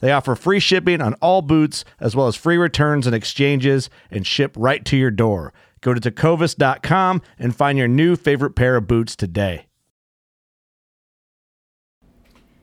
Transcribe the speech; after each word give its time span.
They 0.00 0.12
offer 0.12 0.34
free 0.34 0.60
shipping 0.60 1.00
on 1.00 1.14
all 1.14 1.42
boots, 1.42 1.84
as 2.00 2.14
well 2.14 2.26
as 2.26 2.36
free 2.36 2.56
returns 2.56 3.06
and 3.06 3.14
exchanges, 3.14 3.88
and 4.10 4.26
ship 4.26 4.54
right 4.56 4.84
to 4.84 4.96
your 4.96 5.10
door. 5.10 5.52
Go 5.80 5.94
to 5.94 6.00
tecovas.com 6.00 7.22
and 7.38 7.54
find 7.54 7.78
your 7.78 7.88
new 7.88 8.16
favorite 8.16 8.56
pair 8.56 8.76
of 8.76 8.86
boots 8.86 9.14
today. 9.16 9.66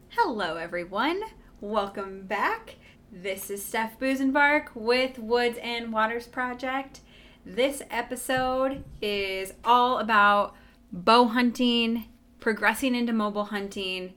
Hello, 0.09 0.57
everyone. 0.57 1.21
Welcome 1.59 2.27
back. 2.27 2.75
This 3.11 3.49
is 3.49 3.63
Steph 3.63 3.99
Busenbark 3.99 4.75
with 4.75 5.17
Woods 5.17 5.57
and 5.61 5.93
Waters 5.93 6.27
Project. 6.27 7.01
This 7.45 7.81
episode 7.89 8.83
is 9.01 9.53
all 9.63 9.99
about 9.99 10.55
bow 10.91 11.25
hunting, 11.25 12.05
progressing 12.39 12.95
into 12.95 13.13
mobile 13.13 13.45
hunting, 13.45 14.13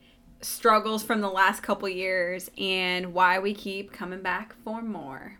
struggles 0.46 1.02
from 1.02 1.20
the 1.20 1.28
last 1.28 1.62
couple 1.62 1.88
years, 1.88 2.50
and 2.56 3.12
why 3.12 3.38
we 3.38 3.52
keep 3.52 3.92
coming 3.92 4.22
back 4.22 4.54
for 4.64 4.80
more. 4.80 5.38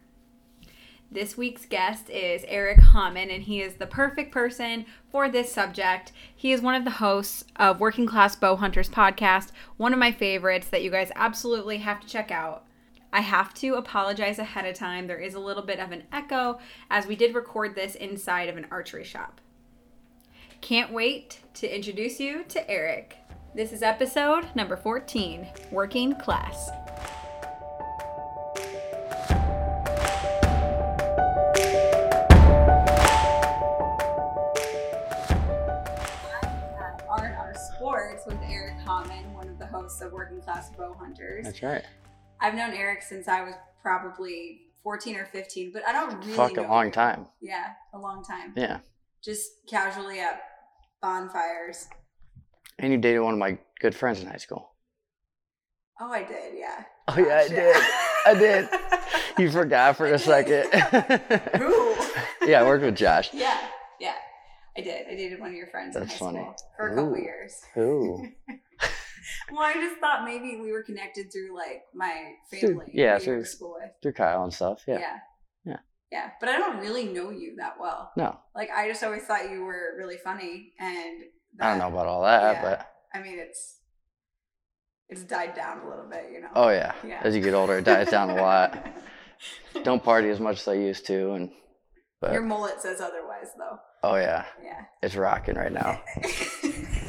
This 1.10 1.36
week's 1.36 1.64
guest 1.64 2.10
is 2.10 2.44
Eric 2.48 2.80
Hamann, 2.80 3.30
and 3.30 3.44
he 3.44 3.60
is 3.60 3.74
the 3.74 3.86
perfect 3.86 4.32
person 4.32 4.84
for 5.10 5.28
this 5.28 5.52
subject. 5.52 6.12
He 6.34 6.52
is 6.52 6.60
one 6.60 6.74
of 6.74 6.84
the 6.84 6.90
hosts 6.90 7.44
of 7.54 7.78
Working 7.78 8.06
Class 8.06 8.34
Bow 8.34 8.56
Hunters 8.56 8.90
podcast, 8.90 9.52
one 9.76 9.92
of 9.92 10.00
my 10.00 10.10
favorites 10.10 10.68
that 10.68 10.82
you 10.82 10.90
guys 10.90 11.12
absolutely 11.14 11.78
have 11.78 12.00
to 12.00 12.08
check 12.08 12.32
out. 12.32 12.64
I 13.12 13.20
have 13.20 13.54
to 13.54 13.74
apologize 13.74 14.40
ahead 14.40 14.66
of 14.66 14.74
time. 14.74 15.06
There 15.06 15.16
is 15.16 15.34
a 15.34 15.40
little 15.40 15.62
bit 15.62 15.78
of 15.78 15.92
an 15.92 16.02
echo 16.12 16.58
as 16.90 17.06
we 17.06 17.14
did 17.14 17.34
record 17.34 17.74
this 17.74 17.94
inside 17.94 18.48
of 18.48 18.56
an 18.56 18.66
archery 18.70 19.04
shop. 19.04 19.40
Can't 20.60 20.92
wait 20.92 21.40
to 21.54 21.72
introduce 21.72 22.18
you 22.18 22.44
to 22.48 22.68
Eric. 22.68 23.16
This 23.56 23.72
is 23.72 23.82
episode 23.82 24.44
number 24.54 24.76
14 24.76 25.46
Working 25.70 26.14
Class. 26.16 26.68
Art 37.08 37.34
Our 37.38 37.54
Sports 37.74 38.24
with 38.26 38.36
Eric 38.46 38.74
Hamann, 38.86 39.32
one 39.32 39.48
of 39.48 39.58
the 39.58 39.66
hosts 39.66 40.02
of 40.02 40.12
Working 40.12 40.42
Class 40.42 40.68
Bow 40.76 40.94
Hunters. 41.00 41.46
That's 41.46 41.62
right. 41.62 41.82
I've 42.42 42.54
known 42.54 42.74
Eric 42.74 43.00
since 43.00 43.26
I 43.26 43.40
was 43.42 43.54
probably 43.80 44.66
14 44.82 45.16
or 45.16 45.24
15, 45.24 45.72
but 45.72 45.82
I 45.88 45.94
don't 45.94 46.14
really 46.18 46.32
know. 46.32 46.36
Fuck 46.36 46.58
a 46.58 46.60
long 46.60 46.84
you. 46.88 46.92
time. 46.92 47.26
Yeah, 47.40 47.68
a 47.94 47.98
long 47.98 48.22
time. 48.22 48.52
Yeah. 48.54 48.80
Just 49.24 49.52
casually 49.66 50.20
at 50.20 50.42
bonfires. 51.00 51.88
And 52.78 52.92
you 52.92 52.98
dated 52.98 53.22
one 53.22 53.32
of 53.32 53.38
my 53.38 53.58
good 53.80 53.94
friends 53.94 54.20
in 54.20 54.26
high 54.26 54.36
school. 54.36 54.70
Oh, 56.00 56.10
I 56.12 56.24
did, 56.24 56.54
yeah. 56.58 56.84
Oh 57.08 57.18
yeah, 57.18 57.36
I 57.44 57.48
did. 57.48 57.76
I 58.26 58.34
did. 58.34 58.68
You 59.38 59.50
forgot 59.50 59.98
for 59.98 60.06
a 60.06 60.18
second. 60.18 60.64
Who? 61.60 61.94
yeah, 62.46 62.62
I 62.62 62.62
worked 62.62 62.82
with 62.86 62.96
Josh. 62.96 63.34
Yeah, 63.34 63.58
yeah. 64.00 64.14
I 64.78 64.80
did. 64.80 65.06
I 65.06 65.10
dated 65.10 65.40
one 65.40 65.50
of 65.50 65.54
your 65.56 65.66
friends 65.66 65.94
in 65.94 66.06
high 66.06 66.14
funny. 66.16 66.38
school 66.38 66.56
for 66.74 66.88
a 66.88 66.94
couple 66.96 67.18
years. 67.18 67.60
Ooh. 67.76 68.26
Well, 69.52 69.60
I 69.62 69.74
just 69.74 70.00
thought 70.00 70.24
maybe 70.24 70.58
we 70.58 70.72
were 70.72 70.82
connected 70.82 71.30
through 71.30 71.54
like 71.54 71.82
my 71.94 72.32
family. 72.50 72.86
yeah, 72.94 73.18
who 73.18 73.24
through- 73.24 73.44
school 73.44 73.76
with. 73.78 73.90
Through 74.02 74.14
Kyle 74.14 74.42
and 74.44 74.54
stuff. 74.54 74.84
Yeah. 74.88 75.00
Yeah. 75.00 75.16
Yeah. 75.66 75.76
Yeah. 76.10 76.30
But 76.40 76.48
I 76.48 76.56
don't 76.56 76.78
really 76.78 77.04
know 77.04 77.28
you 77.28 77.56
that 77.58 77.74
well. 77.78 78.10
No, 78.16 78.38
Like 78.54 78.70
I 78.74 78.88
just 78.88 79.04
always 79.04 79.24
thought 79.24 79.50
you 79.50 79.64
were 79.64 79.96
really 79.98 80.16
funny 80.16 80.72
and 80.80 81.24
I 81.60 81.70
don't 81.70 81.78
know 81.78 81.88
about 81.88 82.06
all 82.06 82.22
that, 82.22 82.56
yeah. 82.56 82.62
but 82.62 82.92
I 83.14 83.22
mean 83.22 83.38
it's 83.38 83.78
it's 85.08 85.22
died 85.22 85.54
down 85.54 85.80
a 85.86 85.88
little 85.88 86.08
bit, 86.10 86.26
you 86.32 86.40
know. 86.40 86.48
oh 86.54 86.68
yeah. 86.70 86.92
Yeah. 87.06 87.20
As 87.22 87.34
you 87.36 87.42
get 87.42 87.54
older, 87.54 87.78
it 87.78 87.84
dies 87.84 88.10
down 88.10 88.30
a 88.30 88.36
lot. 88.36 88.86
Don't 89.84 90.02
party 90.02 90.30
as 90.30 90.40
much 90.40 90.60
as 90.60 90.68
I 90.68 90.74
used 90.74 91.06
to, 91.06 91.32
and 91.32 91.50
but 92.20 92.32
Your 92.32 92.42
mullet 92.42 92.80
says 92.80 93.00
otherwise 93.00 93.48
though. 93.58 93.78
oh 94.02 94.16
yeah, 94.16 94.44
Yeah. 94.62 94.84
it's 95.02 95.14
rocking 95.14 95.56
right 95.56 95.72
now. 95.72 96.00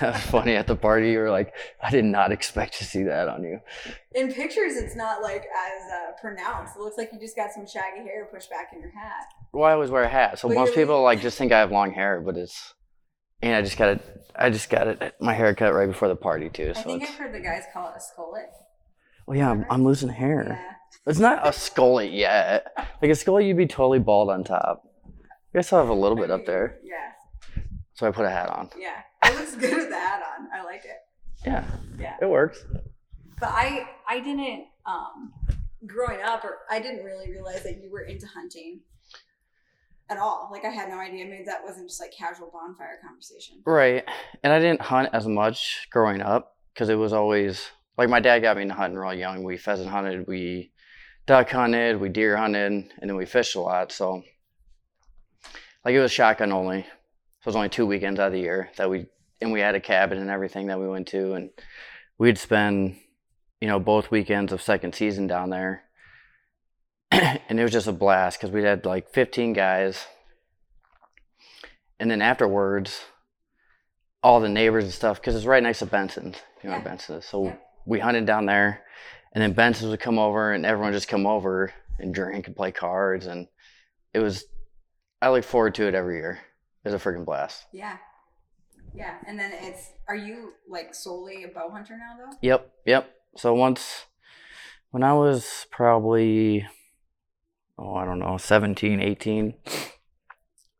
That 0.00 0.12
was 0.12 0.22
funny 0.24 0.56
at 0.56 0.66
the 0.66 0.76
party. 0.76 1.10
You 1.12 1.20
were 1.20 1.30
like, 1.30 1.54
I 1.82 1.90
did 1.90 2.04
not 2.04 2.30
expect 2.30 2.76
to 2.78 2.84
see 2.84 3.04
that 3.04 3.28
on 3.28 3.42
you. 3.44 3.60
In 4.14 4.30
pictures, 4.32 4.76
it's 4.76 4.94
not 4.94 5.22
like 5.22 5.44
as 5.44 5.90
uh, 5.90 6.12
pronounced. 6.20 6.76
It 6.76 6.80
looks 6.80 6.98
like 6.98 7.10
you 7.12 7.18
just 7.18 7.34
got 7.36 7.52
some 7.52 7.66
shaggy 7.66 8.02
hair 8.02 8.28
pushed 8.30 8.50
back 8.50 8.72
in 8.74 8.80
your 8.80 8.90
hat. 8.90 9.24
Well, 9.52 9.64
I 9.64 9.72
always 9.72 9.90
wear 9.90 10.02
a 10.02 10.08
hat, 10.08 10.38
so 10.38 10.48
But 10.48 10.54
most 10.56 10.74
people 10.74 11.02
like 11.02 11.20
just 11.22 11.38
think 11.38 11.50
I 11.50 11.60
have 11.60 11.72
long 11.72 11.92
hair, 11.92 12.20
but 12.20 12.36
it's 12.36 12.74
and 13.42 13.54
I 13.54 13.62
just 13.62 13.76
got 13.76 13.88
it. 13.90 14.22
I 14.34 14.50
just 14.50 14.68
got 14.68 14.86
it. 14.86 15.14
My 15.20 15.32
hair 15.32 15.54
cut 15.54 15.72
right 15.74 15.86
before 15.88 16.08
the 16.08 16.16
party 16.16 16.48
too. 16.50 16.72
I 16.76 16.82
think 16.82 17.02
it's 17.02 17.12
I've 17.12 17.18
heard 17.18 17.34
the 17.34 17.40
guys 17.40 17.64
call 17.72 17.88
it 17.88 17.94
a 17.96 18.00
skullet. 18.00 18.46
well, 19.26 19.36
yeah, 19.36 19.50
I'm, 19.50 19.64
I'm 19.70 19.84
losing 19.84 20.08
hair. 20.10 20.44
Yeah. 20.48 20.72
It's 21.06 21.18
not 21.18 21.46
a 21.46 21.50
skullet 21.50 22.12
yet. 22.12 22.66
Like 23.00 23.10
a 23.10 23.14
skullet, 23.14 23.46
you'd 23.46 23.56
be 23.56 23.66
totally 23.66 23.98
bald 23.98 24.28
on 24.30 24.44
top. 24.44 24.82
I 25.06 25.58
guess 25.58 25.72
I'll 25.72 25.80
have 25.80 25.88
a 25.88 25.94
little 25.94 26.16
bit 26.16 26.30
up 26.30 26.44
there, 26.44 26.78
Yeah. 26.82 27.12
so 27.94 28.06
I 28.06 28.10
put 28.10 28.26
a 28.26 28.30
hat 28.30 28.50
on. 28.50 28.68
Yeah. 28.78 29.00
It 29.24 29.34
looks 29.38 29.54
good 29.56 29.74
with 29.74 29.88
the 29.88 29.96
hat 29.98 30.22
on. 30.38 30.48
I 30.52 30.62
like 30.64 30.84
it. 30.84 30.98
Yeah, 31.46 31.64
Yeah. 31.98 32.16
it 32.20 32.26
works. 32.28 32.64
But 33.40 33.50
I 33.50 33.88
I 34.08 34.20
didn't 34.20 34.66
um 34.86 35.32
growing 35.86 36.20
up 36.22 36.44
or 36.44 36.58
I 36.70 36.78
didn't 36.80 37.04
really 37.04 37.30
realize 37.30 37.62
that 37.62 37.80
you 37.82 37.90
were 37.90 38.02
into 38.02 38.26
hunting 38.26 38.80
at 40.08 40.18
all. 40.18 40.48
Like 40.50 40.64
I 40.64 40.70
had 40.70 40.88
no 40.88 40.98
idea. 40.98 41.24
Maybe 41.24 41.44
that 41.44 41.64
wasn't 41.64 41.88
just 41.88 42.00
like 42.00 42.12
casual 42.12 42.50
bonfire 42.52 42.98
conversation. 43.06 43.62
Right, 43.64 44.04
and 44.42 44.52
I 44.52 44.58
didn't 44.58 44.82
hunt 44.82 45.10
as 45.12 45.26
much 45.26 45.88
growing 45.90 46.20
up 46.20 46.56
because 46.72 46.88
it 46.88 46.94
was 46.94 47.12
always 47.12 47.70
like 47.98 48.08
my 48.08 48.20
dad 48.20 48.40
got 48.40 48.56
me 48.56 48.62
into 48.62 48.74
hunting 48.74 48.98
real 48.98 49.14
young. 49.14 49.42
We 49.42 49.56
pheasant 49.56 49.88
hunted, 49.88 50.26
we 50.26 50.72
duck 51.26 51.50
hunted, 51.50 52.00
we 52.00 52.08
deer 52.08 52.36
hunted, 52.36 52.72
and 52.72 52.90
then 53.00 53.16
we 53.16 53.26
fished 53.26 53.56
a 53.56 53.60
lot. 53.60 53.92
So, 53.92 54.22
like, 55.84 55.94
it 55.94 56.00
was 56.00 56.12
shotgun 56.12 56.52
only. 56.52 56.82
So 56.82 56.88
it 57.42 57.46
was 57.46 57.56
only 57.56 57.68
two 57.68 57.86
weekends 57.86 58.20
out 58.20 58.28
of 58.28 58.32
the 58.32 58.40
year 58.40 58.70
that 58.76 58.88
we, 58.90 59.06
and 59.40 59.52
we 59.52 59.60
had 59.60 59.74
a 59.74 59.80
cabin 59.80 60.18
and 60.18 60.30
everything 60.30 60.68
that 60.68 60.80
we 60.80 60.88
went 60.88 61.08
to, 61.08 61.34
and 61.34 61.50
we'd 62.18 62.38
spend, 62.38 62.96
you 63.60 63.68
know, 63.68 63.78
both 63.78 64.10
weekends 64.10 64.52
of 64.52 64.62
second 64.62 64.94
season 64.94 65.26
down 65.26 65.50
there. 65.50 65.82
and 67.10 67.58
it 67.58 67.62
was 67.62 67.72
just 67.72 67.86
a 67.86 67.92
blast 67.92 68.38
because 68.40 68.52
we 68.52 68.62
had 68.62 68.84
like 68.84 69.10
15 69.10 69.52
guys. 69.52 70.06
And 71.98 72.10
then 72.10 72.20
afterwards, 72.20 73.00
all 74.22 74.40
the 74.40 74.48
neighbors 74.48 74.84
and 74.84 74.92
stuff, 74.92 75.20
because 75.20 75.34
it's 75.36 75.46
right 75.46 75.62
next 75.62 75.78
to 75.78 75.86
Benson's. 75.86 76.36
You 76.62 76.68
know 76.70 76.76
Yeah. 76.76 76.82
where 76.82 76.84
Benson 76.90 77.16
is. 77.16 77.24
So 77.24 77.44
Yeah. 77.46 77.56
we 77.86 78.00
hunted 78.00 78.26
down 78.26 78.46
there, 78.46 78.84
and 79.32 79.42
then 79.42 79.52
Benson's 79.52 79.90
would 79.90 80.00
come 80.00 80.18
over, 80.18 80.52
and 80.52 80.66
everyone 80.66 80.92
just 80.92 81.08
come 81.08 81.26
over 81.26 81.72
and 81.98 82.12
drink 82.14 82.46
and 82.46 82.56
play 82.56 82.72
cards, 82.72 83.26
and 83.26 83.46
it 84.12 84.18
was. 84.18 84.44
I 85.22 85.30
look 85.30 85.44
forward 85.44 85.74
to 85.76 85.86
it 85.86 85.94
every 85.94 86.16
year. 86.16 86.40
It 86.84 86.92
was 86.92 86.94
a 86.94 86.98
freaking 87.04 87.24
blast. 87.24 87.64
Yeah. 87.72 87.96
Yeah. 88.94 89.16
And 89.26 89.38
then 89.38 89.52
it's 89.52 89.92
are 90.08 90.16
you 90.16 90.52
like 90.68 90.94
solely 90.94 91.44
a 91.44 91.48
bow 91.48 91.70
hunter 91.70 91.96
now 91.96 92.16
though? 92.18 92.36
Yep, 92.42 92.70
yep. 92.84 93.10
So 93.36 93.54
once, 93.54 94.06
when 94.90 95.02
I 95.02 95.12
was 95.14 95.66
probably, 95.70 96.66
oh, 97.78 97.94
I 97.94 98.04
don't 98.04 98.18
know, 98.18 98.36
17, 98.36 99.00
18, 99.00 99.54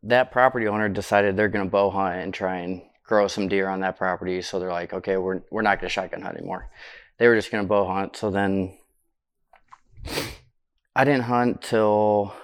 that 0.05 0.31
property 0.31 0.67
owner 0.67 0.89
decided 0.89 1.37
they're 1.37 1.49
going 1.49 1.65
to 1.65 1.71
bow 1.71 1.91
hunt 1.91 2.17
and 2.17 2.33
try 2.33 2.59
and 2.59 2.83
grow 3.05 3.29
some 3.29 3.49
deer 3.49 3.69
on 3.69 3.81
that 3.81 3.97
property. 3.97 4.43
So 4.43 4.59
they're 4.59 4.71
like, 4.71 4.93
okay, 4.93 5.17
we're, 5.17 5.43
we're 5.51 5.63
not 5.63 5.81
going 5.81 5.89
to 5.89 5.93
shotgun 5.93 6.23
hunt 6.23 6.37
anymore. 6.37 6.71
They 7.19 7.29
were 7.29 7.37
just 7.37 7.51
going 7.51 7.65
to 7.65 7.69
bow 7.69 7.87
hunt. 7.87 8.17
So 8.17 8.31
then 8.31 8.79
I 10.95 11.05
didn't 11.05 11.23
hunt 11.23 11.63
till 11.63 12.35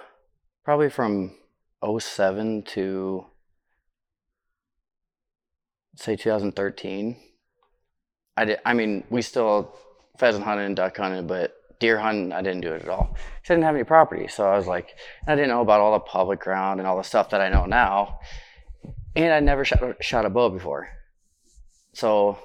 probably 0.63 0.89
from 0.89 1.35
07 1.83 2.63
to 2.63 3.25
say 5.95 6.15
2013. 6.15 7.17
I 8.35 8.45
did. 8.45 8.59
I 8.65 8.73
mean, 8.73 9.03
we 9.09 9.21
still 9.21 9.75
pheasant 10.17 10.43
hunted 10.43 10.65
and 10.65 10.75
duck 10.75 10.97
hunted, 10.97 11.27
but 11.27 11.55
deer 11.83 11.99
hunting, 11.99 12.31
I 12.31 12.41
didn't 12.41 12.61
do 12.61 12.71
it 12.71 12.83
at 12.83 12.87
all. 12.87 13.13
I 13.13 13.45
didn't 13.45 13.65
have 13.65 13.75
any 13.75 13.83
property, 13.83 14.29
so 14.29 14.47
I 14.47 14.55
was 14.55 14.67
like, 14.67 14.95
I 15.27 15.35
didn't 15.35 15.49
know 15.49 15.59
about 15.59 15.81
all 15.81 15.91
the 15.91 15.99
public 15.99 16.39
ground 16.39 16.79
and 16.79 16.87
all 16.87 16.95
the 16.95 17.03
stuff 17.03 17.31
that 17.31 17.41
I 17.41 17.49
know 17.49 17.65
now, 17.65 18.19
and 19.17 19.33
I 19.33 19.41
never 19.41 19.65
shot 19.65 19.83
a- 19.83 20.01
shot 20.01 20.25
a 20.25 20.29
bow 20.29 20.49
before. 20.49 20.87
So 21.93 22.39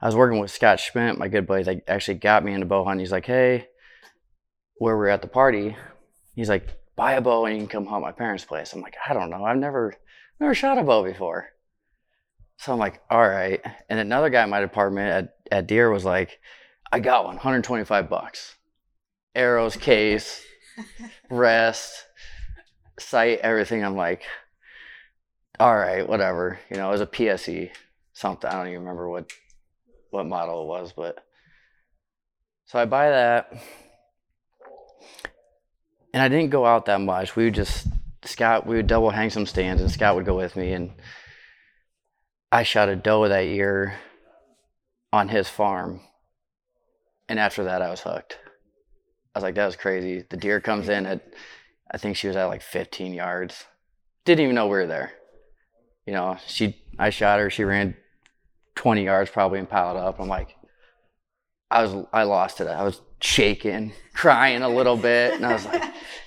I 0.00 0.06
was 0.06 0.16
working 0.16 0.40
with 0.40 0.50
Scott 0.50 0.80
Schmidt, 0.80 1.16
my 1.16 1.28
good 1.28 1.46
buddy, 1.46 1.62
that 1.62 1.84
actually 1.86 2.18
got 2.18 2.44
me 2.44 2.52
into 2.52 2.66
bow 2.66 2.84
hunting. 2.84 3.04
He's 3.04 3.12
like, 3.12 3.24
hey, 3.24 3.68
where 4.78 4.96
we're 4.96 5.06
at 5.06 5.22
the 5.22 5.28
party, 5.28 5.76
he's 6.34 6.48
like, 6.48 6.66
buy 6.96 7.12
a 7.12 7.20
bow 7.20 7.46
and 7.46 7.54
you 7.54 7.60
can 7.60 7.68
come 7.68 7.86
hunt 7.86 8.02
my 8.02 8.10
parents' 8.10 8.44
place. 8.44 8.72
I'm 8.72 8.80
like, 8.80 8.96
I 9.08 9.14
don't 9.14 9.30
know, 9.30 9.44
I've 9.44 9.56
never 9.58 9.94
never 10.40 10.54
shot 10.56 10.76
a 10.76 10.82
bow 10.82 11.04
before. 11.04 11.50
So 12.56 12.72
I'm 12.72 12.80
like, 12.80 13.00
all 13.08 13.28
right. 13.28 13.60
And 13.88 14.00
another 14.00 14.28
guy 14.28 14.42
in 14.42 14.50
my 14.50 14.60
department 14.60 15.08
at, 15.08 15.56
at 15.56 15.66
Deere 15.68 15.88
was 15.88 16.04
like, 16.04 16.40
I 16.92 17.00
got 17.00 17.24
one, 17.24 17.36
125 17.36 18.10
bucks. 18.10 18.54
Arrows, 19.34 19.76
case, 19.76 20.44
rest, 21.30 22.04
sight, 22.98 23.38
everything. 23.38 23.82
I'm 23.82 23.96
like, 23.96 24.24
all 25.58 25.74
right, 25.74 26.06
whatever. 26.06 26.58
You 26.70 26.76
know, 26.76 26.88
it 26.88 26.92
was 26.92 27.00
a 27.00 27.06
PSE 27.06 27.70
something. 28.12 28.48
I 28.48 28.54
don't 28.54 28.68
even 28.68 28.80
remember 28.80 29.08
what 29.08 29.32
what 30.10 30.26
model 30.26 30.62
it 30.62 30.66
was, 30.66 30.92
but 30.92 31.24
so 32.66 32.78
I 32.78 32.84
buy 32.84 33.08
that. 33.08 33.52
And 36.12 36.22
I 36.22 36.28
didn't 36.28 36.50
go 36.50 36.66
out 36.66 36.84
that 36.86 37.00
much. 37.00 37.34
We 37.34 37.44
would 37.44 37.54
just 37.54 37.86
Scott, 38.24 38.66
we 38.66 38.76
would 38.76 38.86
double 38.86 39.10
hang 39.10 39.30
some 39.30 39.46
stands 39.46 39.80
and 39.80 39.90
Scott 39.90 40.14
would 40.14 40.26
go 40.26 40.36
with 40.36 40.56
me 40.56 40.72
and 40.72 40.92
I 42.52 42.62
shot 42.64 42.90
a 42.90 42.96
doe 42.96 43.28
that 43.28 43.46
year 43.46 43.94
on 45.12 45.28
his 45.28 45.48
farm. 45.48 46.00
And 47.32 47.40
after 47.40 47.64
that, 47.64 47.80
I 47.80 47.88
was 47.88 48.00
hooked. 48.02 48.36
I 49.34 49.38
was 49.38 49.42
like, 49.42 49.54
that 49.54 49.64
was 49.64 49.74
crazy. 49.74 50.22
The 50.28 50.36
deer 50.36 50.60
comes 50.60 50.90
in 50.90 51.06
at, 51.06 51.22
I 51.90 51.96
think 51.96 52.18
she 52.18 52.26
was 52.28 52.36
at 52.36 52.44
like 52.44 52.60
15 52.60 53.14
yards. 53.14 53.64
Didn't 54.26 54.42
even 54.42 54.54
know 54.54 54.66
we 54.66 54.72
were 54.72 54.86
there. 54.86 55.12
You 56.06 56.12
know, 56.12 56.36
she, 56.46 56.76
I 56.98 57.08
shot 57.08 57.40
her. 57.40 57.48
She 57.48 57.64
ran 57.64 57.96
20 58.74 59.04
yards 59.04 59.30
probably 59.30 59.60
and 59.60 59.66
piled 59.70 59.96
up. 59.96 60.20
I'm 60.20 60.28
like, 60.28 60.54
I 61.70 61.86
was, 61.86 62.06
I 62.12 62.24
lost 62.24 62.60
it. 62.60 62.66
I 62.66 62.82
was 62.82 63.00
shaking, 63.22 63.92
crying 64.12 64.60
a 64.60 64.68
little 64.68 64.98
bit. 64.98 65.32
And 65.32 65.46
I 65.46 65.54
was 65.54 65.64
like, 65.64 65.82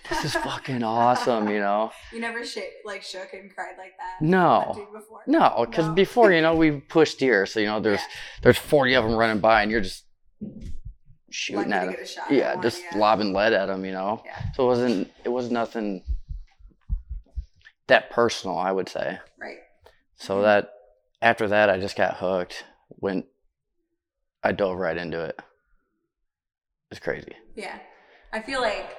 this 0.10 0.26
is 0.26 0.34
fucking 0.34 0.82
awesome, 0.82 1.50
you 1.50 1.60
know? 1.60 1.92
You 2.12 2.20
never 2.20 2.44
sh- 2.44 2.58
like 2.84 3.04
shook 3.04 3.32
and 3.34 3.54
cried 3.54 3.76
like 3.78 3.94
that? 4.00 4.26
No. 4.26 4.88
Before? 4.92 5.22
No, 5.28 5.68
because 5.70 5.86
No. 5.86 5.94
before 5.94 6.32
you 6.32 6.42
know 6.42 6.56
we 6.56 6.72
pushed 6.72 7.20
deer, 7.20 7.46
so 7.46 7.60
you 7.60 7.68
know 7.68 7.80
there's 7.80 8.00
Yeah. 8.00 8.08
there's 8.42 8.58
40 8.58 8.96
of 8.96 9.04
them 9.04 9.14
running 9.14 9.40
by, 9.40 9.62
and 9.62 9.70
you're 9.70 9.82
just 9.82 10.02
shooting 11.36 11.70
Lucky 11.70 11.74
at 11.74 11.80
to 11.82 11.86
them. 11.88 11.96
get 11.96 12.04
a 12.04 12.08
shot 12.08 12.32
at 12.32 12.34
Yeah, 12.38 12.54
one, 12.56 12.64
just 12.64 12.84
yeah. 12.92 12.98
lobbing 12.98 13.34
lead 13.34 13.54
at 13.54 13.70
him, 13.70 13.86
you 13.86 13.92
know. 13.92 14.22
Yeah. 14.26 14.40
So 14.56 14.64
it 14.64 14.68
wasn't 14.68 15.12
it 15.24 15.30
was 15.30 15.52
nothing 15.52 16.04
that 17.88 18.10
personal, 18.10 18.58
I 18.58 18.72
would 18.72 18.90
say. 18.90 19.20
Right. 19.40 19.58
So 20.16 20.42
that 20.42 20.72
after 21.22 21.48
that, 21.50 21.70
I 21.70 21.80
just 21.80 21.96
got 21.96 22.18
hooked. 22.18 22.64
Went, 22.90 23.26
I 24.44 24.52
dove 24.52 24.78
right 24.78 24.98
into 24.98 25.22
it. 25.24 25.40
It's 26.92 27.00
crazy. 27.00 27.34
Yeah. 27.56 27.78
I 28.32 28.42
feel 28.42 28.62
like 28.62 28.96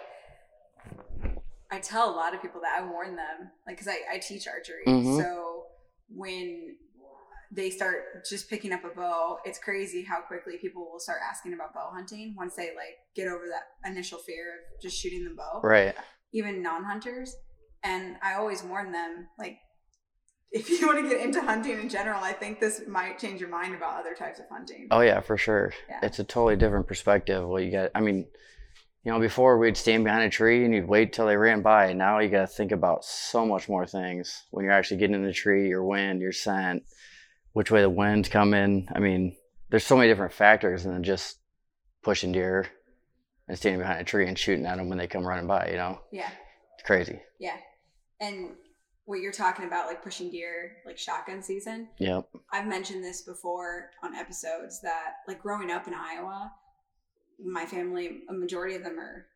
I 1.71 1.79
tell 1.81 2.09
a 2.11 2.15
lot 2.15 2.35
of 2.35 2.41
people 2.43 2.61
that 2.63 2.79
I 2.81 2.85
warn 2.89 3.17
them, 3.17 3.51
like, 3.67 3.77
because 3.77 3.89
I, 3.89 4.15
I 4.15 4.19
teach 4.19 4.47
archery. 4.47 4.85
Mhm. 4.87 5.21
So 5.21 5.65
when 6.09 6.77
they 7.57 7.71
start 7.71 8.27
just 8.29 8.49
picking 8.49 8.73
up 8.73 8.85
a 8.85 8.95
bow, 8.95 9.39
it's 9.45 9.59
crazy 9.59 10.05
how 10.05 10.21
quickly 10.21 10.59
people 10.61 10.89
will 10.93 11.01
start 11.01 11.19
asking 11.29 11.55
about 11.55 11.75
bow 11.75 11.91
hunting 11.93 12.35
once 12.37 12.55
they 12.55 12.69
like 12.77 12.99
get 13.17 13.27
over 13.27 13.45
that 13.49 13.91
initial 13.91 14.19
fear 14.19 14.61
of 14.75 14.83
just 14.83 15.01
shooting 15.01 15.25
the 15.25 15.35
bow. 15.35 15.61
Right. 15.65 15.95
Even 16.33 16.63
non 16.63 16.85
hunters. 16.85 17.35
And 17.83 18.17
I 18.23 18.35
always 18.35 18.63
warn 18.63 18.93
them, 18.93 19.29
like, 19.39 19.59
if 20.51 20.69
you 20.69 20.87
want 20.87 21.03
to 21.03 21.09
get 21.09 21.21
into 21.21 21.41
hunting 21.41 21.81
in 21.81 21.89
general, 21.89 22.23
I 22.23 22.33
think 22.33 22.61
this 22.61 22.83
might 22.87 23.19
change 23.19 23.41
your 23.41 23.49
mind 23.49 23.75
about 23.75 23.99
other 23.99 24.15
types 24.15 24.39
of 24.39 24.47
hunting. 24.51 24.89
Oh 24.91 25.01
yeah, 25.01 25.21
for 25.21 25.37
sure. 25.37 25.73
Yeah. 25.89 26.01
It's 26.03 26.19
a 26.19 26.25
totally 26.25 26.57
different 26.57 26.87
perspective. 26.87 27.47
Well, 27.47 27.61
you 27.61 27.73
got? 27.73 27.91
I 27.95 28.01
mean, 28.01 28.27
you 29.05 29.13
know, 29.13 29.21
before 29.21 29.59
we'd 29.59 29.77
stand 29.77 30.05
behind 30.05 30.25
a 30.25 30.31
tree 30.31 30.65
and 30.65 30.75
you'd 30.75 30.89
wait 30.89 31.13
till 31.13 31.27
they 31.27 31.37
ran 31.37 31.63
by. 31.63 31.93
Now 31.93 32.19
you 32.19 32.29
got 32.29 32.41
to 32.41 32.47
think 32.47 32.73
about 32.73 33.05
so 33.05 33.47
much 33.47 33.69
more 33.69 33.87
things 33.87 34.45
when 34.51 34.65
you're 34.65 34.75
actually 34.75 34.99
getting 34.99 35.15
in 35.15 35.25
the 35.25 35.33
tree, 35.33 35.69
your 35.69 35.85
wind, 35.85 36.21
your 36.21 36.33
scent, 36.33 36.83
which 37.57 37.71
way 37.71 37.81
the 37.81 37.89
wind's 37.89 38.29
in. 38.35 38.87
I 38.95 38.99
mean, 38.99 39.35
there's 39.71 39.87
so 39.87 39.97
many 39.97 40.11
different 40.11 40.35
factors 40.35 40.85
than 40.85 41.03
just 41.03 41.39
pushing 42.03 42.31
deer 42.31 42.67
and 43.49 43.57
standing 43.57 43.81
behind 43.81 43.99
a 43.99 44.05
tree 44.05 44.29
and 44.29 44.39
shooting 44.39 44.67
at 44.67 44.77
them 44.77 44.91
when 44.91 44.99
they 44.99 45.07
come 45.07 45.27
running 45.27 45.47
by. 45.47 45.71
You 45.71 45.79
know, 45.79 46.01
Yeah. 46.13 46.29
it's 46.75 46.83
crazy. 46.87 47.19
Yeah. 47.39 47.57
And 48.21 48.57
what 49.07 49.21
you're 49.21 49.33
talking 49.33 49.65
about, 49.65 49.87
like 49.87 50.03
pushing 50.03 50.31
deer, 50.31 50.83
like 50.85 50.99
shotgun 50.99 51.43
season, 51.43 51.89
Yep. 51.97 52.29
I've 52.53 52.67
mentioned 52.67 53.03
this 53.03 53.23
before 53.23 53.91
on 54.03 54.15
episodes 54.15 54.83
that, 54.83 55.15
like, 55.27 55.41
growing 55.41 55.71
up 55.71 55.87
in 55.89 55.95
Iowa, 55.95 56.53
my 57.43 57.65
family, 57.65 58.25
a 58.29 58.35
majority 58.35 58.75
of 58.75 58.83
them 58.83 58.99
are 58.99 59.29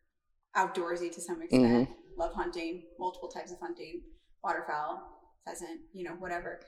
outdoorsy 0.55 1.11
to 1.11 1.21
some 1.21 1.41
extent, 1.41 1.89
mm-hmm. 1.89 2.19
love 2.19 2.35
hunting, 2.35 2.83
multiple 2.99 3.29
types 3.29 3.51
of 3.51 3.59
hunting, 3.59 4.03
waterfowl, 4.43 5.01
pheasant, 5.43 5.81
you 5.91 6.03
know, 6.03 6.13
whatever. 6.19 6.59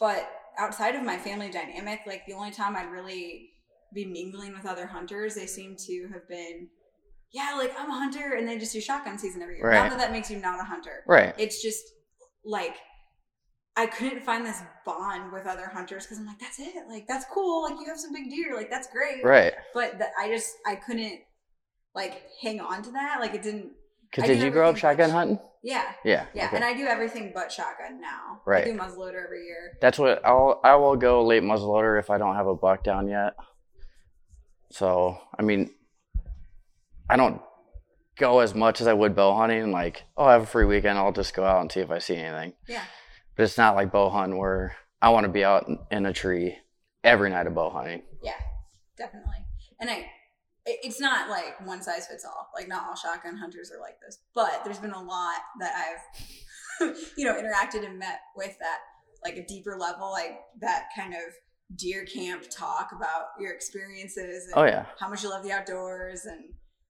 But 0.00 0.28
outside 0.58 0.94
of 0.96 1.04
my 1.04 1.18
family 1.18 1.50
dynamic, 1.50 2.00
like, 2.06 2.26
the 2.26 2.32
only 2.32 2.50
time 2.50 2.74
I'd 2.76 2.90
really 2.90 3.50
be 3.94 4.06
mingling 4.06 4.52
with 4.54 4.66
other 4.66 4.86
hunters, 4.86 5.34
they 5.34 5.46
seem 5.46 5.76
to 5.86 6.08
have 6.12 6.26
been, 6.28 6.68
yeah, 7.32 7.54
like, 7.56 7.72
I'm 7.78 7.90
a 7.90 7.94
hunter, 7.94 8.34
and 8.36 8.48
they 8.48 8.58
just 8.58 8.72
do 8.72 8.80
shotgun 8.80 9.18
season 9.18 9.42
every 9.42 9.56
year. 9.58 9.66
Right. 9.68 9.74
Not 9.74 9.90
that 9.90 9.98
that 9.98 10.12
makes 10.12 10.30
you 10.30 10.38
not 10.40 10.58
a 10.60 10.64
hunter 10.64 11.04
Right. 11.06 11.34
it's 11.38 11.62
just 11.62 11.84
like 12.44 12.76
I 13.76 13.86
couldn't 13.86 14.22
find 14.24 14.44
this 14.44 14.60
bond 14.84 15.32
with 15.32 15.46
other 15.46 15.68
hunters 15.68 16.04
because 16.04 16.18
I'm 16.18 16.26
like, 16.26 16.38
that's 16.40 16.58
it. 16.58 16.74
Like 16.88 17.06
that's 17.06 17.24
cool. 17.32 17.62
Like 17.62 17.78
you 17.78 17.86
have 17.86 17.98
some 17.98 18.12
big 18.12 18.28
deer. 18.28 18.54
Like 18.56 18.68
that's 18.70 18.88
great. 18.88 19.24
Right. 19.24 19.52
But 19.74 19.98
that 19.98 20.10
I 20.20 20.28
just 20.28 20.54
I 20.66 20.74
couldn't 20.74 21.20
like 21.94 22.22
hang 22.42 22.60
on 22.60 22.82
to 22.82 22.90
that. 22.92 23.18
Like 23.20 23.34
it 23.34 23.42
didn't. 23.42 23.72
Because 24.10 24.26
did 24.28 24.42
you 24.42 24.50
grow 24.50 24.70
up 24.70 24.76
shotgun 24.76 25.08
much- 25.10 25.14
hunting? 25.14 25.38
Yeah. 25.62 25.84
Yeah. 26.04 26.26
Yeah. 26.34 26.46
okay. 26.46 26.56
And 26.56 26.64
I 26.64 26.74
do 26.74 26.84
everything 26.86 27.32
but 27.34 27.52
shotgun 27.52 28.00
now. 28.00 28.40
Right. 28.46 28.64
I 28.66 28.70
do 28.70 28.78
muzzleloader 28.78 29.22
every 29.24 29.44
year. 29.44 29.76
That's 29.80 29.98
what 29.98 30.24
I'll 30.24 30.60
I 30.64 30.74
will 30.76 30.96
go 30.96 31.24
late 31.24 31.42
muzzleloader 31.42 31.98
if 31.98 32.08
I 32.10 32.16
don't 32.18 32.34
have 32.36 32.46
a 32.46 32.54
buck 32.54 32.82
down 32.84 33.08
yet. 33.08 33.34
So 34.70 35.18
I 35.38 35.42
mean, 35.42 35.70
I 37.08 37.16
don't 37.16 37.40
go 38.16 38.40
as 38.40 38.54
much 38.54 38.80
as 38.80 38.86
I 38.86 38.92
would 38.92 39.14
bow 39.16 39.34
hunting. 39.34 39.70
Like, 39.72 40.04
oh, 40.16 40.24
I 40.24 40.32
have 40.32 40.42
a 40.42 40.46
free 40.46 40.64
weekend, 40.64 40.98
I'll 40.98 41.12
just 41.12 41.34
go 41.34 41.44
out 41.44 41.60
and 41.60 41.70
see 41.72 41.80
if 41.80 41.90
I 41.90 41.98
see 41.98 42.16
anything. 42.16 42.54
Yeah. 42.68 42.84
But 43.36 43.44
it's 43.44 43.58
not 43.58 43.74
like 43.74 43.90
bow 43.92 44.10
hunting 44.10 44.38
where 44.38 44.76
I 45.02 45.10
want 45.10 45.24
to 45.24 45.30
be 45.32 45.44
out 45.44 45.68
in- 45.68 45.78
in 45.90 46.06
a 46.06 46.12
tree 46.12 46.58
every 47.02 47.30
night 47.30 47.46
of 47.46 47.54
bow 47.54 47.70
hunting. 47.70 48.02
Yeah. 48.22 48.34
Definitely. 48.96 49.46
And 49.80 49.90
I. 49.90 50.10
it- 50.66 50.80
It's 50.82 51.00
not 51.00 51.28
like 51.30 51.64
one 51.66 51.82
size 51.82 52.06
fits 52.06 52.24
all. 52.24 52.50
Like 52.54 52.68
not 52.68 52.84
all 52.88 52.94
shotgun 52.96 53.36
hunters 53.36 53.70
are 53.72 53.80
like 53.80 53.96
this, 54.04 54.18
but 54.34 54.62
there's 54.64 54.78
been 54.78 54.92
a 54.92 55.02
lot 55.02 55.36
that 55.60 55.72
I've, 56.80 56.96
you 57.16 57.24
know, 57.24 57.34
interacted 57.34 57.84
and 57.86 57.98
met 57.98 58.20
with 58.36 58.56
that 58.60 58.78
like 59.24 59.36
a 59.36 59.44
deeper 59.46 59.76
level, 59.78 60.10
like 60.10 60.38
that 60.60 60.88
kind 60.96 61.14
of 61.14 61.20
deer 61.76 62.04
camp 62.04 62.44
talk 62.50 62.90
about 62.96 63.26
your 63.38 63.52
experiences 63.52 64.46
and 64.46 64.54
Oh 64.56 64.64
yeah, 64.64 64.86
how 64.98 65.08
much 65.08 65.22
you 65.22 65.30
love 65.30 65.42
the 65.44 65.52
outdoors 65.52 66.24
and 66.24 66.40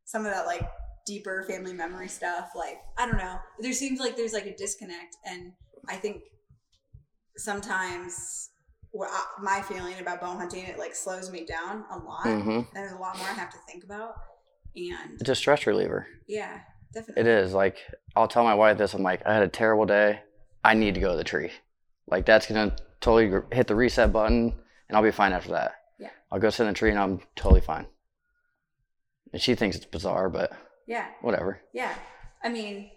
some 0.05 0.25
of 0.25 0.33
that 0.33 0.47
like 0.47 0.67
deeper 1.07 1.45
family 1.49 1.73
memory 1.73 2.09
stuff. 2.09 2.51
Like, 2.55 2.79
I 2.99 3.07
don't 3.07 3.19
know. 3.19 3.39
There 3.59 3.73
seems 3.73 3.99
like 4.01 4.17
there's 4.17 4.33
like 4.33 4.47
a 4.47 4.55
disconnect. 4.57 5.17
And 5.25 5.53
I 5.89 5.97
think 5.97 6.23
sometimes 7.37 8.50
my 9.41 9.63
feeling 9.63 9.99
about 10.01 10.21
bow 10.21 10.37
hunting, 10.37 10.65
it 10.65 10.79
like 10.79 10.95
slows 10.95 11.31
me 11.31 11.45
down 11.45 11.85
a 11.91 11.99
lot. 11.99 12.25
hmm 12.25 12.61
There's 12.75 12.93
a 12.93 12.97
lot 12.97 13.17
more 13.19 13.27
I 13.29 13.33
have 13.33 13.51
to 13.51 13.59
think 13.69 13.85
about. 13.85 14.15
And 14.77 15.21
it's 15.21 15.29
a 15.31 15.35
stress 15.35 15.67
reliever. 15.67 16.07
yeah, 16.29 16.61
definitely. 16.95 17.21
It 17.23 17.27
is 17.27 17.53
like 17.53 17.77
I'll 18.17 18.29
tell 18.29 18.45
my 18.45 18.55
wife 18.55 18.79
this. 18.79 18.95
I'm 18.95 19.03
like, 19.03 19.23
I 19.27 19.35
had 19.35 19.43
a 19.43 19.49
terrible 19.49 19.87
day. 19.87 20.21
I 20.65 20.75
need 20.75 20.95
to 20.95 21.01
go 21.01 21.13
to 21.13 21.17
the 21.17 21.25
tree. 21.25 21.51
Like 22.07 22.25
that's 22.27 22.47
gonna 22.47 22.77
totally 23.01 23.43
hit 23.53 23.67
the 23.67 23.75
reset 23.75 24.13
button, 24.13 24.53
and 24.89 24.97
I'll 24.97 25.03
be 25.03 25.11
fine 25.11 25.33
after 25.33 25.51
that. 25.51 25.73
Yeah. 25.99 26.11
I'll 26.31 26.39
go 26.41 26.51
sit 26.51 26.65
in 26.65 26.69
the 26.69 26.75
tree, 26.79 26.91
and 26.91 26.99
I'm 26.99 27.21
totally 27.37 27.61
fine. 27.61 27.87
And 29.33 29.41
she 29.41 29.55
thinks 29.55 29.77
it's 29.77 29.87
bizarre, 29.87 30.29
but 30.29 30.53
Yeah, 30.87 31.07
whatever. 31.23 31.61
yeah. 31.73 31.95
I 32.43 32.49
mean, 32.49 32.91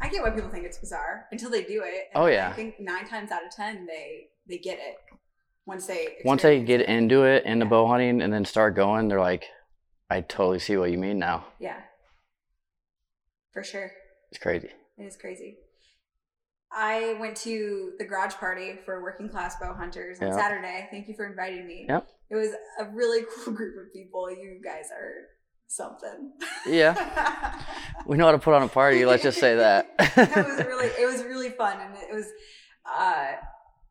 I 0.00 0.08
get 0.08 0.22
why 0.22 0.30
people 0.30 0.50
think 0.50 0.64
it's 0.64 0.78
bizarre 0.78 1.26
until 1.30 1.50
they 1.50 1.62
do 1.64 1.82
it. 1.84 2.08
Oh, 2.14 2.26
yeah. 2.26 2.48
I 2.50 2.52
think 2.54 2.80
nine 2.80 3.06
times 3.06 3.30
out 3.30 3.44
of 3.44 3.50
ten 3.50 3.86
they 3.86 4.28
they 4.48 4.58
get 4.58 4.78
it 4.78 4.96
once 5.66 5.86
they 5.86 6.16
Once 6.24 6.42
they 6.42 6.60
get 6.62 6.80
it. 6.80 6.88
into 6.88 7.24
it, 7.24 7.44
into 7.44 7.64
Yeah. 7.66 7.70
bow 7.70 7.86
hunting, 7.88 8.22
and 8.22 8.32
then 8.32 8.44
start 8.44 8.74
going, 8.76 9.08
they're 9.08 9.20
like, 9.20 9.44
I 10.08 10.20
totally 10.20 10.58
see 10.60 10.76
what 10.76 10.90
you 10.90 10.98
mean 10.98 11.18
now. 11.18 11.46
Yeah, 11.58 11.80
for 13.52 13.62
sure. 13.64 13.90
It's 14.30 14.38
crazy. 14.40 14.70
It 14.98 15.02
is 15.04 15.16
crazy. 15.16 15.58
I 16.72 17.14
went 17.20 17.36
to 17.38 17.92
the 17.98 18.04
garage 18.04 18.34
party 18.34 18.78
for 18.84 19.02
working 19.02 19.28
class 19.28 19.56
bow 19.58 19.72
hunters 19.74 20.20
on 20.20 20.28
Yeah. 20.28 20.36
Saturday. 20.36 20.88
Thank 20.90 21.08
you 21.08 21.14
for 21.14 21.26
inviting 21.26 21.66
me. 21.66 21.86
Yep. 21.88 22.08
It 22.30 22.34
was 22.36 22.48
a 22.80 22.84
really 22.92 23.24
cool 23.44 23.54
group 23.54 23.76
of 23.86 23.92
people. 23.92 24.30
You 24.30 24.60
guys 24.62 24.86
are 24.90 25.28
something. 25.68 26.32
Yeah. 26.66 27.62
We 28.06 28.16
know 28.16 28.26
how 28.26 28.32
to 28.32 28.38
put 28.38 28.54
on 28.54 28.62
a 28.62 28.68
party. 28.68 29.04
Let's 29.04 29.24
just 29.24 29.40
say 29.40 29.56
that. 29.56 29.88
it 29.98 30.36
was 30.46 30.64
really 30.64 30.86
it 30.86 31.06
was 31.10 31.24
really 31.24 31.50
fun 31.50 31.76
and 31.80 31.92
it 31.96 32.14
was 32.14 32.26
uh 32.88 33.32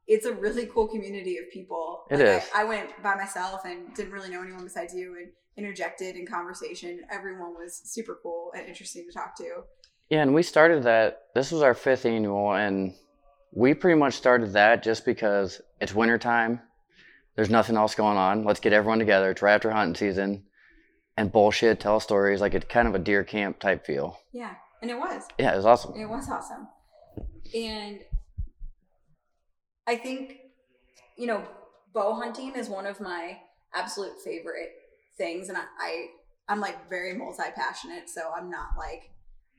it's 0.07 0.25
a 0.25 0.33
really 0.33 0.67
cool 0.67 0.87
community 0.87 1.37
of 1.37 1.49
people. 1.51 2.05
It 2.09 2.19
Like, 2.19 2.43
is. 2.43 2.49
I, 2.53 2.61
I 2.61 2.63
went 2.65 3.01
by 3.01 3.15
myself 3.15 3.65
and 3.65 3.93
didn't 3.95 4.11
really 4.11 4.29
know 4.29 4.41
anyone 4.41 4.63
besides 4.63 4.93
you 4.93 5.15
and 5.17 5.29
interjected 5.57 6.15
in 6.15 6.25
conversation. 6.27 7.01
Everyone 7.11 7.53
was 7.53 7.81
super 7.85 8.19
cool 8.21 8.51
and 8.55 8.67
interesting 8.67 9.05
to 9.07 9.11
talk 9.11 9.35
to. 9.37 9.63
Yeah, 10.09 10.21
and 10.21 10.33
we 10.35 10.43
started 10.43 10.83
that. 10.83 11.23
This 11.33 11.51
was 11.51 11.61
our 11.63 11.73
fifth 11.73 12.05
annual, 12.05 12.53
and 12.53 12.93
we 13.51 13.73
pretty 13.73 13.97
much 13.97 14.13
started 14.13 14.53
that 14.53 14.83
just 14.83 15.05
because 15.05 15.61
it's 15.81 15.95
wintertime. 15.95 16.61
There's 17.35 17.49
nothing 17.49 17.75
else 17.75 17.95
going 17.95 18.17
on. 18.17 18.43
Let's 18.43 18.59
get 18.59 18.73
everyone 18.73 18.99
together. 18.99 19.31
It's 19.31 19.41
right 19.41 19.55
after 19.55 19.71
hunting 19.71 19.95
season, 19.95 20.43
and 21.17 21.31
bullshit, 21.31 21.79
tell 21.79 21.99
stories. 21.99 22.39
Like 22.41 22.53
it's 22.53 22.65
kind 22.65 22.87
of 22.87 22.93
a 22.93 22.99
deer 22.99 23.23
camp 23.23 23.59
type 23.59 23.85
feel. 23.85 24.19
Yeah. 24.31 24.53
And 24.81 24.91
it 24.91 24.97
was. 24.97 25.23
Yeah, 25.39 25.53
it 25.53 25.57
was 25.57 25.65
awesome. 25.65 25.95
It 25.99 26.05
was 26.07 26.29
awesome. 26.29 26.67
And 27.55 27.99
I 29.87 29.95
think, 29.95 30.37
you 31.17 31.27
know, 31.27 31.43
bow 31.93 32.15
hunting 32.15 32.53
is 32.55 32.69
one 32.69 32.85
of 32.85 32.99
my 32.99 33.37
absolute 33.73 34.19
favorite 34.23 34.71
things. 35.17 35.49
And 35.49 35.57
I, 35.57 35.63
I 35.79 36.05
I'm 36.47 36.59
like 36.59 36.89
very 36.89 37.13
multi 37.17 37.43
passionate. 37.55 38.09
So 38.09 38.31
I'm 38.35 38.49
not 38.49 38.69
like 38.77 39.11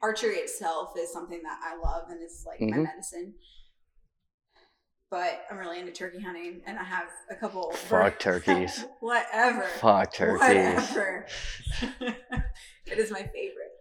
archery 0.02 0.37
itself 0.37 0.92
is 0.99 1.12
something 1.12 1.42
that 1.42 1.59
I 1.62 1.76
love 1.76 2.11
and 2.11 2.23
is 2.23 2.45
like 2.47 2.61
my 2.61 2.76
Mhm. 2.76 2.85
medicine. 2.85 3.35
But 5.09 5.47
I'm 5.50 5.59
really 5.59 5.78
into 5.78 5.92
turkey 5.92 6.21
hunting 6.21 6.62
and 6.66 6.78
I 6.78 6.83
have 6.83 7.09
a 7.30 7.37
couple 7.37 7.71
Fuck 7.71 8.18
turkeys. 8.18 8.85
Whatever. 9.00 9.62
Fuck 9.62 10.12
turkeys. 10.12 10.40
Whatever. 10.40 11.26
it 12.87 12.99
is 12.99 13.11
my 13.12 13.23
favorite. 13.23 13.73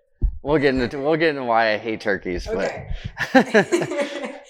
We'll 0.43 0.59
get 0.59 0.75
into 0.75 0.99
we'll 0.99 1.15
get 1.15 1.29
into 1.29 1.43
why 1.43 1.73
I 1.73 1.77
hate 1.77 2.01
turkeys, 2.01 2.45
but 2.45 2.71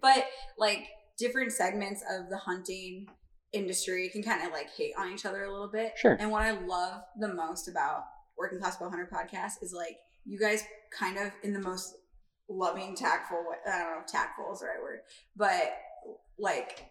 but 0.00 0.24
like 0.56 0.86
different 1.18 1.52
segments 1.52 2.02
of 2.10 2.28
the 2.30 2.36
hunting 2.38 3.06
industry 3.52 4.08
can 4.08 4.22
kind 4.22 4.44
of 4.44 4.52
like 4.52 4.68
hate 4.76 4.92
on 4.98 5.12
each 5.12 5.24
other 5.24 5.44
a 5.44 5.52
little 5.52 5.70
bit. 5.70 5.92
Sure. 5.96 6.16
And 6.18 6.30
what 6.30 6.42
I 6.42 6.52
love 6.52 7.02
the 7.18 7.32
most 7.32 7.68
about 7.68 8.02
Working 8.36 8.58
Class 8.58 8.76
Bow 8.76 8.88
Hunter 8.90 9.08
podcast 9.12 9.62
is 9.62 9.72
like 9.72 9.96
you 10.24 10.38
guys 10.38 10.64
kind 10.98 11.18
of 11.18 11.30
in 11.42 11.52
the 11.52 11.60
most 11.60 11.94
loving, 12.48 12.96
tactful 12.96 13.38
way. 13.38 13.56
I 13.66 13.78
don't 13.78 13.90
know 13.92 14.00
if 14.00 14.06
tactful 14.06 14.52
is 14.52 14.60
the 14.60 14.66
right 14.66 14.82
word, 14.82 15.00
but 15.36 15.72
like 16.38 16.86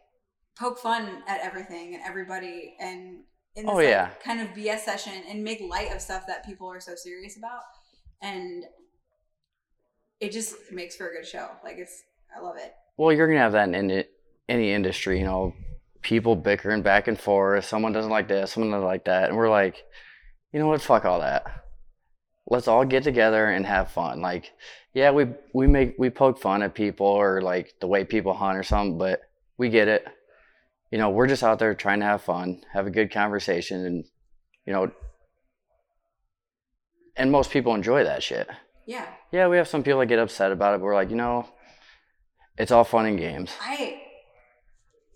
poke 0.58 0.80
fun 0.80 1.22
at 1.28 1.42
everything 1.42 1.96
and 1.96 2.04
everybody 2.04 2.76
and 2.80 3.24
in 3.56 3.66
this 3.66 3.72
Oh, 3.72 3.76
like, 3.76 3.88
yeah. 3.88 4.10
kind 4.24 4.40
of 4.42 4.48
BS 4.50 4.80
session 4.80 5.14
and 5.30 5.44
make 5.44 5.62
light 5.62 5.92
of 5.94 6.02
stuff 6.02 6.26
that 6.28 6.46
people 6.46 6.68
are 6.72 6.80
so 6.80 6.96
serious 6.96 7.38
about. 7.38 7.62
And 8.22 8.64
it 10.20 10.32
just 10.32 10.56
makes 10.72 10.96
for 10.96 11.10
a 11.10 11.14
good 11.14 11.28
show. 11.28 11.50
Like 11.64 11.76
it's, 11.78 12.04
I 12.36 12.40
love 12.42 12.56
it. 12.58 12.74
Well, 12.98 13.12
you're 13.12 13.28
gonna 13.28 13.40
have 13.40 13.52
that 13.52 13.68
in 13.74 14.04
any, 14.50 14.72
industry, 14.72 15.20
you 15.20 15.26
know, 15.26 15.54
people 16.02 16.36
bickering 16.36 16.82
back 16.82 17.08
and 17.08 17.20
forth. 17.20 17.66
Someone 17.66 17.94
doesn't 17.94 18.12
like 18.12 18.28
this, 18.28 18.52
someone 18.52 18.72
doesn't 18.72 18.86
like 18.86 19.06
that, 19.06 19.30
and 19.30 19.38
we're 19.38 19.50
like, 19.50 19.84
you 20.52 20.60
know 20.60 20.68
what? 20.68 20.82
Fuck 20.82 21.06
all 21.06 21.22
that. 21.22 21.46
Let's 22.46 22.68
all 22.68 22.86
get 22.86 23.04
together 23.04 23.46
and 23.46 23.66
have 23.66 23.92
fun. 23.92 24.22
Like, 24.22 24.52
yeah, 24.94 25.12
we 25.12 25.28
we 25.54 25.66
make 25.66 25.96
we 25.98 26.10
poke 26.10 26.40
fun 26.40 26.62
at 26.62 26.76
people 26.76 27.08
or 27.08 27.42
like 27.42 27.74
the 27.80 27.88
way 27.88 28.04
people 28.04 28.34
hunt 28.34 28.58
or 28.58 28.64
something, 28.64 28.98
but 28.98 29.22
we 29.58 29.70
get 29.70 29.88
it. 29.88 30.06
You 30.92 31.00
know, 31.00 31.10
we're 31.10 31.28
just 31.28 31.44
out 31.44 31.58
there 31.58 31.74
trying 31.74 32.02
to 32.02 32.06
have 32.06 32.22
fun, 32.22 32.62
have 32.72 32.86
a 32.86 32.92
good 32.92 33.12
conversation, 33.12 33.86
and 33.86 34.06
you 34.66 34.74
know, 34.74 34.92
and 37.16 37.32
most 37.32 37.50
people 37.50 37.74
enjoy 37.74 38.04
that 38.04 38.22
shit. 38.22 38.48
Yeah. 38.86 39.08
Yeah, 39.32 39.48
we 39.48 39.58
have 39.58 39.68
some 39.68 39.84
people 39.84 40.00
that 40.02 40.08
get 40.08 40.20
upset 40.20 40.52
about 40.52 40.76
it, 40.76 40.80
but 40.80 40.86
we're 40.86 40.96
like, 40.96 41.10
you 41.10 41.16
know, 41.16 41.48
it's 42.58 42.72
all 42.72 42.84
fun 42.84 43.06
and 43.06 43.18
games. 43.18 43.52
I, 43.62 44.02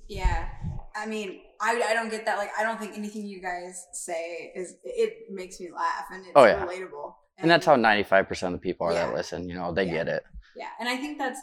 yeah. 0.07 0.49
I 0.95 1.05
mean, 1.05 1.41
I, 1.61 1.81
I 1.89 1.93
don't 1.93 2.09
get 2.09 2.25
that. 2.25 2.37
Like, 2.37 2.49
I 2.57 2.63
don't 2.63 2.79
think 2.79 2.97
anything 2.97 3.25
you 3.25 3.41
guys 3.41 3.85
say 3.93 4.51
is, 4.55 4.75
it 4.83 5.31
makes 5.31 5.59
me 5.59 5.69
laugh 5.73 6.05
and 6.11 6.21
it's 6.23 6.31
Oh, 6.35 6.45
yeah. 6.45 6.65
relatable. 6.65 7.13
And 7.37 7.49
that's 7.51 7.65
how 7.67 7.75
95% 7.75 8.47
of 8.47 8.51
the 8.53 8.57
people 8.57 8.87
are 8.87 8.93
that 8.93 9.13
listen, 9.13 9.47
you 9.47 9.53
know, 9.55 9.71
they 9.71 9.85
Yeah. 9.85 9.91
get 9.93 10.07
it. 10.07 10.23
Yeah, 10.55 10.69
and 10.79 10.89
I 10.89 10.97
think 10.97 11.19
that's 11.19 11.39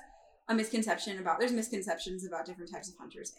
a 0.48 0.54
misconception 0.54 1.20
about. 1.20 1.38
There's 1.38 1.52
misconceptions 1.52 2.26
about 2.26 2.46
different 2.46 2.70
types 2.72 2.88
of 2.88 2.96
hunters. 2.98 3.32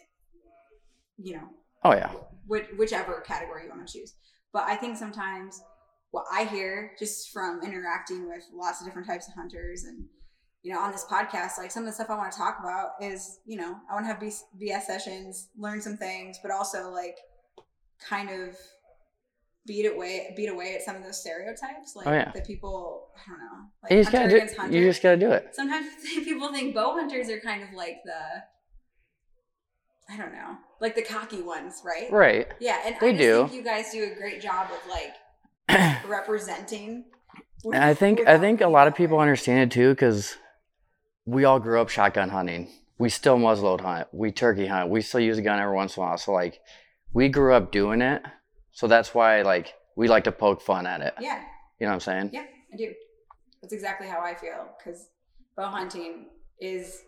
You 1.18 1.36
know, 1.36 1.48
Oh, 1.84 1.92
yeah. 1.92 2.10
which, 2.46 2.66
whichever 2.78 3.20
category 3.20 3.64
you 3.64 3.70
want 3.70 3.86
to 3.86 3.92
choose. 3.98 4.14
But 4.52 4.64
I 4.64 4.76
think 4.76 4.96
sometimes 4.96 5.62
what 6.12 6.24
I 6.32 6.44
hear 6.44 6.92
just 6.98 7.30
from 7.30 7.60
interacting 7.62 8.26
with 8.28 8.42
lots 8.54 8.80
of 8.80 8.86
different 8.86 9.06
types 9.06 9.28
of 9.28 9.34
hunters 9.34 9.84
and 9.84 10.06
you 10.66 10.72
know 10.72 10.80
on 10.80 10.90
this 10.90 11.04
podcast, 11.08 11.58
like 11.58 11.70
some 11.70 11.84
of 11.84 11.86
the 11.86 11.92
stuff 11.92 12.10
I 12.10 12.16
want 12.16 12.32
to 12.32 12.38
talk 12.38 12.56
about 12.58 12.90
is 13.00 13.38
you 13.46 13.56
know 13.56 13.76
I 13.88 13.94
want 13.94 14.04
to 14.06 14.08
have 14.12 14.18
BS, 14.20 14.40
BS 14.60 14.82
sessions, 14.82 15.48
learn 15.56 15.80
some 15.80 15.96
things, 15.96 16.38
but 16.42 16.50
also 16.50 16.90
like 16.90 17.16
kind 18.10 18.30
of 18.30 18.56
beat 19.66 19.86
away 19.86 20.32
beat 20.36 20.48
away 20.48 20.74
at 20.74 20.82
some 20.82 20.96
of 20.96 21.02
those 21.04 21.20
stereotypes 21.20 21.94
like 21.96 22.06
Oh, 22.08 22.12
yeah. 22.12 22.30
that 22.34 22.46
people 22.46 23.08
I 23.16 23.30
don't 23.30 23.38
know 23.38 23.58
like 23.82 23.92
You 23.92 23.98
just 24.02 24.12
gotta 24.12 24.28
do 24.28 24.36
it. 24.36 24.56
hunter 24.56 24.76
You 24.78 24.84
just 24.90 25.02
gotta 25.02 25.16
do 25.16 25.30
it. 25.30 25.48
sometimes 25.54 25.86
people 26.24 26.52
think 26.52 26.74
bow 26.74 26.92
hunters 26.94 27.28
are 27.30 27.40
kind 27.40 27.62
of 27.62 27.68
like 27.72 27.98
the 28.04 28.20
I 30.08 30.16
don't 30.16 30.32
know, 30.32 30.56
like 30.80 30.94
the 30.94 31.02
cocky 31.02 31.42
ones, 31.42 31.82
right? 31.84 32.10
Right. 32.12 32.46
Yeah, 32.60 32.78
and 32.86 32.94
They 33.00 33.08
I 33.08 33.16
do. 33.16 33.38
think 33.48 33.54
you 33.54 33.62
guys 33.64 33.90
do 33.90 34.04
a 34.04 34.14
great 34.14 34.40
job 34.40 34.68
of 34.70 34.78
like 34.88 35.14
representing. 36.08 37.06
And 37.64 37.82
I 37.82 37.92
think 37.94 38.20
I 38.26 38.38
think 38.38 38.60
a 38.60 38.68
lot 38.68 38.86
of 38.86 38.94
people 38.94 39.18
understand 39.18 39.60
it 39.60 39.74
too 39.74 39.90
because 39.90 40.36
we 41.26 41.44
all 41.44 41.58
grew 41.60 41.80
up 41.80 41.88
shotgun 41.88 42.30
hunting. 42.30 42.68
We 42.98 43.10
still 43.10 43.36
muzzleload 43.36 43.80
hunt. 43.82 44.08
We 44.12 44.32
turkey 44.32 44.66
hunt. 44.66 44.88
We 44.90 45.02
still 45.02 45.20
use 45.20 45.36
a 45.38 45.42
gun 45.42 45.58
every 45.60 45.74
once 45.74 45.96
in 45.96 46.02
a 46.02 46.06
while. 46.06 46.16
So 46.16 46.32
like, 46.32 46.60
we 47.12 47.28
grew 47.28 47.52
up 47.52 47.70
doing 47.72 48.00
it. 48.00 48.22
So 48.72 48.86
that's 48.86 49.14
why 49.14 49.42
like 49.42 49.74
we 49.96 50.08
like 50.08 50.24
to 50.24 50.32
poke 50.32 50.62
fun 50.62 50.86
at 50.86 51.00
it. 51.00 51.14
Yeah, 51.20 51.40
You 51.78 51.86
know 51.86 51.88
what 51.88 51.94
I'm 51.94 52.00
saying? 52.00 52.30
yeah, 52.32 52.44
I 52.72 52.76
do. 52.76 52.92
That's 53.60 53.72
exactly 53.74 54.06
how 54.06 54.20
I 54.20 54.34
feel 54.34 54.68
because 54.78 55.08
bow 55.56 55.66
hunting 55.68 56.26
is 56.60 57.02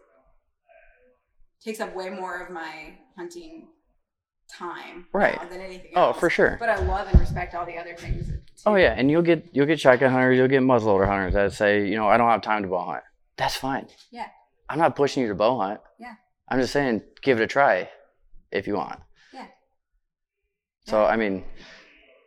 takes 1.64 1.80
up 1.80 1.94
way 1.94 2.08
more 2.10 2.42
of 2.42 2.50
my 2.52 2.94
hunting 3.16 3.68
time 4.50 5.06
Right. 5.12 5.38
than 5.50 5.60
anything 5.60 5.92
Oh, 5.94 6.12
for 6.12 6.30
sure. 6.30 6.56
But 6.58 6.68
I 6.70 6.78
love 6.80 7.08
and 7.10 7.20
respect 7.20 7.54
all 7.54 7.66
the 7.66 7.76
other 7.76 7.94
things. 7.94 8.28
Too. 8.28 8.34
Oh 8.66 8.74
yeah, 8.76 8.94
and 8.96 9.10
you'll 9.10 9.22
get 9.22 9.48
you'll 9.52 9.66
get 9.66 9.78
shotgun 9.78 10.10
hunters, 10.10 10.36
you'll 10.38 10.48
get 10.48 10.62
muzzleloader 10.62 11.06
hunters 11.06 11.34
that 11.34 11.52
say, 11.52 11.86
you 11.86 11.96
know, 11.96 12.08
I 12.08 12.16
don't 12.16 12.30
have 12.30 12.42
time 12.42 12.62
to 12.62 12.68
bow 12.68 12.84
hunt. 12.86 13.04
That's 13.38 13.56
fine. 13.56 13.86
Yeah. 14.10 14.26
I'm 14.68 14.78
not 14.78 14.96
pushing 14.96 15.22
you 15.22 15.28
to 15.28 15.34
bow 15.34 15.58
hunt. 15.58 15.80
Yeah. 15.98 16.14
I'm 16.48 16.60
just 16.60 16.72
saying, 16.72 17.02
give 17.22 17.40
it 17.40 17.44
a 17.44 17.46
try, 17.46 17.88
if 18.52 18.66
you 18.66 18.74
want. 18.74 19.00
Yeah. 19.32 19.46
So 20.86 21.04
I 21.04 21.16
mean, 21.16 21.44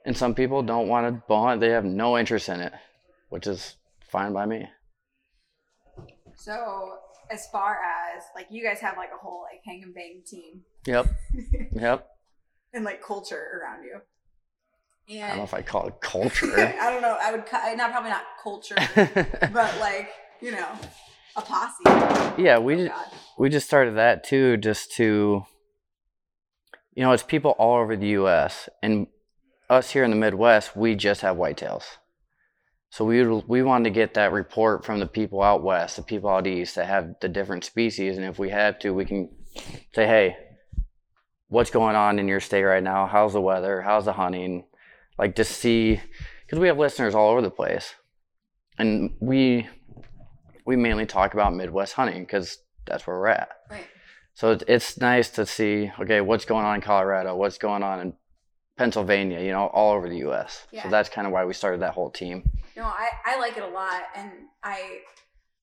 and 0.06 0.16
some 0.18 0.34
people 0.34 0.64
don't 0.64 0.88
want 0.88 1.06
to 1.08 1.22
bow 1.28 1.44
hunt; 1.48 1.62
they 1.62 1.70
have 1.70 1.86
no 1.86 2.18
interest 2.18 2.50
in 2.50 2.60
it, 2.62 2.74
which 3.30 3.46
is 3.46 3.76
fine 4.10 4.34
by 4.34 4.46
me. 4.46 4.68
So 6.36 6.98
as 7.30 7.48
far 7.52 7.78
as 7.84 8.24
like 8.36 8.48
you 8.50 8.64
guys 8.64 8.80
have 8.80 8.98
like 8.98 9.10
a 9.14 9.18
whole 9.18 9.44
like 9.44 9.62
hang 9.66 9.84
and 9.84 9.94
bang 9.94 10.22
team 10.26 10.62
Yep. 10.86 11.08
Yep. 11.74 12.08
and 12.74 12.84
like 12.84 13.02
culture 13.02 13.62
around 13.62 13.84
you. 13.84 14.02
I 15.24 15.28
don't 15.30 15.38
know 15.38 15.44
if 15.44 15.54
I 15.54 15.62
call 15.62 15.88
it 15.88 15.96
culture. 16.02 16.54
I 16.58 16.90
don't 16.90 17.02
know. 17.02 17.18
I 17.20 17.32
would 17.32 17.44
not 17.78 17.92
probably 17.92 18.10
not 18.12 18.24
culture, 18.42 18.76
but 19.54 19.80
like 19.80 20.10
you 20.42 20.52
know, 20.52 20.68
a 21.36 21.42
posse. 21.42 21.84
yeah, 22.42 22.58
we 22.58 22.74
Oh, 22.74 22.78
just, 22.78 22.90
God. 22.90 23.06
we 23.38 23.50
just 23.50 23.68
started 23.68 23.96
that 23.96 24.24
too, 24.24 24.58
just 24.58 24.92
to, 24.94 25.44
you 26.94 27.04
know, 27.04 27.12
it's 27.12 27.24
people 27.24 27.52
all 27.52 27.80
over 27.80 27.96
the 27.96 28.08
U.S. 28.10 28.68
and 28.82 29.08
us 29.70 29.92
here 29.92 30.04
in 30.04 30.10
the 30.12 30.18
Midwest. 30.18 30.76
We 30.76 30.96
just 30.96 31.22
have 31.22 31.38
whitetails, 31.38 31.84
So 32.90 33.06
we 33.06 33.24
we 33.26 33.64
wanted 33.64 33.86
to 33.86 33.90
get 33.94 34.16
that 34.16 34.32
report 34.34 34.84
from 34.86 35.00
the 35.00 35.08
people 35.08 35.42
out 35.42 35.64
west, 35.64 35.96
the 35.96 36.02
people 36.04 36.30
out 36.30 36.48
east 36.48 36.76
that 36.76 36.88
have 36.88 37.16
the 37.22 37.30
different 37.30 37.64
species, 37.64 38.18
and 38.18 38.26
if 38.26 38.38
we 38.38 38.50
have 38.50 38.80
to, 38.80 38.94
we 38.94 39.06
can 39.06 39.30
say, 39.96 40.06
hey, 40.08 40.36
what's 41.48 41.72
going 41.72 41.96
on 41.96 42.20
in 42.20 42.28
your 42.28 42.40
state 42.42 42.64
right 42.64 42.84
now? 42.84 43.06
How's 43.08 43.34
the 43.34 43.42
weather? 43.42 43.82
How's 43.82 44.06
the 44.06 44.14
hunting? 44.14 44.66
Like 45.18 45.36
to 45.36 45.44
see, 45.46 46.02
because 46.46 46.60
we 46.60 46.68
have 46.68 46.78
listeners 46.78 47.16
all 47.16 47.30
over 47.30 47.42
the 47.42 47.50
place, 47.52 47.94
and 48.78 49.12
we 49.22 49.70
we 50.66 50.76
mainly 50.76 51.06
talk 51.06 51.34
about 51.34 51.54
Midwest 51.54 51.94
hunting 51.94 52.24
because 52.24 52.58
that's 52.86 53.06
where 53.08 53.18
we're 53.18 53.28
at. 53.28 53.50
Right. 53.70 53.88
So 54.34 54.52
it's, 54.52 54.64
it's 54.68 55.00
nice 55.00 55.30
to 55.32 55.46
see, 55.46 55.92
okay, 56.00 56.22
what's 56.22 56.46
going 56.46 56.66
on 56.66 56.76
in 56.76 56.82
Colorado? 56.82 57.36
What's 57.36 57.58
going 57.58 57.84
on 57.84 58.00
in 58.00 58.14
Pennsylvania? 58.78 59.42
You 59.42 59.52
know, 59.52 59.68
all 59.68 59.94
over 59.94 60.10
the 60.10 60.18
U.S. 60.18 60.68
Yeah. 60.72 60.84
So 60.84 60.90
that's 60.90 61.10
kind 61.10 61.28
of 61.28 61.34
why 61.34 61.46
we 61.46 61.54
started 61.54 61.82
that 61.82 61.94
whole 61.94 62.10
team. 62.10 62.50
No, 62.76 62.84
I, 62.84 63.10
I 63.26 63.40
like 63.40 63.58
it 63.58 63.64
a 63.64 63.68
lot, 63.68 64.04
and 64.16 64.32
I 64.64 65.00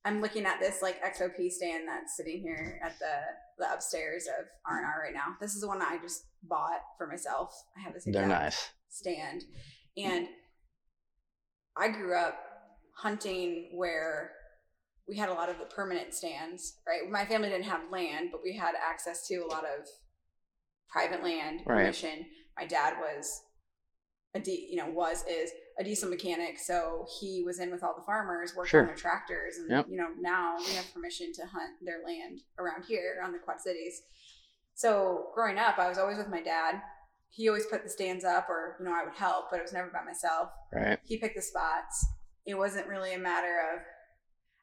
I'm 0.05 0.21
looking 0.21 0.45
at 0.45 0.61
this 0.61 0.83
like 0.83 1.03
XOP 1.03 1.51
stand 1.51 1.89
that's 1.89 2.17
sitting 2.17 2.41
here 2.41 2.81
at 2.85 2.99
the 2.99 3.15
the 3.59 3.73
upstairs 3.73 4.27
of 4.27 4.47
R 4.67 4.79
and 4.79 4.87
R 4.87 5.03
right 5.05 5.15
now. 5.15 5.35
This 5.41 5.55
is 5.55 5.63
the 5.63 5.69
one 5.69 5.83
I 5.83 5.99
just 6.03 6.27
bought 6.43 6.81
for 6.97 7.07
myself. 7.07 7.55
I 7.77 7.81
have 7.81 7.95
this 7.95 8.05
They're 8.05 8.23
exact 8.23 8.43
nice. 8.43 8.71
stand, 8.91 9.45
and 9.97 10.29
I 11.77 11.89
grew 11.89 12.15
up 12.15 12.39
hunting 12.95 13.71
where 13.75 14.33
we 15.09 15.17
had 15.17 15.29
a 15.29 15.35
lot 15.35 15.49
of 15.49 15.59
the 15.59 15.65
permanent 15.65 16.13
stands. 16.15 16.79
Right, 16.87 17.09
my 17.11 17.25
family 17.25 17.49
didn't 17.49 17.65
have 17.65 17.91
land, 17.91 18.29
but 18.31 18.41
we 18.43 18.55
had 18.57 18.75
access 18.77 19.27
to 19.29 19.37
a 19.37 19.47
lot 19.47 19.65
of 19.65 19.87
private 20.89 21.23
land 21.23 21.61
Right. 21.67 21.79
permission. 21.85 22.27
My 22.57 22.67
dad 22.67 22.95
was 23.01 23.43
a 24.35 24.41
de- 24.41 24.69
you 24.71 24.77
know 24.77 24.91
was 24.91 25.25
is 25.27 25.51
a 25.79 25.85
diesel 25.85 26.11
mechanic, 26.11 26.59
so 26.59 27.07
he 27.21 27.43
was 27.45 27.61
in 27.61 27.71
with 27.71 27.83
all 27.83 27.95
the 27.97 28.03
farmers 28.05 28.55
working 28.55 28.69
Sure. 28.71 28.81
on 28.83 28.87
their 28.89 28.97
tractors, 28.97 29.57
and 29.57 29.71
Yep. 29.71 29.87
you 29.89 29.97
know 29.97 30.09
now 30.19 30.57
we 30.59 30.73
have 30.75 30.93
permission 30.93 31.33
to 31.35 31.47
hunt 31.47 31.73
their 31.83 32.03
land 32.05 32.41
around 32.59 32.85
here 32.85 33.17
around 33.19 33.33
the 33.33 33.39
Quad 33.39 33.61
Cities. 33.61 34.03
So 34.75 35.31
growing 35.35 35.59
up, 35.59 35.79
I 35.79 35.89
was 35.89 35.99
always 35.99 36.19
with 36.19 36.29
my 36.29 36.43
dad. 36.43 36.83
He 37.31 37.49
always 37.49 37.67
put 37.67 37.83
the 37.83 37.89
stands 37.91 38.25
up, 38.25 38.49
or 38.49 38.77
you 38.79 38.85
know 38.85 38.93
I 38.95 39.05
would 39.05 39.15
help, 39.15 39.51
but 39.51 39.59
it 39.61 39.63
was 39.63 39.73
never 39.73 39.91
by 39.91 40.03
myself. 40.05 40.51
Right. 40.73 40.99
He 41.05 41.19
picked 41.19 41.37
the 41.37 41.43
spots. 41.43 42.07
It 42.47 42.55
wasn't 42.55 42.87
really 42.87 43.13
a 43.15 43.19
matter 43.19 43.59
of 43.75 43.81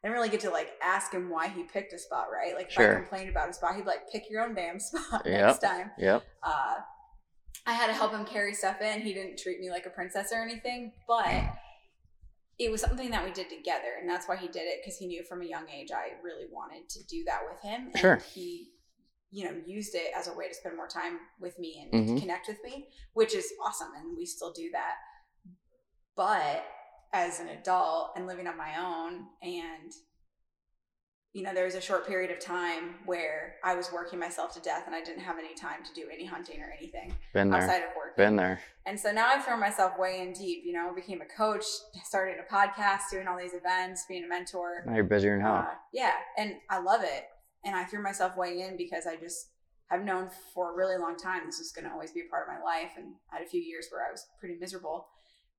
I 0.05 0.09
didn't 0.09 0.17
really 0.19 0.29
get 0.29 0.41
to 0.41 0.51
like 0.51 0.73
ask 0.83 1.11
him 1.11 1.31
why 1.31 1.47
he 1.47 1.63
picked 1.63 1.91
a 1.91 1.97
spot, 1.97 2.27
right? 2.31 2.53
Like 2.53 2.67
if 2.67 2.73
Sure. 2.73 2.91
I 2.91 3.01
complained 3.01 3.27
about 3.31 3.49
a 3.49 3.53
spot, 3.53 3.73
he'd 3.75 3.81
be 3.81 3.87
like 3.87 4.07
pick 4.11 4.29
your 4.29 4.43
own 4.43 4.53
damn 4.53 4.79
spot 4.79 5.23
Yep. 5.25 5.47
next 5.47 5.59
time 5.59 5.89
Yep. 5.97 6.23
uh, 6.43 6.75
I 7.65 7.73
had 7.73 7.87
to 7.87 7.93
help 7.93 8.11
him 8.11 8.23
carry 8.23 8.53
stuff 8.53 8.81
in. 8.81 9.01
He 9.01 9.15
didn't 9.15 9.39
treat 9.39 9.59
me 9.59 9.71
like 9.71 9.87
a 9.87 9.89
princess 9.89 10.31
or 10.31 10.43
anything, 10.43 10.91
but 11.07 11.33
it 12.59 12.69
was 12.71 12.81
something 12.81 13.09
that 13.09 13.25
we 13.25 13.31
did 13.31 13.49
together, 13.49 13.95
and 13.99 14.07
that's 14.07 14.27
why 14.27 14.35
he 14.35 14.47
did 14.47 14.59
it 14.67 14.81
because 14.83 14.95
he 14.99 15.07
knew 15.07 15.23
from 15.23 15.41
a 15.41 15.45
young 15.45 15.67
age 15.69 15.89
I 15.91 16.21
really 16.23 16.45
wanted 16.51 16.87
to 16.89 17.03
do 17.07 17.23
that 17.25 17.39
with 17.51 17.59
him. 17.63 17.87
And 17.87 17.97
Sure. 17.97 18.21
He, 18.35 18.73
you 19.31 19.45
know, 19.45 19.59
used 19.65 19.95
it 19.95 20.11
as 20.15 20.27
a 20.27 20.33
way 20.35 20.47
to 20.47 20.53
spend 20.53 20.77
more 20.77 20.87
time 20.87 21.17
with 21.39 21.57
me 21.57 21.89
and 21.91 22.07
Mhm. 22.09 22.19
connect 22.21 22.47
with 22.47 22.63
me, 22.63 22.89
which 23.13 23.33
is 23.33 23.51
awesome, 23.59 23.91
and 23.95 24.15
we 24.15 24.27
still 24.27 24.53
do 24.53 24.69
that. 24.71 24.97
But 26.15 26.63
as 27.13 27.39
an 27.39 27.49
adult 27.49 28.11
and 28.15 28.27
living 28.27 28.47
on 28.47 28.57
my 28.57 28.73
own 28.79 29.25
and 29.41 29.93
you 31.35 31.43
know, 31.43 31.53
there 31.53 31.65
was 31.65 31.75
a 31.75 31.81
short 31.81 32.07
period 32.07 32.31
of 32.31 32.39
time 32.39 32.95
where 33.05 33.55
I 33.61 33.75
was 33.75 33.91
working 33.91 34.17
myself 34.17 34.53
to 34.53 34.61
death 34.61 34.83
and 34.85 34.95
I 34.95 35.01
didn't 35.03 35.19
have 35.19 35.37
any 35.37 35.53
time 35.53 35.83
to 35.83 35.93
do 35.93 36.07
any 36.09 36.25
hunting 36.25 36.61
or 36.61 36.73
anything 36.79 37.13
Been 37.33 37.49
there. 37.49 37.61
outside 37.61 37.79
of 37.79 37.89
work. 37.97 38.15
Been 38.15 38.37
there. 38.37 38.61
And 38.85 38.97
so 38.97 39.11
now 39.11 39.27
I've 39.27 39.43
thrown 39.43 39.59
myself 39.59 39.99
way 39.99 40.21
in 40.21 40.31
deep, 40.31 40.63
you 40.65 40.71
know, 40.71 40.93
became 40.95 41.19
a 41.19 41.25
coach, 41.25 41.65
started 42.05 42.37
a 42.39 42.53
podcast, 42.53 43.01
doing 43.11 43.27
all 43.27 43.37
these 43.37 43.53
events, 43.53 44.05
being 44.07 44.23
a 44.23 44.29
mentor. 44.29 44.85
Now 44.87 44.95
you're 44.95 45.03
busier 45.03 45.37
hell. 45.37 45.55
Uh, 45.55 45.73
yeah, 45.91 46.13
and 46.37 46.53
I 46.69 46.79
love 46.79 47.01
it. 47.03 47.25
And 47.65 47.75
I 47.75 47.83
threw 47.83 48.01
myself 48.01 48.37
way 48.37 48.61
in 48.61 48.77
because 48.77 49.05
I 49.05 49.17
just 49.17 49.49
have 49.87 50.05
known 50.05 50.29
for 50.53 50.71
a 50.71 50.77
really 50.77 50.97
long 50.97 51.17
time 51.17 51.41
this 51.45 51.59
was 51.59 51.73
going 51.73 51.83
to 51.85 51.91
always 51.91 52.11
be 52.11 52.21
a 52.21 52.29
part 52.29 52.47
of 52.47 52.55
my 52.55 52.63
life. 52.63 52.91
And 52.95 53.15
I 53.33 53.39
had 53.39 53.45
a 53.45 53.49
few 53.49 53.61
years 53.61 53.87
where 53.91 54.07
I 54.07 54.11
was 54.11 54.25
pretty 54.39 54.55
miserable. 54.57 55.07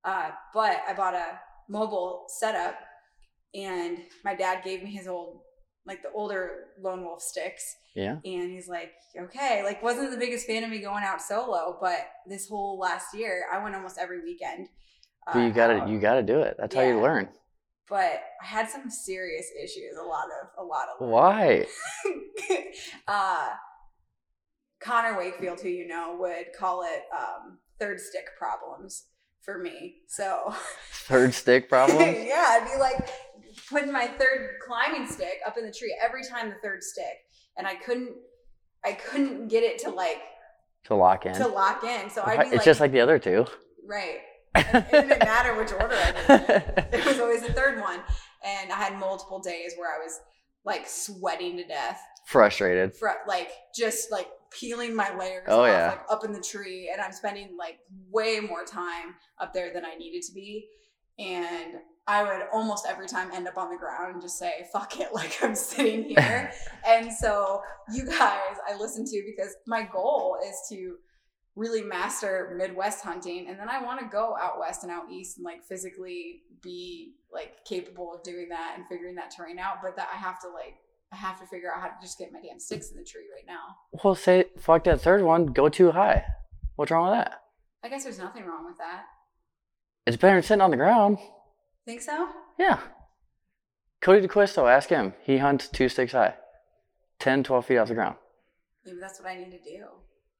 Uh, 0.07 0.29
but 0.53 0.77
I 0.87 0.93
bought 0.93 1.15
a 1.15 1.37
mobile 1.67 2.27
setup, 2.29 2.75
and 3.53 3.97
my 4.23 4.33
dad 4.33 4.63
gave 4.63 4.81
me 4.81 4.89
his 4.89 5.05
old, 5.05 5.41
like 5.85 6.01
the 6.01 6.11
older 6.15 6.67
Lone 6.81 7.03
Wolf 7.03 7.21
sticks. 7.21 7.75
yeah. 7.93 8.13
And 8.23 8.49
he's 8.49 8.69
like, 8.69 8.93
okay, 9.19 9.63
like 9.65 9.83
wasn't 9.83 10.11
the 10.11 10.17
biggest 10.17 10.47
fan 10.47 10.63
of 10.63 10.69
me 10.69 10.79
going 10.79 11.03
out 11.03 11.21
solo, 11.21 11.77
but 11.81 12.07
this 12.25 12.47
whole 12.47 12.79
last 12.79 13.13
year 13.13 13.47
I 13.51 13.61
went 13.61 13.75
almost 13.75 13.97
every 13.99 14.23
weekend. 14.23 14.69
But 15.25 15.39
you 15.39 15.47
uh, 15.47 15.49
gotta 15.49 15.73
out. 15.81 15.89
you 15.89 15.99
gotta 15.99 16.23
do 16.23 16.39
it. 16.39 16.55
That's 16.57 16.73
how 16.73 16.83
you 16.83 17.01
learn. 17.01 17.27
But 17.89 18.21
I 18.41 18.45
had 18.45 18.69
some 18.69 18.89
serious 18.89 19.47
issues. 19.61 19.97
A 20.01 20.05
lot 20.05 20.27
of 20.41 20.63
a 20.63 20.65
lot 20.65 20.87
of 20.87 21.05
Why? 21.05 21.65
uh, 23.09 23.49
Connor 24.79 25.17
Wakefield, 25.17 25.59
who 25.59 25.67
you 25.67 25.85
know, 25.85 26.15
would 26.17 26.53
call 26.57 26.83
it 26.83 27.03
um, 27.13 27.57
third 27.77 27.99
stick 27.99 28.25
problems 28.39 29.03
for 29.47 29.57
me. 29.57 29.95
So 30.07 30.53
Third 30.91 31.33
stick 31.33 31.69
problem? 31.69 31.99
yeah, 32.01 32.45
I'd 32.49 32.69
be 32.71 32.77
like 32.79 33.09
putting 33.69 33.93
my 33.93 34.05
third 34.05 34.57
climbing 34.65 35.07
stick 35.07 35.39
up 35.47 35.57
in 35.57 35.65
the 35.65 35.71
tree 35.71 35.97
every 36.03 36.23
time 36.23 36.49
the 36.49 36.55
third 36.61 36.83
stick, 36.83 37.25
and 37.57 37.65
I 37.65 37.75
couldn't, 37.75 38.11
I 38.83 38.91
couldn't 38.91 39.47
get 39.47 39.63
it 39.63 39.79
to 39.79 39.89
like 39.89 40.21
to 40.83 40.95
lock 40.95 41.25
in. 41.25 41.33
to 41.35 41.47
lock 41.47 41.83
in. 41.85 42.09
So 42.09 42.23
I'd 42.25 42.39
be 42.41 42.45
it's 42.47 42.55
like, 42.57 42.65
just 42.65 42.79
like 42.81 42.91
the 42.91 42.99
other 42.99 43.17
two. 43.17 43.45
right. 43.87 44.19
It 44.55 44.91
didn't 44.91 45.19
matter 45.19 45.55
which 45.55 45.71
order 45.71 45.95
I 45.95 46.11
did 46.11 46.49
it. 46.49 46.87
It 46.93 47.05
was 47.05 47.19
always 47.19 47.41
the 47.41 47.53
third 47.53 47.79
one, 47.79 47.99
and 48.43 48.71
I 48.71 48.75
had 48.75 48.99
multiple 48.99 49.39
days 49.39 49.73
where 49.77 49.93
I 49.93 50.03
was 50.03 50.19
like 50.67 50.87
sweating 50.87 51.57
to 51.57 51.65
death, 51.67 51.99
Frustrated. 52.27 52.95
fr- 52.95 53.23
like 53.27 53.49
just 53.75 54.11
like 54.11 54.27
peeling 54.51 54.93
my 54.95 55.15
layers 55.17 55.45
Oh, 55.47 55.61
off, 55.61 55.67
yeah. 55.67 55.87
like 55.89 56.01
up 56.11 56.23
in 56.25 56.31
the 56.33 56.41
tree, 56.41 56.89
and 56.91 57.01
I'm 57.01 57.11
spending 57.13 57.55
like 57.57 57.79
way 58.11 58.39
more 58.39 58.63
time 58.65 59.15
up 59.39 59.53
there 59.53 59.73
than 59.73 59.83
I 59.85 59.95
needed 59.95 60.21
to 60.27 60.33
be, 60.33 60.67
and 61.17 61.75
I 62.09 62.23
would 62.23 62.43
almost 62.53 62.85
every 62.87 63.07
time 63.07 63.31
end 63.33 63.47
up 63.47 63.57
on 63.57 63.69
the 63.69 63.77
ground 63.77 64.13
and 64.13 64.21
just 64.21 64.37
say 64.39 64.65
"fuck 64.71 64.99
it," 64.99 65.13
like 65.13 65.37
I'm 65.41 65.55
sitting 65.55 66.03
here. 66.09 66.51
and 66.87 67.11
so 67.11 67.61
you 67.93 68.05
guys, 68.05 68.55
I 68.69 68.75
listen 68.77 69.05
to 69.05 69.23
because 69.25 69.55
my 69.65 69.83
goal 69.83 70.37
is 70.47 70.55
to 70.69 70.95
really 71.55 71.81
master 71.81 72.53
Midwest 72.57 73.03
hunting, 73.03 73.47
and 73.49 73.59
then 73.59 73.67
I 73.69 73.83
want 73.83 73.99
to 73.99 74.05
go 74.05 74.35
out 74.39 74.59
west 74.59 74.83
and 74.83 74.91
out 74.91 75.09
east 75.11 75.37
and 75.37 75.43
like 75.45 75.63
physically 75.63 76.43
be 76.61 77.13
like 77.31 77.65
capable 77.65 78.13
of 78.13 78.23
doing 78.23 78.49
that 78.49 78.75
and 78.75 78.87
figuring 78.87 79.15
that 79.15 79.31
terrain 79.35 79.59
out. 79.59 79.77
But 79.81 79.95
that 79.95 80.09
I 80.13 80.17
have 80.17 80.39
to 80.41 80.49
like 80.49 80.75
I 81.11 81.15
have 81.15 81.39
to 81.39 81.47
figure 81.47 81.71
out 81.73 81.81
how 81.81 81.87
to 81.87 81.95
just 82.01 82.17
get 82.17 82.31
my 82.31 82.41
damn 82.41 82.59
sticks 82.59 82.91
in 82.91 82.97
the 82.97 83.03
tree 83.03 83.25
right 83.33 83.45
now. 83.47 83.75
Well, 84.03 84.15
say 84.15 84.45
fuck 84.57 84.83
that 84.85 85.01
third 85.01 85.23
one. 85.23 85.47
Go 85.47 85.69
too 85.69 85.91
high. 85.91 86.25
What's 86.75 86.91
wrong 86.91 87.09
with 87.09 87.17
that? 87.17 87.41
I 87.83 87.89
guess 87.89 88.03
there's 88.03 88.19
nothing 88.19 88.45
wrong 88.45 88.65
with 88.65 88.77
that. 88.77 89.03
It's 90.05 90.17
better 90.17 90.35
than 90.35 90.43
sitting 90.43 90.61
on 90.61 90.71
the 90.71 90.77
ground. 90.77 91.17
Think 91.85 92.01
so? 92.01 92.29
Yeah. 92.57 92.79
Cody 94.01 94.25
DeQuisto, 94.25 94.71
ask 94.71 94.89
him. 94.89 95.13
He 95.23 95.37
hunts 95.37 95.67
two 95.67 95.89
sticks 95.89 96.11
high, 96.11 96.35
10, 97.19 97.43
12 97.43 97.65
feet 97.65 97.77
off 97.77 97.87
the 97.87 97.93
ground. 97.93 98.15
Maybe 98.85 98.97
that's 98.99 99.19
what 99.19 99.29
I 99.29 99.35
need 99.35 99.51
to 99.51 99.57
do. 99.57 99.85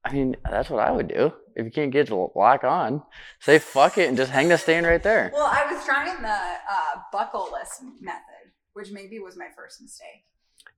I 0.07 0.13
mean, 0.13 0.35
that's 0.49 0.69
what 0.69 0.79
I 0.79 0.91
would 0.91 1.07
do. 1.07 1.33
If 1.55 1.65
you 1.65 1.71
can't 1.71 1.91
get 1.91 2.07
the 2.07 2.15
lock 2.35 2.63
on, 2.63 3.03
say 3.39 3.59
fuck 3.59 3.97
it 3.97 4.07
and 4.07 4.15
just 4.15 4.31
hang 4.31 4.47
the 4.47 4.57
stand 4.57 4.85
right 4.85 5.01
there. 5.01 5.31
Well, 5.33 5.49
I 5.51 5.71
was 5.71 5.83
trying 5.83 6.21
the 6.21 6.27
uh, 6.29 7.01
buckleless 7.11 7.81
method, 7.99 8.51
which 8.73 8.91
maybe 8.91 9.19
was 9.19 9.35
my 9.35 9.47
first 9.55 9.81
mistake. 9.81 10.25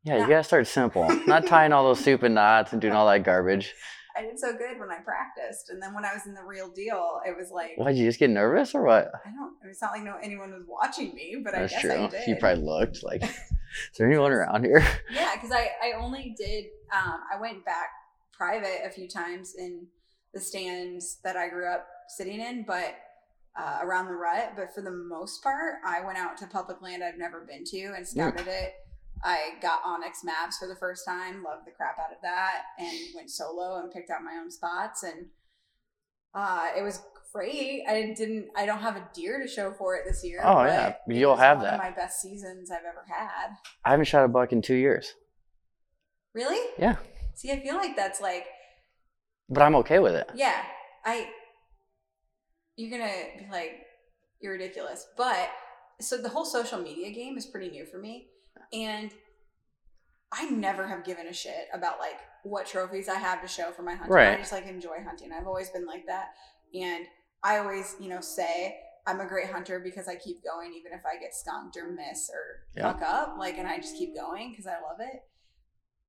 Yeah, 0.04 0.20
you 0.20 0.28
gotta 0.28 0.44
start 0.44 0.68
simple. 0.68 1.08
Not 1.28 1.46
tying 1.46 1.74
all 1.74 1.84
those 1.84 2.00
stupid 2.00 2.32
knots 2.32 2.72
and 2.72 2.82
doing 2.82 2.94
all 2.94 3.08
that 3.08 3.24
garbage. 3.24 3.74
I 4.18 4.22
did 4.22 4.40
so 4.40 4.52
good 4.54 4.80
when 4.80 4.90
I 4.90 4.98
practiced, 4.98 5.70
and 5.70 5.82
then 5.82 5.94
when 5.94 6.04
I 6.04 6.14
was 6.14 6.26
in 6.26 6.34
the 6.34 6.44
real 6.44 6.70
deal, 6.70 7.22
it 7.26 7.38
was 7.38 7.52
like 7.52 7.72
Why'd 7.78 7.96
you 7.96 8.06
just 8.06 8.20
get 8.20 8.30
nervous 8.30 8.74
or 8.74 8.84
what? 8.84 9.12
I 9.26 9.30
don't. 9.32 9.54
It's 9.70 9.82
not 9.82 9.92
like 9.92 10.04
no 10.04 10.18
anyone 10.22 10.52
was 10.52 10.64
watching 10.68 11.14
me, 11.14 11.38
but 11.44 11.54
That's 11.54 11.74
I 11.74 11.76
guess 11.76 11.82
true. 11.82 11.92
I 11.92 12.08
did. 12.08 12.28
You 12.28 12.36
probably 12.38 12.64
looked 12.64 13.04
like, 13.04 13.24
is 13.24 13.30
there 13.98 14.08
anyone 14.08 14.32
around 14.32 14.66
here? 14.66 14.86
Yeah, 15.14 15.36
because 15.36 15.52
I 15.52 15.70
I 15.84 15.92
only 15.98 16.36
did. 16.38 16.66
Um, 16.92 17.20
I 17.34 17.40
went 17.40 17.64
back 17.66 17.90
private 18.40 18.82
a 18.86 18.90
few 18.90 19.08
times 19.08 19.54
in 19.58 19.86
the 20.34 20.40
stands 20.40 21.18
that 21.24 21.36
I 21.36 21.50
grew 21.50 21.68
up 21.68 21.86
sitting 22.08 22.40
in, 22.40 22.64
but 22.66 22.96
uh, 23.60 23.80
around 23.84 24.06
the 24.06 24.14
rut. 24.14 24.54
But 24.56 24.74
for 24.74 24.82
the 24.82 24.92
most 24.92 25.44
part, 25.44 25.76
I 25.86 26.04
went 26.06 26.18
out 26.18 26.38
to 26.38 26.48
public 26.48 26.82
land 26.82 27.04
I've 27.04 27.20
never 27.20 27.46
been 27.46 27.66
to 27.66 27.94
and 27.96 28.08
scouted 28.08 28.48
it. 28.48 28.74
I 29.22 29.56
got 29.62 29.84
onX 29.84 30.24
maps 30.24 30.58
for 30.58 30.68
the 30.68 30.78
first 30.78 31.04
time, 31.06 31.44
loved 31.44 31.68
the 31.68 31.72
crap 31.72 32.00
out 32.00 32.12
of 32.12 32.22
that, 32.24 32.62
and 32.80 32.98
went 33.14 33.30
solo 33.30 33.82
and 33.82 33.92
picked 33.92 34.10
out 34.10 34.24
my 34.24 34.40
own 34.42 34.50
spots, 34.50 35.04
and 35.04 35.26
uh, 36.34 36.68
it 36.78 36.84
was 36.84 37.02
great. 37.34 37.84
I 37.88 38.14
didn't. 38.16 38.48
I 38.56 38.66
don't 38.66 38.80
have 38.80 38.96
a 38.96 39.08
deer 39.14 39.42
to 39.42 39.48
show 39.48 39.74
for 39.74 39.96
it 39.96 40.04
this 40.08 40.24
year. 40.24 40.42
Oh, 40.44 40.64
yeah. 40.64 40.96
You'll 41.08 41.36
have 41.36 41.58
one 41.58 41.66
that. 41.66 41.74
Of 41.74 41.80
my 41.80 41.92
best 41.92 42.22
seasons 42.22 42.72
I've 42.72 42.86
ever 42.88 43.04
had. 43.10 43.58
I 43.84 43.92
haven't 43.92 44.06
shot 44.06 44.24
a 44.24 44.30
buck 44.30 44.54
in 44.54 44.62
two 44.62 44.76
years. 44.76 45.14
Really? 46.34 46.60
Yeah, 46.78 46.96
See, 47.40 47.54
I 47.54 47.62
feel 47.62 47.76
like 47.76 47.96
that's 47.96 48.20
like, 48.20 48.48
but 49.48 49.62
I'm 49.62 49.76
okay 49.76 50.00
with 50.00 50.14
it. 50.14 50.30
yeah, 50.36 50.62
I. 51.06 51.30
You're 52.76 52.92
gonna 52.92 53.14
be 53.38 53.48
like, 53.50 53.72
you're 54.42 54.52
ridiculous, 54.52 55.08
but 55.16 55.50
so 56.02 56.18
the 56.18 56.28
whole 56.28 56.44
social 56.44 56.80
media 56.80 57.12
game 57.12 57.38
is 57.38 57.46
pretty 57.46 57.70
new 57.70 57.86
for 57.86 57.98
me, 57.98 58.28
and 58.74 59.14
I 60.34 60.50
never 60.50 60.86
have 60.86 61.06
given 61.06 61.28
a 61.28 61.34
shit 61.34 61.70
about 61.74 62.00
like 62.00 62.18
what 62.44 62.66
trophies 62.66 63.08
I 63.08 63.16
have 63.16 63.42
to 63.42 63.48
show 63.48 63.72
for 63.72 63.84
my 63.84 63.96
hunting. 63.96 64.18
I 64.18 64.36
just 64.36 64.52
like 64.52 64.68
enjoy 64.68 64.98
hunting. 65.06 65.32
I've 65.32 65.48
always 65.48 65.70
been 65.70 65.86
like 65.86 66.08
that, 66.08 66.32
and 66.74 67.06
I 67.42 67.60
always, 67.60 67.96
you 68.02 68.10
know, 68.10 68.20
say 68.20 68.76
I'm 69.08 69.22
a 69.22 69.26
great 69.26 69.50
hunter 69.50 69.80
because 69.80 70.10
I 70.10 70.16
keep 70.16 70.44
going, 70.44 70.74
even 70.74 70.92
if 70.92 71.06
I 71.06 71.18
get 71.22 71.34
skunked 71.34 71.78
or 71.78 71.90
miss 71.90 72.30
or 72.34 72.66
Yeah. 72.76 72.92
fuck 72.92 73.02
up. 73.02 73.36
Like, 73.40 73.58
and 73.58 73.66
I 73.68 73.78
just 73.78 73.96
keep 73.98 74.14
going 74.14 74.52
because 74.52 74.68
I 74.68 74.74
love 74.82 75.00
it. 75.00 75.22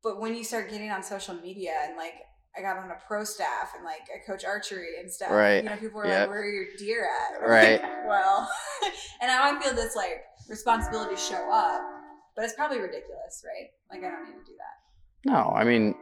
But 0.02 0.20
when 0.20 0.34
you 0.34 0.44
start 0.44 0.70
getting 0.70 0.90
on 0.90 1.02
social 1.02 1.34
media 1.34 1.72
and 1.84 1.96
like 1.96 2.14
I 2.56 2.62
got 2.62 2.78
on 2.78 2.90
a 2.90 2.96
pro 3.06 3.22
staff 3.24 3.72
and 3.76 3.84
like 3.84 4.00
I 4.14 4.24
coach 4.26 4.44
archery 4.44 4.98
and 5.00 5.10
stuff, 5.10 5.30
Right. 5.30 5.62
You 5.62 5.70
know, 5.70 5.76
people 5.76 6.00
are 6.00 6.06
Yep. 6.06 6.20
like, 6.20 6.28
"Where 6.30 6.40
are 6.40 6.48
your 6.50 6.66
deer 6.78 7.08
at?" 7.32 7.40
Right. 7.48 7.80
well, 8.06 8.50
and 9.20 9.28
now 9.28 9.44
I 9.44 9.60
feel 9.60 9.74
this 9.74 9.94
like 9.94 10.24
responsibility 10.48 11.14
to 11.14 11.20
show 11.20 11.50
up, 11.52 11.80
but 12.34 12.44
it's 12.44 12.54
probably 12.54 12.78
ridiculous, 12.80 13.44
right? 13.46 13.70
Like 13.90 14.04
I 14.06 14.10
don't 14.14 14.24
need 14.24 14.38
to 14.44 14.50
do 14.50 14.56
that. 14.58 15.30
No, 15.30 15.52
I 15.54 15.64
mean, 15.64 15.94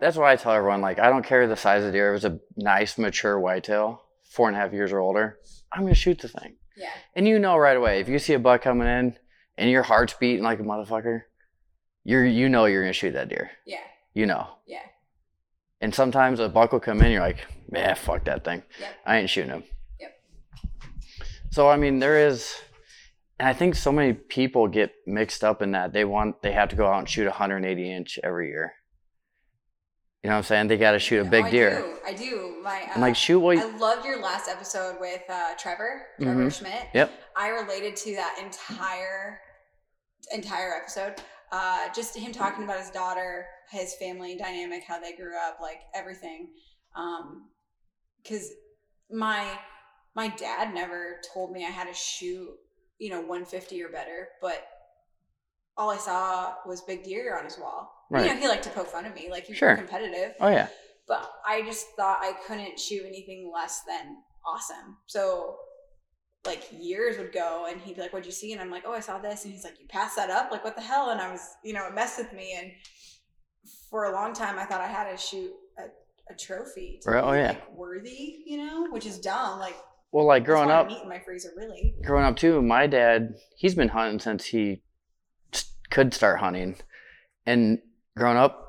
that's 0.00 0.16
why 0.16 0.32
I 0.32 0.36
tell 0.36 0.52
everyone 0.52 0.80
like 0.80 0.98
I 0.98 1.08
don't 1.10 1.24
care 1.24 1.46
the 1.46 1.56
size 1.56 1.80
of 1.82 1.86
the 1.88 1.92
deer. 1.92 2.10
It 2.10 2.12
was 2.12 2.24
a 2.24 2.38
nice 2.56 2.96
mature 2.96 3.38
whitetail, 3.38 4.02
four 4.30 4.48
and 4.48 4.56
a 4.56 4.60
half 4.60 4.72
years 4.72 4.92
or 4.92 5.00
older, 5.00 5.38
I'm 5.72 5.82
gonna 5.82 5.94
shoot 5.94 6.20
the 6.20 6.28
thing. 6.28 6.56
Yeah. 6.76 6.90
And 7.14 7.26
you 7.26 7.38
know 7.38 7.56
right 7.56 7.76
away 7.76 8.00
if 8.00 8.08
you 8.08 8.18
see 8.18 8.34
a 8.34 8.38
buck 8.38 8.62
coming 8.62 8.86
in 8.86 9.16
and 9.58 9.70
your 9.70 9.82
heart's 9.82 10.14
beating 10.14 10.44
like 10.44 10.60
a 10.60 10.62
motherfucker, 10.62 11.22
you're 12.08 12.24
you 12.24 12.48
know 12.48 12.66
you're 12.66 12.82
gonna 12.82 12.92
shoot 12.92 13.12
that 13.12 13.28
deer. 13.28 13.50
Yeah. 13.66 13.80
You 14.14 14.26
know. 14.26 14.46
Yeah. 14.66 14.78
And 15.80 15.94
sometimes 15.94 16.38
a 16.40 16.48
buck 16.48 16.72
will 16.72 16.80
come 16.80 17.02
in, 17.02 17.10
you're 17.12 17.20
like, 17.20 17.46
man, 17.70 17.94
fuck 17.96 18.24
that 18.24 18.44
thing. 18.44 18.62
Yep. 18.80 18.94
I 19.04 19.16
ain't 19.18 19.28
shooting 19.30 19.50
him. 19.50 19.64
Yep. 20.00 20.12
So 21.50 21.68
I 21.68 21.76
mean, 21.76 21.98
there 21.98 22.26
is, 22.28 22.54
and 23.38 23.48
I 23.48 23.52
think 23.52 23.74
so 23.74 23.90
many 23.92 24.12
people 24.14 24.68
get 24.68 24.92
mixed 25.06 25.42
up 25.44 25.60
in 25.62 25.72
that 25.72 25.92
they 25.92 26.04
want 26.04 26.42
they 26.42 26.52
have 26.52 26.68
to 26.70 26.76
go 26.76 26.86
out 26.86 27.00
and 27.00 27.08
shoot 27.08 27.26
180 27.26 27.92
inch 27.92 28.18
every 28.22 28.48
year. 28.48 28.72
You 30.22 30.30
know 30.30 30.36
what 30.36 30.38
I'm 30.38 30.44
saying? 30.44 30.68
They 30.68 30.76
got 30.76 30.92
to 30.92 30.98
shoot 30.98 31.18
a 31.24 31.26
Oh, 31.26 31.30
big 31.30 31.44
I 31.44 31.50
deer. 31.50 31.70
do. 31.82 31.96
I 32.06 32.12
do. 32.14 32.56
My 32.62 32.82
uh, 32.82 32.94
I'm 32.96 33.00
like, 33.00 33.14
shoot 33.14 33.38
what? 33.38 33.58
I 33.58 33.76
loved 33.76 34.04
your 34.04 34.20
last 34.20 34.48
episode 34.48 34.96
with 35.00 35.22
uh, 35.28 35.54
Trevor, 35.58 36.02
Trevor 36.20 36.46
Mhm. 36.46 36.58
Schmidt. 36.58 36.88
Yep. 36.94 37.12
I 37.36 37.48
related 37.50 37.94
to 37.96 38.14
that 38.16 38.36
entire 38.42 39.40
entire 40.32 40.72
episode. 40.74 41.14
Uh, 41.52 41.88
just 41.94 42.16
him 42.16 42.32
talking 42.32 42.64
about 42.64 42.80
his 42.80 42.90
daughter, 42.90 43.46
his 43.70 43.94
family 43.94 44.36
dynamic, 44.36 44.82
how 44.86 45.00
they 45.00 45.14
grew 45.14 45.36
up, 45.36 45.58
like 45.60 45.80
everything. 45.94 46.48
Um, 46.96 47.48
because 48.22 48.50
my 49.10 49.46
my 50.14 50.28
dad 50.28 50.74
never 50.74 51.20
told 51.32 51.52
me 51.52 51.64
I 51.64 51.70
had 51.70 51.86
to 51.88 51.94
shoot, 51.94 52.48
you 52.98 53.10
know, 53.10 53.20
150 53.20 53.82
or 53.82 53.88
better, 53.90 54.28
but 54.40 54.66
all 55.76 55.90
I 55.90 55.98
saw 55.98 56.54
was 56.66 56.80
big 56.82 57.04
deer 57.04 57.36
on 57.38 57.44
his 57.44 57.58
wall. 57.58 57.92
Right. 58.10 58.26
You 58.26 58.34
know, 58.34 58.40
he 58.40 58.48
liked 58.48 58.64
to 58.64 58.70
poke 58.70 58.88
fun 58.88 59.04
of 59.04 59.14
me, 59.14 59.28
like 59.30 59.44
he 59.44 59.52
was 59.52 59.58
Sure. 59.58 59.76
competitive 59.76 60.32
oh 60.40 60.48
yeah. 60.48 60.68
but 61.06 61.30
I 61.46 61.62
just 61.62 61.86
thought 61.96 62.18
I 62.22 62.32
couldn't 62.46 62.80
shoot 62.80 63.04
anything 63.06 63.50
less 63.52 63.82
than 63.86 64.16
awesome. 64.46 64.96
So 65.06 65.56
like 66.46 66.64
years 66.78 67.18
would 67.18 67.32
go 67.32 67.66
and 67.70 67.80
he'd 67.80 67.96
be 67.96 68.00
like, 68.02 68.12
What'd 68.12 68.26
you 68.26 68.32
see? 68.32 68.52
And 68.52 68.60
I'm 68.60 68.70
like, 68.70 68.84
Oh, 68.86 68.92
I 68.92 69.00
saw 69.00 69.18
this 69.18 69.44
and 69.44 69.52
he's 69.52 69.64
like, 69.64 69.78
You 69.80 69.86
passed 69.88 70.16
that 70.16 70.30
up? 70.30 70.50
Like 70.50 70.64
what 70.64 70.76
the 70.76 70.82
hell? 70.82 71.10
And 71.10 71.20
I 71.20 71.30
was, 71.30 71.40
you 71.64 71.72
know, 71.72 71.86
it 71.86 71.94
messed 71.94 72.18
with 72.18 72.32
me 72.32 72.54
and 72.58 72.70
for 73.90 74.04
a 74.06 74.12
long 74.12 74.32
time 74.32 74.58
I 74.58 74.64
thought 74.64 74.80
I 74.80 74.86
had 74.86 75.10
to 75.10 75.16
shoot 75.16 75.50
a, 75.78 75.82
a 76.32 76.36
trophy 76.36 77.00
to 77.02 77.10
Right, 77.10 77.24
oh, 77.24 77.32
be 77.32 77.38
yeah. 77.38 77.48
like 77.48 77.72
worthy, 77.76 78.42
you 78.46 78.58
know, 78.58 78.88
which 78.90 79.06
is 79.06 79.18
dumb. 79.18 79.58
Like 79.58 79.76
Well, 80.12 80.26
like 80.26 80.44
growing 80.44 80.70
up, 80.70 80.86
meat 80.88 81.02
in 81.02 81.08
my 81.08 81.18
freezer, 81.20 81.50
really. 81.56 81.94
growing 82.04 82.24
up 82.24 82.36
too, 82.36 82.62
my 82.62 82.86
dad, 82.86 83.34
he's 83.56 83.74
been 83.74 83.88
hunting 83.88 84.18
since 84.20 84.44
he 84.46 84.82
could 85.90 86.12
start 86.14 86.40
hunting. 86.40 86.76
And 87.46 87.78
growing 88.16 88.36
up, 88.36 88.62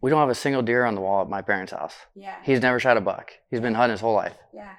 we 0.00 0.10
don't 0.10 0.20
have 0.20 0.28
a 0.28 0.34
single 0.34 0.62
deer 0.62 0.84
on 0.84 0.94
the 0.94 1.00
wall 1.00 1.22
at 1.22 1.28
my 1.28 1.42
parents' 1.42 1.72
house. 1.72 1.94
Yeah. 2.14 2.36
He's 2.44 2.60
never 2.62 2.78
shot 2.78 2.96
a 2.96 3.00
buck. 3.00 3.32
He's 3.50 3.60
been 3.60 3.74
hunting 3.74 3.92
his 3.92 4.00
whole 4.00 4.14
life. 4.14 4.36
yeah. 4.54 4.74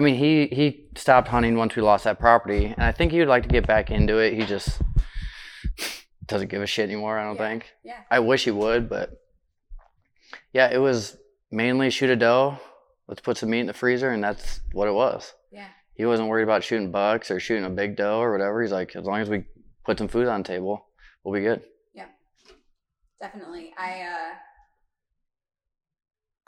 I 0.00 0.02
mean, 0.02 0.14
he 0.14 0.46
he 0.46 0.86
stopped 0.96 1.28
hunting 1.28 1.58
once 1.58 1.76
we 1.76 1.82
lost 1.82 2.04
that 2.04 2.18
property, 2.18 2.64
and 2.64 2.82
I 2.82 2.90
think 2.90 3.12
he 3.12 3.18
would 3.18 3.28
like 3.28 3.42
to 3.42 3.50
get 3.50 3.66
back 3.66 3.90
into 3.90 4.16
it. 4.16 4.32
He 4.32 4.46
just 4.46 4.80
doesn't 6.26 6.48
give 6.48 6.62
a 6.62 6.66
shit 6.66 6.88
anymore. 6.88 7.18
I 7.18 7.24
don't 7.26 7.36
Yeah. 7.36 7.48
think. 7.48 7.66
Yeah. 7.84 8.00
I 8.10 8.20
wish 8.20 8.44
he 8.44 8.50
would, 8.50 8.88
but 8.88 9.20
yeah, 10.54 10.70
it 10.72 10.78
was 10.78 11.18
mainly 11.50 11.90
shoot 11.90 12.08
a 12.08 12.16
doe. 12.16 12.58
Let's 13.08 13.20
put 13.20 13.36
some 13.36 13.50
meat 13.50 13.60
in 13.60 13.66
the 13.66 13.74
freezer, 13.74 14.08
and 14.08 14.24
that's 14.24 14.62
what 14.72 14.88
it 14.88 14.92
was. 14.94 15.34
Yeah. 15.50 15.68
He 15.92 16.06
wasn't 16.06 16.30
worried 16.30 16.44
about 16.44 16.64
shooting 16.64 16.90
bucks 16.90 17.30
or 17.30 17.38
shooting 17.38 17.66
a 17.66 17.68
big 17.70 17.94
doe 17.96 18.20
or 18.20 18.32
whatever. 18.32 18.62
He's 18.62 18.72
like, 18.72 18.96
as 18.96 19.04
long 19.04 19.20
as 19.20 19.28
we 19.28 19.44
put 19.84 19.98
some 19.98 20.08
food 20.08 20.28
on 20.28 20.42
the 20.42 20.48
table, 20.48 20.86
we'll 21.24 21.34
be 21.34 21.42
good. 21.42 21.62
Yeah, 21.92 22.06
definitely. 23.20 23.74
I 23.76 24.00
uh 24.00 24.34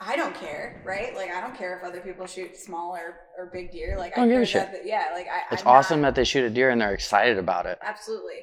I 0.05 0.15
don't 0.15 0.35
care, 0.35 0.81
right? 0.85 1.15
Like 1.15 1.31
I 1.31 1.39
don't 1.41 1.55
care 1.55 1.77
if 1.77 1.83
other 1.83 1.99
people 2.01 2.25
shoot 2.27 2.57
small 2.57 2.95
or, 2.95 3.15
or 3.37 3.49
big 3.53 3.71
deer. 3.71 3.97
Like 3.97 4.13
I 4.17 4.21
Don't 4.21 4.29
give 4.29 4.37
a 4.37 4.45
care 4.45 4.63
shit. 4.63 4.71
that, 4.71 4.85
yeah, 4.85 5.09
like 5.13 5.27
I 5.27 5.41
It's 5.53 5.61
I'm 5.61 5.65
not- 5.67 5.75
awesome 5.77 6.01
that 6.01 6.15
they 6.15 6.23
shoot 6.23 6.43
a 6.43 6.49
deer 6.49 6.69
and 6.69 6.81
they're 6.81 6.93
excited 6.93 7.37
about 7.37 7.65
it. 7.65 7.77
absolutely. 7.81 8.41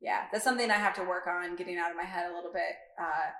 Yeah, 0.00 0.24
that's 0.30 0.44
something 0.44 0.70
I 0.70 0.74
have 0.74 0.94
to 0.96 1.02
work 1.02 1.26
on 1.26 1.56
getting 1.56 1.78
out 1.78 1.90
of 1.90 1.96
my 1.96 2.02
head 2.04 2.30
a 2.30 2.34
little 2.34 2.52
bit. 2.52 2.74
Uh 3.00 3.30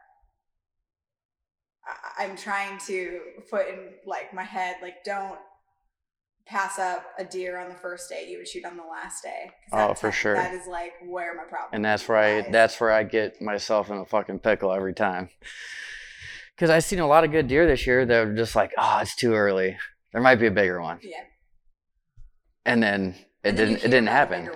I'm 2.19 2.37
trying 2.37 2.79
to 2.87 3.21
put 3.51 3.69
in 3.69 3.91
like 4.07 4.33
my 4.33 4.43
head 4.45 4.77
like 4.81 5.05
don't 5.05 5.39
pass 6.47 6.79
up 6.79 7.05
a 7.19 7.25
deer 7.25 7.59
on 7.59 7.69
the 7.69 7.75
first 7.75 8.09
day 8.09 8.27
you 8.29 8.39
would 8.39 8.49
shoot 8.49 8.65
on 8.65 8.77
the 8.77 8.83
last 8.83 9.23
day. 9.23 9.51
Oh, 9.73 9.95
for 9.95 10.11
sure. 10.13 10.35
That 10.35 10.55
is 10.55 10.67
like 10.67 10.93
where 11.07 11.35
my 11.35 11.43
problem 11.45 11.71
and 11.73 11.85
that's 11.85 12.09
where 12.09 12.19
I 12.19 12.51
that's 12.51 12.81
where 12.81 12.91
I 12.91 13.03
get 13.03 13.41
myself 13.43 13.91
in 13.91 13.99
a 13.99 14.07
fucking 14.07 14.39
pickle 14.41 14.73
every 14.73 14.95
time. 14.95 15.29
Because 16.55 16.71
I've 16.71 16.85
seen 16.85 17.01
a 17.01 17.07
lot 17.07 17.25
of 17.25 17.33
good 17.33 17.49
deer 17.49 17.67
this 17.67 17.87
year 17.87 18.07
that 18.07 18.27
are 18.27 18.35
just 18.35 18.55
like, 18.55 18.73
oh, 18.79 18.99
it's 19.03 19.17
too 19.17 19.35
early. 19.35 19.77
There 20.13 20.23
might 20.23 20.37
be 20.37 20.47
a 20.47 20.51
bigger 20.53 20.81
one, 20.81 21.01
yeah. 21.03 21.19
and 22.65 22.81
then 22.83 23.17
it 23.43 23.49
And 23.51 23.59
then 23.59 23.69
didn't. 23.69 23.85
It 23.85 23.89
didn't 23.89 24.07
happen. 24.09 24.51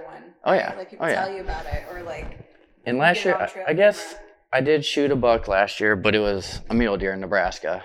Oh, 0.45 0.53
yeah. 0.53 0.75
Like 0.77 0.91
people 0.91 1.07
Oh, 1.07 1.09
yeah. 1.09 1.25
tell 1.25 1.35
you 1.35 1.41
about 1.41 1.67
it, 1.67 1.85
or 1.91 2.03
like 2.03 2.39
And 2.87 2.97
last 2.99 3.25
year, 3.25 3.35
I, 3.35 3.71
I 3.71 3.73
guess. 3.75 4.15
I 4.51 4.63
did 4.63 4.83
shoot 4.85 5.11
a 5.11 5.17
buck 5.17 5.47
last 5.47 5.79
year, 5.79 5.95
but 5.95 6.15
it 6.15 6.21
was 6.21 6.61
a 6.71 6.75
mule 6.75 6.97
deer 6.97 7.13
in 7.13 7.21
Nebraska. 7.21 7.85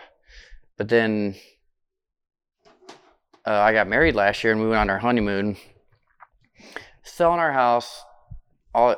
But 0.78 0.88
then 0.88 1.36
uh, 3.46 3.52
I 3.52 3.74
got 3.74 3.88
married 3.88 4.16
last 4.16 4.44
year, 4.44 4.54
and 4.54 4.62
we 4.62 4.68
went 4.68 4.80
on 4.80 4.90
our 4.90 5.00
honeymoon, 5.00 5.58
selling 7.04 7.40
our 7.40 7.52
house, 7.52 8.02
all, 8.74 8.96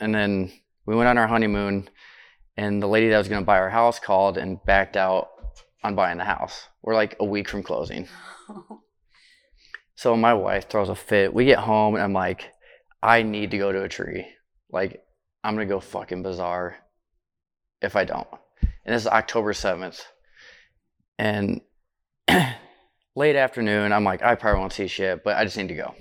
and 0.00 0.12
then 0.14 0.50
we 0.84 0.96
went 0.96 1.08
on 1.08 1.16
our 1.16 1.28
honeymoon, 1.28 1.88
and 2.56 2.82
the 2.82 2.86
lady 2.86 3.08
that 3.10 3.18
was 3.18 3.28
going 3.28 3.42
to 3.42 3.46
buy 3.46 3.58
our 3.58 3.70
house 3.70 3.98
called 3.98 4.38
and 4.38 4.62
backed 4.64 4.96
out 4.96 5.28
on 5.82 5.94
buying 5.94 6.18
the 6.18 6.24
house. 6.24 6.68
We're 6.82 6.94
like 6.94 7.16
a 7.20 7.24
week 7.24 7.48
from 7.48 7.62
closing. 7.62 8.08
So 9.96 10.14
my 10.14 10.34
wife 10.34 10.68
throws 10.68 10.90
a 10.90 10.94
fit. 10.94 11.32
We 11.32 11.46
get 11.46 11.58
home 11.58 11.94
and 11.94 12.04
I'm 12.04 12.12
like, 12.12 12.52
I 13.02 13.22
need 13.22 13.50
to 13.52 13.58
go 13.58 13.72
to 13.72 13.82
a 13.82 13.88
tree. 13.88 14.26
Like, 14.70 15.02
I'm 15.42 15.54
gonna 15.54 15.66
go 15.66 15.80
fucking 15.80 16.22
bizarre 16.22 16.76
if 17.80 17.96
I 17.96 18.04
don't. 18.04 18.28
And 18.60 18.94
this 18.94 19.02
is 19.02 19.08
October 19.08 19.54
7th. 19.54 20.02
And 21.18 21.62
late 23.16 23.36
afternoon, 23.36 23.92
I'm 23.92 24.04
like, 24.04 24.22
I 24.22 24.34
probably 24.34 24.60
won't 24.60 24.74
see 24.74 24.86
shit, 24.86 25.24
but 25.24 25.36
I 25.36 25.44
just 25.44 25.56
need 25.56 25.68
to 25.68 25.74
go. 25.74 25.94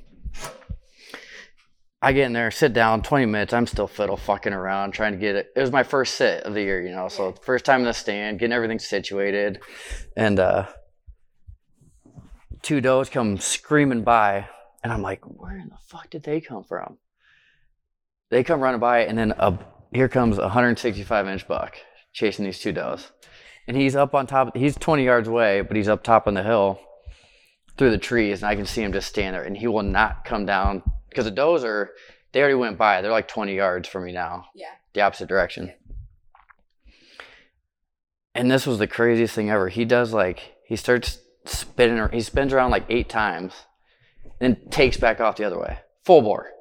I 2.01 2.13
get 2.13 2.25
in 2.25 2.33
there, 2.33 2.51
sit 2.51 2.73
down, 2.73 3.01
20 3.01 3.25
minutes. 3.25 3.53
I'm 3.53 3.65
still 3.65 3.87
fiddle 3.87 4.17
fucking 4.17 4.53
around, 4.53 4.91
trying 4.91 5.13
to 5.13 5.17
get 5.17 5.35
it. 5.35 5.47
It 5.55 5.61
was 5.61 5.71
my 5.71 5.83
first 5.83 6.15
sit 6.15 6.43
of 6.43 6.53
the 6.53 6.61
year, 6.61 6.81
you 6.81 6.93
know, 6.93 7.07
so 7.07 7.31
first 7.31 7.65
time 7.65 7.79
in 7.79 7.85
the 7.85 7.93
stand, 7.93 8.39
getting 8.39 8.53
everything 8.53 8.79
situated. 8.79 9.59
And 10.15 10.39
uh, 10.39 10.67
two 12.61 12.81
does 12.81 13.09
come 13.09 13.37
screaming 13.37 14.03
by, 14.03 14.47
and 14.83 14.93
I'm 14.93 15.01
like, 15.01 15.21
where 15.23 15.57
in 15.57 15.69
the 15.69 15.77
fuck 15.87 16.09
did 16.09 16.23
they 16.23 16.41
come 16.41 16.63
from? 16.63 16.97
They 18.29 18.43
come 18.43 18.59
running 18.59 18.79
by, 18.79 19.05
and 19.05 19.17
then 19.17 19.33
a, 19.37 19.57
here 19.93 20.09
comes 20.09 20.37
a 20.37 20.41
165 20.41 21.27
inch 21.27 21.47
buck 21.47 21.77
chasing 22.11 22.45
these 22.45 22.59
two 22.59 22.71
does. 22.71 23.11
And 23.67 23.75
he's 23.75 23.95
up 23.95 24.13
on 24.13 24.27
top, 24.27 24.55
he's 24.55 24.75
20 24.75 25.03
yards 25.03 25.27
away, 25.27 25.61
but 25.61 25.75
he's 25.75 25.87
up 25.87 26.03
top 26.03 26.27
on 26.27 26.33
the 26.33 26.43
hill 26.43 26.79
through 27.77 27.91
the 27.91 27.97
trees, 27.97 28.41
and 28.41 28.49
I 28.49 28.55
can 28.55 28.65
see 28.65 28.81
him 28.81 28.93
just 28.93 29.07
stand 29.09 29.33
there, 29.33 29.43
and 29.43 29.57
he 29.57 29.67
will 29.67 29.83
not 29.83 30.23
come 30.23 30.45
down 30.45 30.83
because 31.15 31.25
the 31.25 31.31
does 31.31 31.63
are, 31.63 31.91
they 32.33 32.41
already 32.41 32.55
went 32.55 32.77
by. 32.77 33.01
They're 33.01 33.09
like 33.09 33.29
20 33.29 33.55
yards 33.55 33.87
from 33.87 34.03
me 34.03 34.11
now, 34.11 34.47
yeah. 34.53 34.65
the 34.93 34.99
opposite 34.99 35.29
direction. 35.29 35.71
And 38.33 38.51
this 38.51 38.67
was 38.67 38.79
the 38.79 38.87
craziest 38.87 39.33
thing 39.33 39.49
ever. 39.49 39.69
He 39.69 39.85
does 39.85 40.11
like, 40.11 40.55
he 40.67 40.75
starts 40.75 41.19
spinning, 41.45 42.05
he 42.11 42.19
spins 42.19 42.51
around 42.51 42.71
like 42.71 42.83
eight 42.89 43.07
times, 43.07 43.53
then 44.39 44.57
takes 44.69 44.97
back 44.97 45.21
off 45.21 45.37
the 45.37 45.45
other 45.45 45.57
way, 45.57 45.79
full 46.03 46.21
bore. 46.21 46.51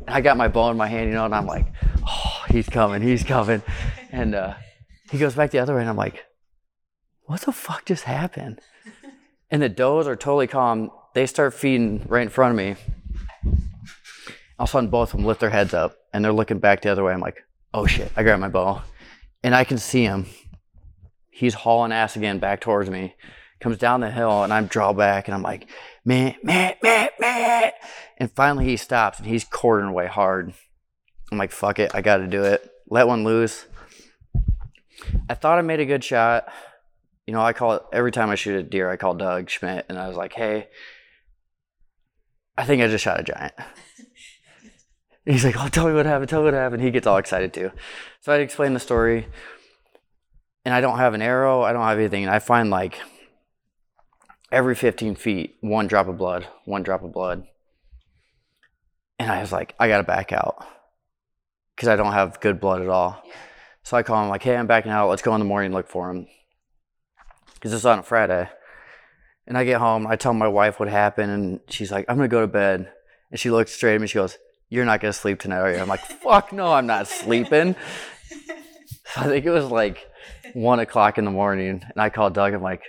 And 0.00 0.10
I 0.10 0.20
got 0.20 0.36
my 0.36 0.48
bow 0.48 0.70
in 0.72 0.76
my 0.76 0.88
hand, 0.88 1.08
you 1.08 1.14
know, 1.14 1.24
and 1.24 1.34
I'm 1.34 1.46
like, 1.46 1.66
oh, 2.04 2.44
he's 2.48 2.68
coming, 2.68 3.00
he's 3.00 3.22
coming. 3.22 3.62
And 4.14 4.34
uh, 4.34 4.56
he 5.10 5.16
goes 5.16 5.34
back 5.34 5.52
the 5.52 5.58
other 5.58 5.74
way, 5.74 5.80
and 5.80 5.88
I'm 5.88 5.96
like, 5.96 6.26
what 7.22 7.40
the 7.40 7.52
fuck 7.52 7.86
just 7.86 8.04
happened? 8.04 8.60
And 9.50 9.62
the 9.62 9.70
does 9.70 10.06
are 10.06 10.16
totally 10.16 10.46
calm. 10.46 10.90
They 11.14 11.24
start 11.24 11.54
feeding 11.54 12.04
right 12.08 12.22
in 12.22 12.28
front 12.28 12.52
of 12.52 12.56
me. 12.58 12.76
All 14.58 14.64
of 14.64 14.68
a 14.68 14.72
sudden, 14.72 14.90
both 14.90 15.12
of 15.12 15.18
them 15.18 15.26
lift 15.26 15.40
their 15.40 15.50
heads 15.50 15.74
up 15.74 15.96
and 16.12 16.24
they're 16.24 16.32
looking 16.32 16.58
back 16.58 16.82
the 16.82 16.90
other 16.90 17.04
way. 17.04 17.12
I'm 17.12 17.20
like, 17.20 17.42
oh 17.74 17.86
shit! 17.86 18.12
I 18.16 18.22
grab 18.22 18.40
my 18.40 18.48
bow, 18.48 18.82
and 19.42 19.54
I 19.54 19.64
can 19.64 19.78
see 19.78 20.02
him. 20.02 20.26
He's 21.30 21.54
hauling 21.54 21.92
ass 21.92 22.16
again 22.16 22.38
back 22.38 22.60
towards 22.60 22.90
me. 22.90 23.14
Comes 23.60 23.78
down 23.78 24.00
the 24.00 24.10
hill, 24.10 24.42
and 24.42 24.52
I'm 24.52 24.66
draw 24.66 24.92
back, 24.92 25.28
and 25.28 25.34
I'm 25.34 25.42
like, 25.42 25.68
man, 26.04 26.34
man, 26.42 26.74
man, 26.82 27.08
man. 27.18 27.72
And 28.18 28.30
finally, 28.30 28.64
he 28.64 28.76
stops, 28.76 29.18
and 29.18 29.26
he's 29.26 29.44
quartering 29.44 29.88
away 29.88 30.06
hard. 30.06 30.52
I'm 31.30 31.38
like, 31.38 31.52
fuck 31.52 31.78
it, 31.78 31.94
I 31.94 32.02
got 32.02 32.18
to 32.18 32.26
do 32.26 32.42
it. 32.44 32.68
Let 32.88 33.06
one 33.06 33.24
loose. 33.24 33.64
I 35.30 35.34
thought 35.34 35.58
I 35.58 35.62
made 35.62 35.80
a 35.80 35.86
good 35.86 36.04
shot. 36.04 36.46
You 37.26 37.32
know, 37.32 37.40
I 37.40 37.52
call 37.52 37.72
it 37.74 37.82
every 37.92 38.12
time 38.12 38.30
I 38.30 38.34
shoot 38.34 38.58
a 38.58 38.62
deer, 38.62 38.90
I 38.90 38.96
call 38.96 39.14
Doug 39.14 39.48
Schmidt, 39.48 39.86
and 39.88 39.98
I 39.98 40.08
was 40.08 40.16
like, 40.16 40.32
hey, 40.32 40.68
I 42.58 42.64
think 42.64 42.82
I 42.82 42.88
just 42.88 43.04
shot 43.04 43.20
a 43.20 43.22
giant. 43.22 43.54
He's 45.24 45.44
like, 45.44 45.56
oh, 45.58 45.68
tell 45.68 45.86
me 45.86 45.94
what 45.94 46.06
happened, 46.06 46.28
tell 46.28 46.40
me 46.40 46.46
what 46.46 46.54
happened. 46.54 46.82
He 46.82 46.90
gets 46.90 47.06
all 47.06 47.16
excited 47.16 47.54
too. 47.54 47.70
So 48.20 48.32
I 48.32 48.38
explain 48.38 48.74
the 48.74 48.80
story, 48.80 49.28
and 50.64 50.74
I 50.74 50.80
don't 50.80 50.98
have 50.98 51.14
an 51.14 51.22
arrow, 51.22 51.62
I 51.62 51.72
don't 51.72 51.82
have 51.82 51.98
anything, 51.98 52.24
and 52.24 52.32
I 52.32 52.40
find 52.40 52.70
like 52.70 52.98
every 54.50 54.74
15 54.74 55.14
feet, 55.14 55.56
one 55.60 55.86
drop 55.86 56.08
of 56.08 56.18
blood, 56.18 56.46
one 56.64 56.82
drop 56.82 57.02
of 57.02 57.12
blood. 57.12 57.46
And 59.18 59.30
I 59.30 59.40
was 59.40 59.52
like, 59.52 59.74
I 59.78 59.88
gotta 59.88 60.02
back 60.02 60.32
out 60.32 60.66
because 61.76 61.88
I 61.88 61.96
don't 61.96 62.12
have 62.12 62.40
good 62.40 62.60
blood 62.60 62.82
at 62.82 62.88
all. 62.88 63.22
So 63.84 63.96
I 63.96 64.02
call 64.02 64.22
him 64.22 64.28
like, 64.28 64.42
hey, 64.42 64.56
I'm 64.56 64.66
backing 64.66 64.92
out. 64.92 65.08
Let's 65.08 65.22
go 65.22 65.34
in 65.34 65.40
the 65.40 65.44
morning 65.44 65.66
and 65.66 65.74
look 65.74 65.88
for 65.88 66.10
him. 66.10 66.26
Because 67.54 67.72
it's 67.72 67.84
on 67.84 68.00
a 68.00 68.02
Friday. 68.02 68.48
And 69.46 69.56
I 69.58 69.64
get 69.64 69.80
home, 69.80 70.06
I 70.06 70.16
tell 70.16 70.34
my 70.34 70.48
wife 70.48 70.78
what 70.78 70.88
happened, 70.88 71.30
and 71.30 71.60
she's 71.68 71.90
like, 71.90 72.04
I'm 72.08 72.16
gonna 72.16 72.28
go 72.28 72.40
to 72.40 72.46
bed. 72.46 72.92
And 73.30 73.40
she 73.40 73.50
looks 73.50 73.72
straight 73.72 73.94
at 73.94 74.00
me, 74.00 74.06
she 74.06 74.14
goes, 74.18 74.38
You're 74.72 74.86
not 74.86 75.02
gonna 75.02 75.12
sleep 75.12 75.38
tonight, 75.38 75.58
are 75.58 75.70
you? 75.70 75.78
I'm 75.80 75.86
like, 75.86 76.00
Fuck 76.00 76.50
no, 76.50 76.72
I'm 76.72 76.86
not 76.86 77.06
sleeping. 77.06 77.76
So 79.04 79.20
I 79.20 79.24
think 79.24 79.44
it 79.44 79.50
was 79.50 79.66
like 79.66 80.08
one 80.54 80.80
o'clock 80.80 81.18
in 81.18 81.26
the 81.26 81.30
morning, 81.30 81.82
and 81.92 82.00
I 82.00 82.08
called 82.08 82.32
Doug, 82.32 82.54
I'm 82.54 82.62
like, 82.62 82.80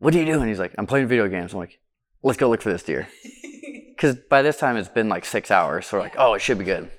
What 0.00 0.12
are 0.16 0.18
you 0.18 0.24
doing? 0.24 0.48
He's 0.48 0.58
like, 0.58 0.74
I'm 0.76 0.86
playing 0.88 1.06
video 1.06 1.28
games. 1.28 1.52
I'm 1.52 1.60
like, 1.60 1.78
Let's 2.24 2.38
go 2.38 2.50
look 2.50 2.60
for 2.60 2.72
this 2.72 2.82
deer. 2.82 3.06
Because 3.92 4.16
by 4.16 4.42
this 4.42 4.56
time 4.56 4.76
it's 4.76 4.88
been 4.88 5.08
like 5.08 5.24
six 5.24 5.52
hours, 5.52 5.86
so 5.86 5.96
we're 5.96 6.02
like, 6.02 6.16
Oh, 6.18 6.34
it 6.34 6.40
should 6.40 6.58
be 6.58 6.64
good. 6.64 6.90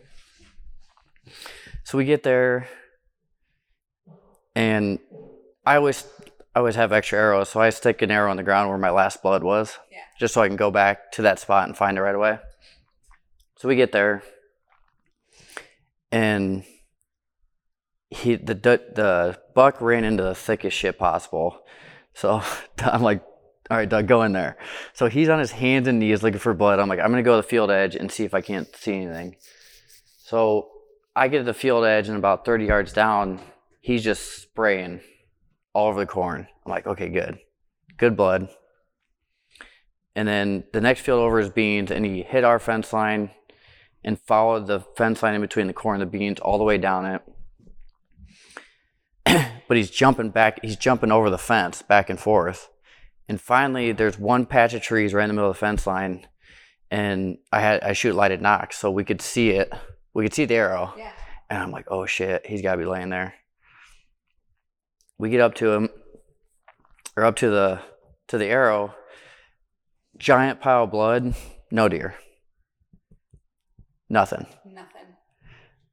So 1.83 1.97
we 1.97 2.05
get 2.05 2.23
there, 2.23 2.69
and 4.55 4.99
I 5.65 5.75
always 5.75 6.07
I 6.55 6.59
always 6.59 6.75
have 6.75 6.93
extra 6.93 7.19
arrows, 7.19 7.49
so 7.49 7.59
I 7.59 7.71
stick 7.71 8.01
an 8.01 8.09
arrow 8.09 8.31
on 8.31 8.37
the 8.37 8.43
ground 8.43 8.69
where 8.69 8.77
my 8.77 8.89
last 8.91 9.21
blood 9.21 9.43
was, 9.43 9.77
Yeah. 9.91 9.97
just 10.17 10.33
so 10.33 10.41
I 10.41 10.47
can 10.47 10.55
go 10.55 10.71
back 10.71 11.11
to 11.13 11.23
that 11.23 11.39
spot 11.39 11.67
and 11.67 11.75
find 11.75 11.97
it 11.97 12.01
right 12.01 12.15
away. 12.15 12.39
So 13.57 13.67
we 13.67 13.75
get 13.75 13.91
there, 13.91 14.23
and 16.11 16.63
he 18.09 18.35
the 18.35 18.55
the 18.55 19.39
buck 19.55 19.81
ran 19.81 20.03
into 20.03 20.23
the 20.23 20.35
thickest 20.35 20.77
shit 20.77 20.97
possible. 20.97 21.59
So 22.13 22.41
I'm 22.79 23.01
like, 23.01 23.23
all 23.71 23.77
right, 23.77 23.89
Doug, 23.89 24.07
go 24.07 24.23
in 24.23 24.33
there. 24.33 24.57
So 24.93 25.07
he's 25.07 25.29
on 25.29 25.39
his 25.39 25.51
hands 25.51 25.87
and 25.87 25.99
knees 25.99 26.23
looking 26.23 26.39
for 26.39 26.53
blood. 26.53 26.79
I'm 26.79 26.89
like, 26.89 26.99
I'm 26.99 27.09
gonna 27.09 27.23
go 27.23 27.35
to 27.35 27.41
the 27.41 27.47
field 27.47 27.71
edge 27.71 27.95
and 27.95 28.11
see 28.11 28.23
if 28.23 28.33
I 28.33 28.41
can't 28.41 28.73
see 28.75 28.93
anything. 28.93 29.35
So 30.17 30.69
I 31.15 31.27
get 31.27 31.39
to 31.39 31.43
the 31.43 31.53
field 31.53 31.85
edge 31.85 32.07
and 32.07 32.17
about 32.17 32.45
30 32.45 32.65
yards 32.65 32.93
down, 32.93 33.39
he's 33.81 34.03
just 34.03 34.41
spraying 34.41 35.01
all 35.73 35.89
over 35.89 35.99
the 35.99 36.05
corn. 36.05 36.47
I'm 36.65 36.71
like, 36.71 36.87
okay, 36.87 37.09
good. 37.09 37.39
Good 37.97 38.15
blood. 38.17 38.49
And 40.15 40.27
then 40.27 40.63
the 40.73 40.81
next 40.81 41.01
field 41.01 41.19
over 41.19 41.39
is 41.39 41.49
beans, 41.49 41.91
and 41.91 42.05
he 42.05 42.21
hit 42.21 42.43
our 42.43 42.59
fence 42.59 42.93
line 42.93 43.31
and 44.03 44.19
followed 44.19 44.67
the 44.67 44.81
fence 44.97 45.23
line 45.23 45.35
in 45.35 45.41
between 45.41 45.67
the 45.67 45.73
corn 45.73 46.01
and 46.01 46.11
the 46.11 46.17
beans 46.17 46.39
all 46.39 46.57
the 46.57 46.63
way 46.63 46.77
down 46.77 47.05
it. 47.05 47.21
but 49.67 49.77
he's 49.77 49.89
jumping 49.89 50.29
back, 50.29 50.59
he's 50.61 50.75
jumping 50.75 51.11
over 51.11 51.29
the 51.29 51.37
fence 51.37 51.81
back 51.81 52.09
and 52.09 52.19
forth. 52.19 52.69
And 53.27 53.39
finally, 53.39 53.91
there's 53.93 54.19
one 54.19 54.45
patch 54.45 54.73
of 54.73 54.81
trees 54.81 55.13
right 55.13 55.23
in 55.23 55.29
the 55.29 55.33
middle 55.33 55.49
of 55.49 55.55
the 55.55 55.59
fence 55.59 55.87
line, 55.87 56.27
and 56.91 57.37
I 57.51 57.61
had 57.61 57.81
I 57.81 57.93
shoot 57.93 58.15
lighted 58.15 58.41
nocks, 58.41 58.77
so 58.77 58.91
we 58.91 59.05
could 59.05 59.21
see 59.21 59.51
it. 59.51 59.71
We 60.13 60.23
could 60.23 60.33
see 60.33 60.45
the 60.45 60.55
arrow. 60.55 60.93
Yeah. 60.97 61.11
And 61.49 61.63
I'm 61.63 61.71
like, 61.71 61.85
oh 61.89 62.05
shit, 62.05 62.45
he's 62.45 62.61
got 62.61 62.73
to 62.73 62.77
be 62.77 62.85
laying 62.85 63.09
there. 63.09 63.35
We 65.17 65.29
get 65.29 65.39
up 65.39 65.55
to 65.55 65.71
him, 65.71 65.89
or 67.15 67.23
up 67.23 67.37
to 67.37 67.49
the 67.49 67.81
to 68.27 68.37
the 68.37 68.47
arrow. 68.47 68.93
Giant 70.17 70.61
pile 70.61 70.83
of 70.83 70.91
blood, 70.91 71.33
no 71.71 71.89
deer, 71.89 72.15
nothing. 74.13 74.45
Nothing. 74.65 75.07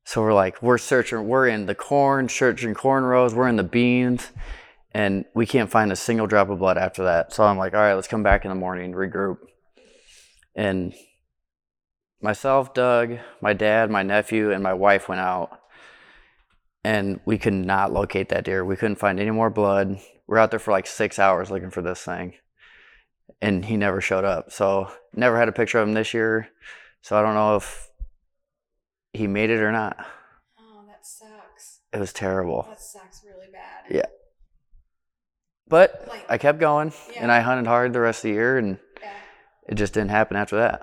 So 0.04 0.22
we're 0.22 0.34
like, 0.34 0.62
we're 0.62 0.78
searching, 0.78 1.26
we're 1.26 1.48
in 1.48 1.66
the 1.66 1.74
corn, 1.74 2.28
searching 2.28 2.74
corn 2.74 3.04
rows, 3.04 3.34
we're 3.34 3.48
in 3.48 3.56
the 3.56 3.64
beans, 3.64 4.30
and 4.92 5.24
we 5.34 5.46
can't 5.46 5.70
find 5.70 5.90
a 5.90 5.96
single 5.96 6.26
drop 6.26 6.50
of 6.50 6.58
blood 6.58 6.78
after 6.78 7.04
that. 7.04 7.32
So 7.32 7.44
I'm 7.44 7.58
like, 7.58 7.74
all 7.74 7.80
right, 7.80 7.94
let's 7.94 8.08
come 8.08 8.22
back 8.22 8.44
in 8.44 8.50
the 8.50 8.54
morning, 8.54 8.92
regroup. 8.92 9.38
And 10.54 10.92
myself, 12.20 12.74
Doug, 12.74 13.18
my 13.40 13.52
dad, 13.52 13.90
my 13.90 14.02
nephew, 14.02 14.52
and 14.52 14.62
my 14.62 14.74
wife 14.74 15.08
went 15.08 15.20
out, 15.20 15.58
and 16.84 17.20
we 17.24 17.38
could 17.38 17.54
not 17.54 17.92
locate 17.92 18.28
that 18.30 18.44
deer. 18.44 18.64
We 18.64 18.76
couldn't 18.76 18.96
find 18.96 19.20
any 19.20 19.30
more 19.30 19.50
blood. 19.50 19.98
We're 20.26 20.38
out 20.38 20.50
there 20.50 20.60
for 20.60 20.72
like 20.72 20.86
six 20.86 21.18
hours 21.18 21.50
looking 21.50 21.70
for 21.70 21.82
this 21.82 22.02
thing, 22.02 22.34
and 23.40 23.64
he 23.64 23.76
never 23.76 24.00
showed 24.00 24.24
up. 24.24 24.50
So 24.50 24.90
never 25.14 25.38
had 25.38 25.48
a 25.48 25.52
picture 25.52 25.78
of 25.78 25.88
him 25.88 25.94
this 25.94 26.14
year. 26.14 26.48
So 27.02 27.16
I 27.16 27.22
don't 27.22 27.34
know 27.34 27.56
if 27.56 27.89
he 29.12 29.26
made 29.26 29.50
it 29.50 29.60
or 29.60 29.72
not. 29.72 29.96
Oh, 30.58 30.84
that 30.86 31.04
sucks. 31.06 31.80
It 31.92 31.98
was 31.98 32.12
terrible. 32.12 32.62
That 32.68 32.80
sucks 32.80 33.22
really 33.24 33.48
bad. 33.52 33.84
Yeah. 33.90 34.06
But 35.68 36.06
Like- 36.08 36.26
I 36.30 36.38
kept 36.38 36.58
going 36.58 36.92
and 37.16 37.30
I 37.30 37.40
hunted 37.40 37.66
hard 37.68 37.92
the 37.92 38.00
rest 38.00 38.20
of 38.20 38.22
the 38.28 38.34
year 38.34 38.58
and 38.58 38.78
Yeah. 39.00 39.12
it 39.68 39.74
just 39.76 39.94
didn't 39.94 40.10
happen 40.10 40.36
after 40.36 40.56
that. 40.56 40.82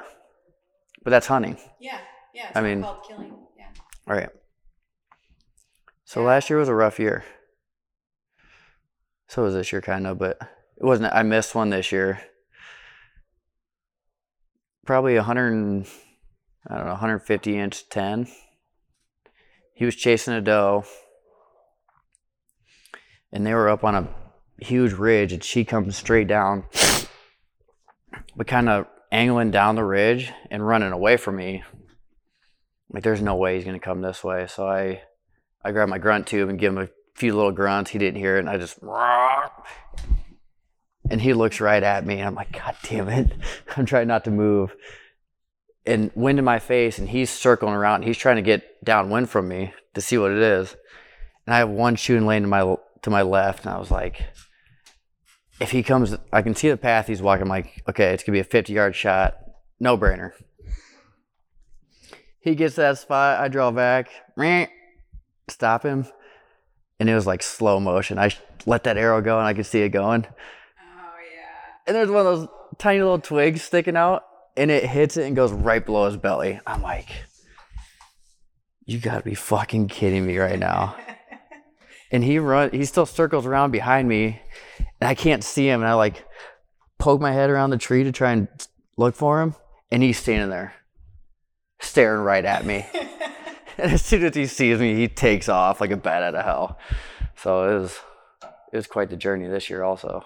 But 1.04 1.12
that's 1.12 1.28
hunting. 1.28 1.58
Yeah. 1.80 2.00
Yeah. 2.34 2.52
I 2.56 2.62
mean- 2.62 2.82
called 2.84 3.04
killing. 3.08 3.48
Yeah. 3.58 3.70
All 4.08 4.16
right. 4.16 4.30
So 6.06 6.22
Yeah. 6.22 6.28
last 6.28 6.50
year 6.50 6.60
was 6.60 6.70
a 6.70 6.76
rough 6.76 7.00
year. 7.00 7.26
So 9.30 9.44
was 9.44 9.54
this 9.54 9.72
year 9.74 9.82
kind 9.82 10.08
of, 10.08 10.18
but 10.18 10.38
it 10.78 10.84
wasn't 10.84 11.14
I 11.14 11.24
missed 11.24 11.54
one 11.54 11.70
this 11.70 11.92
year. 11.92 12.22
Probably 14.86 15.18
a 15.18 15.24
hundred 15.24 15.52
and 15.52 15.86
I 16.70 16.76
don't 16.76 16.86
know, 16.86 16.92
150 16.92 17.58
inch 17.58 17.90
10. 17.90 18.28
He 19.74 19.86
was 19.86 19.96
chasing 19.96 20.34
a 20.34 20.42
doe. 20.42 20.84
And 23.32 23.46
they 23.46 23.54
were 23.54 23.70
up 23.70 23.84
on 23.84 23.96
a 23.96 24.08
huge 24.64 24.94
ridge 24.94 25.34
and 25.34 25.44
she 25.44 25.64
comes 25.64 25.96
straight 25.98 26.28
down. 26.28 26.66
But 28.36 28.48
kind 28.48 28.70
of 28.70 28.88
angling 29.12 29.52
down 29.52 29.76
the 29.76 29.84
ridge 29.84 30.32
and 30.52 30.66
running 30.66 30.92
away 30.92 31.18
from 31.18 31.38
me. 31.38 31.64
Like 32.92 33.04
there's 33.04 33.22
no 33.22 33.36
way 33.36 33.56
he's 33.56 33.66
gonna 33.66 33.80
come 33.80 34.02
this 34.02 34.24
way. 34.24 34.48
So 34.48 34.68
I 34.68 35.02
I 35.64 35.72
grabbed 35.72 35.90
my 35.90 35.98
grunt 35.98 36.28
tube 36.28 36.50
and 36.50 36.60
give 36.60 36.74
him 36.74 36.84
a 36.84 36.90
few 37.16 37.36
little 37.36 37.52
grunts. 37.52 37.92
He 37.92 38.00
didn't 38.00 38.20
hear 38.20 38.38
it, 38.38 38.42
and 38.42 38.50
I 38.50 38.58
just 38.58 38.82
and 41.10 41.22
he 41.22 41.34
looks 41.34 41.60
right 41.60 41.84
at 41.84 42.06
me, 42.06 42.16
and 42.16 42.28
I'm 42.28 42.36
like, 42.36 42.52
God 42.52 42.76
damn 42.84 43.10
it! 43.10 43.32
I'm 43.78 43.86
trying 43.86 44.08
not 44.08 44.24
to 44.26 44.32
move, 44.32 44.76
and 45.88 46.12
wind 46.16 46.38
in 46.38 46.46
my 46.46 46.60
face, 46.60 47.00
and 47.00 47.10
he's 47.10 47.30
circling 47.30 47.74
around. 47.74 48.04
He's 48.04 48.18
trying 48.18 48.36
to 48.36 48.42
get 48.42 48.84
downwind 48.84 49.30
from 49.30 49.48
me 49.48 49.74
to 49.94 50.02
see 50.02 50.18
what 50.18 50.32
it 50.32 50.38
is, 50.38 50.76
and 51.46 51.56
I 51.56 51.60
have 51.60 51.70
one 51.70 51.96
shooting 51.96 52.28
lane 52.28 52.44
to 52.44 52.48
my 52.48 52.76
to 53.02 53.10
my 53.10 53.22
left, 53.22 53.66
and 53.66 53.74
I 53.74 53.80
was 53.80 53.90
like, 53.90 54.22
if 55.60 55.72
he 55.72 55.84
comes, 55.84 56.16
I 56.32 56.42
can 56.42 56.56
see 56.56 56.70
the 56.70 56.78
path 56.78 57.08
he's 57.08 57.22
walking. 57.22 57.44
I'm 57.44 57.50
like, 57.50 57.82
okay, 57.90 58.14
it's 58.14 58.24
gonna 58.24 58.36
be 58.36 58.42
a 58.42 58.44
50 58.44 58.74
yard 58.74 58.96
shot, 58.96 59.38
no 59.80 59.98
brainer. 59.98 60.32
He 62.40 62.56
gets 62.56 62.76
that 62.76 62.98
spot, 62.98 63.40
I 63.40 63.48
draw 63.48 63.72
back, 63.72 64.10
stop 65.48 65.84
him, 65.84 66.06
and 67.00 67.10
it 67.10 67.16
was 67.16 67.28
like 67.28 67.44
slow 67.44 67.80
motion. 67.80 68.20
I 68.20 68.32
let 68.66 68.84
that 68.84 68.98
arrow 68.98 69.22
go, 69.22 69.38
and 69.38 69.48
I 69.48 69.54
could 69.54 69.66
see 69.66 69.82
it 69.82 69.90
going. 69.90 70.26
Oh 70.26 71.16
yeah. 71.34 71.84
And 71.88 71.96
there's 71.96 72.10
one 72.10 72.26
of 72.26 72.40
those 72.40 72.48
tiny 72.78 73.00
little 73.00 73.20
twigs 73.20 73.62
sticking 73.64 73.98
out, 73.98 74.24
and 74.58 74.72
it 74.72 74.84
hits 74.84 75.18
it 75.18 75.26
and 75.26 75.36
goes 75.36 75.52
right 75.52 75.86
below 75.86 76.08
his 76.08 76.18
belly. 76.18 76.60
I'm 76.66 76.82
like, 76.82 77.10
you 78.86 79.00
gotta 79.00 79.24
be 79.24 79.36
fucking 79.36 79.88
kidding 79.88 80.26
me 80.26 80.38
right 80.38 80.60
now. 80.60 80.96
And 82.10 82.24
he 82.24 82.40
run, 82.40 82.72
he 82.72 82.86
still 82.86 83.06
circles 83.06 83.46
around 83.46 83.72
behind 83.72 84.08
me, 84.08 84.42
and 85.02 85.10
I 85.10 85.14
can't 85.14 85.44
see 85.44 85.68
him. 85.68 85.82
And 85.82 85.90
I 85.90 85.94
like 85.96 86.26
poke 86.98 87.20
my 87.20 87.34
head 87.34 87.50
around 87.50 87.72
the 87.72 87.78
tree 87.78 88.06
to 88.06 88.14
try 88.14 88.32
and 88.32 88.48
look 88.96 89.14
for 89.14 89.42
him, 89.42 89.56
and 89.92 90.02
he's 90.02 90.18
standing 90.18 90.50
there, 90.50 90.74
staring 91.82 92.22
right 92.22 92.46
at 92.46 92.66
me. 92.66 92.86
and 93.78 93.92
as 93.92 94.06
soon 94.06 94.24
as 94.24 94.36
he 94.36 94.46
sees 94.46 94.80
me, 94.80 94.96
he 94.96 95.10
takes 95.10 95.50
off 95.50 95.82
like 95.82 95.92
a 95.92 95.98
bat 95.98 96.24
out 96.24 96.36
of 96.36 96.46
hell. 96.46 96.80
So 97.36 97.70
it 97.70 97.80
was, 97.80 98.00
it 98.72 98.78
was 98.78 98.88
quite 98.88 99.10
the 99.10 99.18
journey 99.18 99.48
this 99.48 99.70
year, 99.70 99.84
also. 99.84 100.24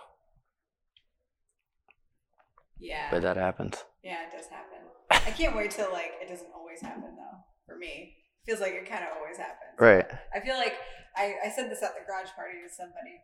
Yeah. 2.78 3.08
But 3.10 3.24
that 3.24 3.38
happens. 3.38 3.84
Yeah, 4.04 4.26
it 4.28 4.36
does 4.36 4.48
happen. 4.48 4.82
I 5.10 5.32
can't 5.32 5.56
wait 5.56 5.72
till 5.72 5.92
like 5.92 6.14
it 6.22 6.30
doesn't 6.30 6.52
always 6.56 6.82
happen 6.82 7.16
though. 7.16 7.38
For 7.66 7.78
me, 7.78 8.16
feels 8.46 8.60
like 8.60 8.74
it 8.74 8.90
kind 8.90 9.04
of 9.04 9.18
always 9.18 9.38
happens. 9.38 9.78
Right. 9.80 10.06
I 10.34 10.40
feel 10.40 10.56
like 10.56 10.74
I, 11.16 11.36
I 11.46 11.50
said 11.50 11.70
this 11.70 11.84
at 11.84 11.94
the 11.94 12.02
garage 12.06 12.32
party 12.36 12.58
to 12.68 12.74
somebody. 12.74 13.22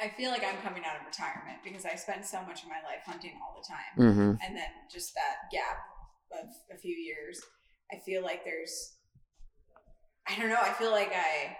I 0.00 0.08
feel 0.08 0.30
like 0.30 0.42
I'm 0.44 0.56
coming 0.62 0.82
out 0.84 0.96
of 0.96 1.06
retirement 1.06 1.60
because 1.62 1.84
I 1.84 1.94
spend 1.94 2.24
so 2.24 2.40
much 2.46 2.62
of 2.62 2.68
my 2.68 2.80
life 2.84 3.04
hunting 3.04 3.32
all 3.40 3.60
the 3.60 3.66
time. 3.68 3.92
Mm-hmm. 3.98 4.30
And 4.44 4.56
then 4.56 4.70
just 4.90 5.14
that 5.14 5.52
gap 5.52 5.76
of 6.32 6.48
a 6.74 6.78
few 6.78 6.94
years, 6.94 7.40
I 7.92 7.98
feel 7.98 8.22
like 8.22 8.44
there's, 8.44 8.96
I 10.26 10.38
don't 10.38 10.48
know, 10.48 10.60
I 10.60 10.72
feel 10.72 10.90
like 10.90 11.12
I 11.14 11.56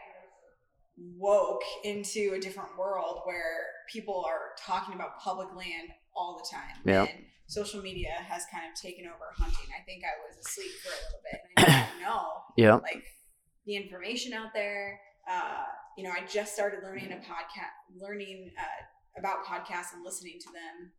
woke 0.96 1.62
into 1.84 2.32
a 2.34 2.40
different 2.40 2.78
world 2.78 3.20
where 3.24 3.66
people 3.92 4.24
are 4.26 4.52
talking 4.64 4.94
about 4.94 5.18
public 5.20 5.48
land 5.54 5.90
all 6.20 6.36
the 6.42 6.48
time. 6.56 6.76
Yep. 6.84 7.08
And 7.16 7.24
social 7.46 7.80
media 7.82 8.10
has 8.28 8.44
kind 8.52 8.64
of 8.70 8.78
taken 8.80 9.06
over 9.06 9.32
hunting. 9.36 9.68
I 9.78 9.82
think 9.84 10.04
I 10.04 10.12
was 10.28 10.36
asleep 10.46 10.70
for 10.82 10.90
a 10.90 11.00
little 11.06 11.22
bit 11.24 11.40
and 11.56 11.66
I 11.66 11.86
didn't 11.88 12.00
know 12.02 12.26
Yep. 12.56 12.82
like 12.82 13.04
the 13.66 13.76
information 13.76 14.32
out 14.32 14.50
there. 14.54 15.00
Uh, 15.30 15.64
you 15.96 16.04
know, 16.04 16.10
I 16.10 16.24
just 16.26 16.54
started 16.54 16.80
learning 16.84 17.12
a 17.12 17.16
podcast, 17.16 17.74
learning 18.00 18.50
uh, 18.58 19.18
about 19.18 19.44
podcasts 19.44 19.94
and 19.94 20.04
listening 20.04 20.38
to 20.40 20.46
them 20.52 20.92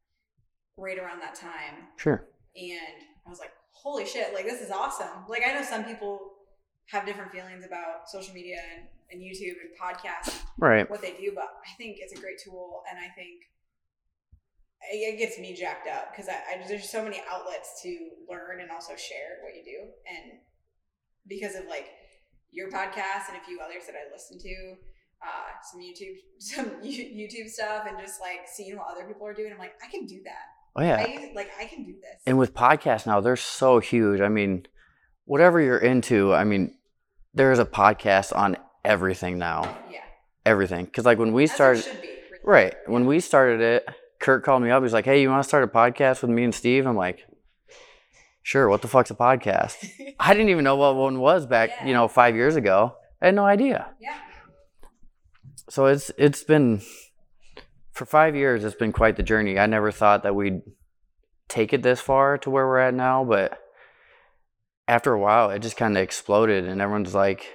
right 0.78 0.98
around 0.98 1.20
that 1.22 1.36
time. 1.36 1.88
Sure. 1.98 2.28
And 2.56 2.98
I 3.26 3.30
was 3.30 3.40
like, 3.40 3.52
holy 3.72 4.06
shit, 4.06 4.34
like 4.34 4.46
this 4.46 4.62
is 4.62 4.72
awesome. 4.72 5.26
Like 5.30 5.44
I 5.48 5.54
know 5.54 5.64
some 5.64 5.84
people 5.86 6.20
have 6.90 7.06
different 7.06 7.32
feelings 7.32 7.64
about 7.66 8.10
social 8.10 8.34
media 8.34 8.58
and, 8.76 8.88
and 9.12 9.22
YouTube 9.22 9.56
and 9.62 9.72
podcasts, 9.80 10.42
Right. 10.58 10.90
what 10.90 11.02
they 11.02 11.14
do, 11.14 11.32
but 11.34 11.46
I 11.46 11.72
think 11.78 11.98
it's 12.00 12.12
a 12.18 12.22
great 12.22 12.40
tool. 12.44 12.84
And 12.90 13.00
I 13.00 13.08
think 13.16 13.40
it 14.92 15.18
gets 15.18 15.38
me 15.38 15.54
jacked 15.54 15.88
up 15.88 16.12
because 16.12 16.28
I, 16.30 16.34
I 16.62 16.68
there's 16.68 16.90
so 16.90 17.04
many 17.04 17.22
outlets 17.32 17.82
to 17.84 17.90
learn 18.30 18.62
and 18.62 18.72
also 18.72 18.96
share 18.96 19.40
what 19.44 19.56
you 19.56 19.64
do. 19.64 19.90
And 20.10 20.40
because 21.28 21.56
of 21.56 21.66
like 21.68 21.88
your 22.52 22.70
podcast 22.70 23.30
and 23.30 23.38
a 23.38 23.46
few 23.46 23.60
others 23.64 23.84
that 23.88 23.96
I 23.96 24.12
listen 24.12 24.38
to, 24.40 24.76
uh, 25.24 25.52
some 25.72 25.82
YouTube, 25.82 26.16
some 26.40 26.66
YouTube 26.82 27.48
stuff, 27.50 27.86
and 27.88 27.98
just 28.00 28.20
like 28.20 28.48
seeing 28.48 28.78
what 28.78 28.88
other 28.92 29.08
people 29.08 29.28
are 29.28 29.34
doing, 29.34 29.52
I'm 29.54 29.60
like, 29.60 29.74
I 29.86 29.90
can 29.90 30.06
do 30.06 30.22
that. 30.26 30.46
Oh 30.76 30.82
yeah. 30.82 30.98
I 30.98 31.32
like 31.36 31.52
I 31.60 31.66
can 31.66 31.84
do 31.86 31.94
this. 31.94 32.22
And 32.26 32.38
with 32.38 32.54
podcasts 32.54 33.06
now, 33.06 33.20
they're 33.22 33.36
so 33.36 33.80
huge. 33.80 34.22
I 34.22 34.30
mean, 34.30 34.66
whatever 35.26 35.60
you're 35.62 35.78
into, 35.78 36.34
I 36.34 36.44
mean, 36.44 36.76
there's 37.34 37.60
a 37.60 37.66
podcast 37.66 38.36
on 38.36 38.58
everything 38.84 39.38
now. 39.38 39.78
yeah, 39.92 40.00
Everything. 40.46 40.86
Because 40.86 41.06
like 41.06 41.20
when 41.20 41.34
we 41.34 41.44
As 41.44 41.52
it 41.52 41.54
started, 41.54 41.84
should 41.84 42.02
be, 42.02 42.08
really. 42.08 42.40
right 42.44 42.76
when 42.88 43.06
we 43.06 43.20
started 43.20 43.62
it, 43.62 43.86
Kurt 44.22 44.44
called 44.44 44.64
me 44.64 44.70
up. 44.72 44.82
He's 44.84 44.94
like, 44.94 45.06
"Hey, 45.06 45.22
you 45.22 45.30
want 45.30 45.44
to 45.44 45.48
start 45.48 45.64
a 45.64 45.68
podcast 45.68 46.22
with 46.22 46.32
me 46.32 46.44
and 46.44 46.56
Steve?" 46.56 46.86
I'm 46.86 46.96
like, 46.96 47.26
"Sure." 48.44 48.70
What 48.70 48.82
the 48.82 48.88
fuck's 48.88 49.12
a 49.12 49.16
podcast? 49.16 49.76
I 50.20 50.34
didn't 50.34 50.50
even 50.50 50.64
know 50.64 50.76
what 50.78 50.96
one 50.96 51.20
was 51.20 51.46
back, 51.46 51.70
Yeah. 51.72 51.88
you 51.88 51.94
know, 51.94 52.08
five 52.08 52.36
years 52.36 52.56
ago. 52.56 52.96
I 53.22 53.26
had 53.28 53.36
no 53.36 53.46
idea. 53.46 53.88
yeah, 54.00 54.16
So 55.70 55.86
it's 55.88 56.12
it's 56.18 56.44
been 56.44 56.82
for 57.92 58.06
five 58.06 58.36
years. 58.36 58.64
It's 58.64 58.76
been 58.76 58.94
quite 58.94 59.16
the 59.18 59.24
journey. 59.24 59.60
I 59.60 59.66
never 59.66 59.92
thought 59.92 60.24
that 60.24 60.36
we'd 60.36 60.62
take 61.48 61.74
it 61.74 61.84
this 61.84 62.00
far 62.00 62.38
to 62.40 62.50
where 62.50 62.66
we're 62.66 62.80
at 62.80 62.94
now, 62.94 63.24
but 63.26 63.60
after 64.88 65.14
a 65.14 65.20
while, 65.20 65.50
it 65.52 65.60
just 65.60 65.78
kind 65.78 65.98
of 65.98 66.04
exploded, 66.04 66.66
and 66.66 66.80
everyone's 66.82 67.14
like, 67.14 67.46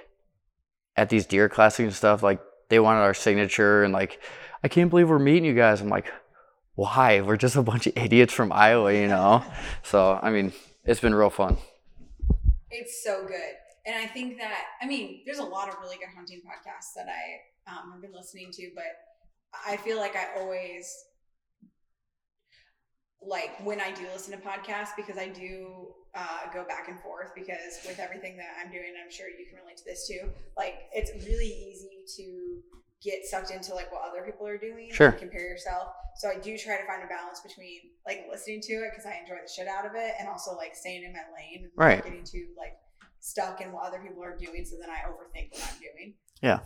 at 0.95 1.09
these 1.09 1.25
deer 1.25 1.49
classics 1.49 1.83
and 1.85 1.93
stuff, 1.93 2.23
like 2.23 2.39
they 2.69 2.79
wanted 2.79 3.01
our 3.01 3.13
signature, 3.13 3.83
and 3.83 3.93
like, 3.93 4.19
I 4.63 4.67
can't 4.67 4.89
believe 4.89 5.09
we're 5.09 5.19
meeting 5.19 5.45
you 5.45 5.53
guys. 5.55 5.81
I'm 5.81 5.89
like, 5.89 6.11
why? 6.77 7.21
We're 7.21 7.37
just 7.37 7.55
a 7.55 7.63
bunch 7.63 7.87
of 7.87 7.97
idiots 7.97 8.31
from 8.31 8.51
Iowa, 8.53 8.93
you 8.93 9.07
know. 9.07 9.43
so 9.83 10.19
I 10.21 10.29
mean, 10.29 10.53
it's 10.85 10.99
been 10.99 11.13
real 11.15 11.31
fun. 11.31 11.57
it's 12.69 13.03
so 13.03 13.25
good. 13.25 13.53
And 13.87 13.95
I 13.95 14.05
think 14.05 14.37
that 14.37 14.61
I 14.79 14.85
mean, 14.85 15.23
there's 15.25 15.39
a 15.39 15.43
lot 15.43 15.69
of 15.69 15.75
really 15.81 15.97
good 15.97 16.13
hunting 16.15 16.39
podcasts 16.39 16.93
that 16.95 17.07
I 17.09 17.71
um, 17.71 17.91
have 17.93 18.01
been 18.01 18.13
listening 18.13 18.51
to, 18.53 18.69
but 18.75 18.85
I 19.65 19.75
feel 19.77 19.97
like 19.97 20.15
I 20.15 20.39
always 20.39 20.93
like 23.25 23.49
when 23.65 23.81
I 23.81 23.91
do 23.91 24.03
listen 24.13 24.39
to 24.39 24.47
podcasts 24.47 24.95
because 24.95 25.17
I 25.17 25.29
do 25.29 25.87
uh, 26.13 26.53
go 26.53 26.63
back 26.63 26.89
and 26.89 26.99
forth 26.99 27.31
because 27.33 27.79
with 27.87 27.97
everything 27.99 28.37
that 28.37 28.49
I'm 28.63 28.71
doing, 28.71 28.93
I'm 29.03 29.11
sure 29.11 29.27
you 29.29 29.47
can 29.49 29.57
relate 29.59 29.77
to 29.77 29.83
this 29.83 30.07
too. 30.07 30.29
Like 30.55 30.75
it's 30.93 31.09
really 31.25 31.47
easy 31.47 32.05
to 32.17 32.61
get 33.03 33.25
sucked 33.25 33.51
into 33.51 33.73
like 33.75 33.91
what 33.91 34.01
other 34.09 34.23
people 34.25 34.47
are 34.47 34.57
doing 34.57 34.89
Sure. 34.91 35.09
and 35.09 35.19
compare 35.19 35.41
yourself. 35.41 35.93
So 36.17 36.29
I 36.29 36.39
do 36.39 36.57
try 36.57 36.77
to 36.77 36.85
find 36.87 37.03
a 37.03 37.07
balance 37.07 37.41
between 37.41 37.81
like 38.05 38.25
listening 38.29 38.61
to 38.61 38.73
it 38.73 38.89
because 38.91 39.05
I 39.05 39.19
enjoy 39.21 39.37
the 39.45 39.47
shit 39.51 39.67
out 39.67 39.85
of 39.85 39.91
it 39.95 40.13
and 40.19 40.27
also 40.27 40.55
like 40.55 40.75
staying 40.75 41.03
in 41.03 41.13
my 41.13 41.19
lane 41.35 41.63
and 41.65 41.71
Right. 41.75 42.03
getting 42.03 42.23
too 42.23 42.47
like 42.57 42.73
stuck 43.19 43.61
in 43.61 43.71
what 43.71 43.85
other 43.85 43.99
people 43.99 44.23
are 44.23 44.35
doing 44.37 44.65
so 44.65 44.77
then 44.79 44.89
I 44.89 45.07
overthink 45.09 45.51
what 45.53 45.63
I'm 45.71 45.79
doing. 45.79 46.13
Yeah. 46.41 46.59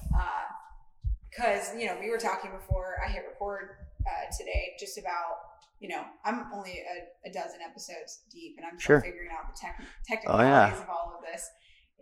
Because, 1.30 1.74
you 1.78 1.86
know, 1.86 1.98
we 2.00 2.10
were 2.10 2.18
talking 2.18 2.52
before 2.52 2.96
I 3.06 3.10
hit 3.10 3.24
record 3.28 3.70
uh, 4.06 4.26
today 4.38 4.74
just 4.80 4.98
about, 4.98 5.40
you 5.80 5.88
know, 5.90 6.04
I'm 6.26 6.52
only 6.54 6.80
a, 6.84 7.30
a 7.30 7.32
dozen 7.32 7.60
episodes 7.62 8.24
deep 8.32 8.56
and 8.58 8.66
I'm 8.66 8.78
still 8.80 9.00
Sure. 9.00 9.02
figuring 9.02 9.30
out 9.32 9.54
the 9.54 9.60
tech, 9.60 9.78
Oh, 9.80 9.86
technicalities 10.08 10.78
yeah. 10.78 10.84
of 10.84 10.90
all 10.90 11.14
of 11.18 11.24
this. 11.32 11.50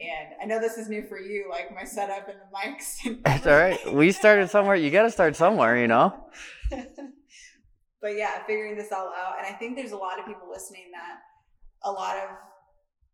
And 0.02 0.36
I 0.42 0.46
know 0.46 0.60
this 0.62 0.78
is 0.78 0.88
new 0.88 1.04
for 1.08 1.20
you, 1.20 1.48
like 1.50 1.74
my 1.76 1.84
setup 1.84 2.28
and 2.30 2.38
the 2.40 2.56
mics. 2.56 2.96
It's 3.26 3.46
all 3.48 3.54
right. 3.58 3.94
We 3.94 4.12
started 4.12 4.50
somewhere. 4.50 4.76
You 4.76 4.92
got 4.92 5.04
to 5.04 5.12
start 5.12 5.36
somewhere, 5.36 5.78
you 5.78 5.88
know. 5.88 6.16
but 8.02 8.16
yeah, 8.16 8.44
figuring 8.48 8.78
this 8.78 8.92
all 8.92 9.08
out. 9.18 9.36
And 9.38 9.48
I 9.48 9.58
think 9.58 9.76
there's 9.76 9.92
a 9.92 9.98
lot 9.98 10.20
of 10.20 10.26
people 10.26 10.50
listening 10.50 10.86
that 10.94 11.18
a 11.84 11.92
lot 11.92 12.16
of 12.18 12.30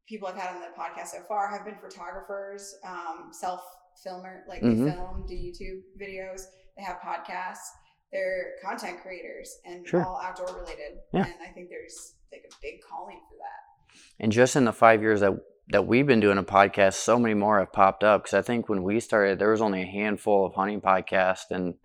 people 0.08 0.28
I've 0.28 0.36
had 0.36 0.54
on 0.56 0.62
the 0.62 0.68
podcast 0.80 1.08
so 1.08 1.20
far 1.28 1.50
have 1.50 1.66
been 1.66 1.78
photographers, 1.82 2.76
um, 2.88 3.30
self 3.32 3.62
filmer, 4.04 4.44
like 4.48 4.62
they 4.62 4.68
Mhm. 4.68 4.94
film, 4.94 5.26
do 5.28 5.34
YouTube 5.34 5.82
videos, 6.00 6.42
they 6.78 6.84
have 6.84 6.98
podcasts, 6.98 7.66
they're 8.12 8.54
content 8.64 9.02
creators 9.02 9.58
and 9.66 9.88
Sure. 9.88 10.06
all 10.06 10.20
outdoor 10.22 10.54
related. 10.60 11.00
Yeah. 11.14 11.26
And 11.26 11.34
I 11.42 11.52
think 11.54 11.70
there's 11.70 12.16
like 12.32 12.44
a 12.48 12.54
big 12.62 12.82
calling 12.88 13.20
for 13.30 13.38
that. 13.38 14.00
And 14.20 14.32
just 14.32 14.56
in 14.56 14.66
the 14.66 14.74
five 14.74 15.02
years 15.02 15.22
that 15.22 15.32
that 15.70 15.88
we've 15.88 16.06
been 16.08 16.20
doing 16.20 16.38
a 16.38 16.44
podcast, 16.44 16.94
so 16.94 17.18
many 17.18 17.34
more 17.34 17.60
have 17.60 17.74
popped 17.74 18.04
up. 18.04 18.24
Because 18.24 18.34
I 18.34 18.42
think 18.42 18.70
when 18.70 18.84
we 18.84 19.00
started, 19.00 19.40
there 19.40 19.52
was 19.52 19.62
only 19.62 19.82
a 19.82 19.86
handful 19.88 20.46
of 20.46 20.54
hunting 20.54 20.82
podcasts, 20.82 21.50
and 21.52 21.76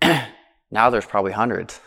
now 0.70 0.90
there's 0.90 1.06
probably 1.06 1.32
hundreds. 1.32 1.80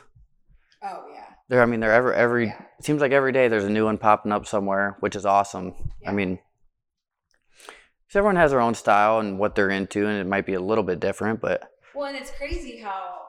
Oh 0.83 1.05
yeah. 1.13 1.25
There, 1.49 1.61
I 1.61 1.65
mean, 1.65 1.79
there 1.79 1.91
ever 1.93 2.13
every. 2.13 2.47
Yeah. 2.47 2.61
It 2.79 2.85
seems 2.85 3.01
like 3.01 3.11
every 3.11 3.31
day 3.31 3.47
there's 3.47 3.63
a 3.65 3.69
new 3.69 3.85
one 3.85 3.97
popping 3.97 4.31
up 4.31 4.45
somewhere, 4.45 4.97
which 4.99 5.15
is 5.15 5.25
awesome. 5.25 5.73
Yeah. 6.01 6.09
I 6.09 6.13
mean, 6.13 6.37
'cause 6.37 8.15
everyone 8.15 8.35
has 8.37 8.51
their 8.51 8.61
own 8.61 8.73
style 8.73 9.19
and 9.19 9.37
what 9.39 9.55
they're 9.55 9.69
into, 9.69 10.07
and 10.07 10.19
it 10.19 10.27
might 10.27 10.45
be 10.45 10.53
a 10.53 10.59
little 10.61 10.83
bit 10.83 10.99
different, 10.99 11.41
but 11.41 11.71
Well, 11.93 12.07
and 12.07 12.17
it's 12.17 12.31
crazy 12.31 12.79
how 12.79 13.19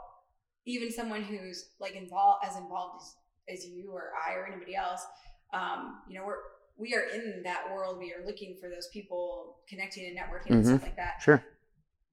even 0.66 0.90
someone 0.92 1.22
who's 1.22 1.70
like 1.80 1.94
involved 1.94 2.44
as 2.46 2.56
involved 2.56 3.02
as, 3.48 3.58
as 3.58 3.66
you 3.66 3.90
or 3.92 4.12
I 4.26 4.34
or 4.34 4.46
anybody 4.46 4.76
else, 4.76 5.04
um, 5.52 6.02
you 6.08 6.18
know, 6.18 6.24
we're 6.26 6.38
we 6.76 6.94
are 6.94 7.02
in 7.14 7.42
that 7.44 7.70
world. 7.72 7.98
We 7.98 8.12
are 8.12 8.24
looking 8.26 8.56
for 8.60 8.68
those 8.68 8.88
people 8.92 9.58
connecting 9.68 10.06
and 10.06 10.16
networking 10.18 10.50
and 10.56 10.64
Mhm. 10.64 10.68
stuff 10.68 10.82
like 10.82 10.96
that. 10.96 11.20
sure, 11.20 11.44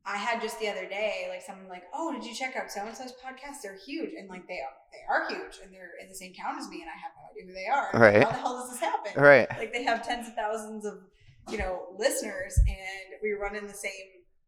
I 0.06 0.18
had 0.18 0.42
just 0.42 0.60
the 0.60 0.68
other 0.70 0.88
day, 0.88 1.28
like 1.30 1.42
someone 1.42 1.68
like, 1.68 1.84
"Oh, 1.94 2.12
did 2.14 2.24
you 2.26 2.34
check 2.34 2.56
out 2.56 2.72
so 2.72 2.82
and 2.86 2.96
so's 2.96 3.14
podcast? 3.14 3.62
They're 3.62 3.76
huge, 3.78 4.14
and 4.14 4.28
like 4.30 4.48
they 4.48 4.60
are, 4.60 4.74
they 4.92 5.04
are 5.08 5.28
huge, 5.30 5.60
and 5.64 5.74
they're 5.74 5.92
in 6.02 6.08
the 6.10 6.16
same 6.16 6.34
town 6.34 6.58
as 6.58 6.68
me, 6.70 6.82
and 6.82 6.90
I 6.90 6.94
have 6.96 7.12
no 7.18 7.30
idea 7.32 7.46
who 7.46 7.54
they 7.54 7.68
are. 7.68 7.92
Right. 7.94 8.24
How 8.24 8.32
the 8.32 8.38
hell 8.38 8.58
does 8.60 8.72
this 8.72 8.80
happen? 8.80 9.22
right, 9.22 9.50
Like 9.58 9.72
they 9.74 9.84
have 9.84 10.06
tens 10.06 10.28
of 10.28 10.36
thousands 10.36 10.86
of, 10.86 11.04
you 11.50 11.58
know, 11.58 11.94
listeners, 11.98 12.58
and 12.68 13.20
we 13.22 13.32
run 13.34 13.56
in 13.56 13.68
the 13.68 13.74
same. 13.74 13.92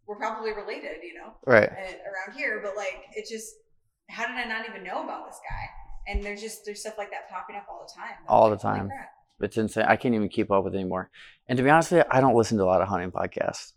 We're 0.07 0.17
probably 0.17 0.51
related, 0.53 1.03
you 1.03 1.13
know 1.13 1.35
right. 1.45 1.69
and 1.69 1.95
around 2.01 2.35
here, 2.35 2.59
but 2.63 2.75
like 2.75 3.05
it 3.15 3.27
just 3.29 3.53
how 4.09 4.27
did 4.27 4.35
I 4.35 4.43
not 4.45 4.67
even 4.67 4.83
know 4.83 5.03
about 5.03 5.27
this 5.27 5.39
guy? 5.49 5.69
And 6.11 6.23
there's 6.23 6.41
just 6.41 6.65
there's 6.65 6.81
stuff 6.81 6.97
like 6.97 7.11
that 7.11 7.29
popping 7.29 7.55
up 7.55 7.67
all 7.69 7.85
the 7.87 7.93
time. 7.93 8.17
All 8.27 8.49
the 8.49 8.55
like, 8.55 8.61
holy 8.61 8.79
time. 8.89 8.91
It's 9.43 9.57
insane. 9.57 9.85
I 9.87 9.95
can't 9.95 10.13
even 10.15 10.29
keep 10.29 10.51
up 10.51 10.63
with 10.63 10.73
it 10.73 10.77
anymore. 10.77 11.09
And 11.47 11.57
to 11.57 11.63
be 11.63 11.69
honest 11.69 11.91
with 11.91 11.99
you, 11.99 12.11
I 12.11 12.21
don't 12.21 12.35
listen 12.35 12.57
to 12.57 12.63
a 12.63 12.65
lot 12.65 12.81
of 12.81 12.87
hunting 12.87 13.11
podcasts. 13.11 13.73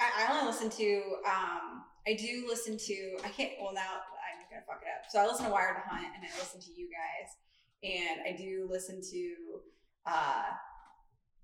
I, 0.00 0.26
I 0.26 0.32
only 0.32 0.46
listen 0.50 0.70
to 0.70 1.02
um 1.26 1.84
I 2.06 2.14
do 2.14 2.44
listen 2.48 2.76
to 2.76 3.16
I 3.24 3.28
can't 3.28 3.52
well 3.62 3.72
now 3.72 3.80
I'm 3.82 4.44
gonna 4.50 4.62
fuck 4.66 4.80
it 4.82 4.88
up. 4.88 5.10
So 5.10 5.20
I 5.20 5.26
listen 5.26 5.46
to 5.46 5.52
Wired 5.52 5.76
to 5.76 5.88
Hunt 5.88 6.06
and 6.14 6.24
I 6.24 6.38
listen 6.38 6.60
to 6.60 6.70
you 6.72 6.88
guys 6.90 7.30
and 7.82 8.20
I 8.26 8.36
do 8.36 8.66
listen 8.70 9.00
to 9.12 9.34
uh 10.06 10.42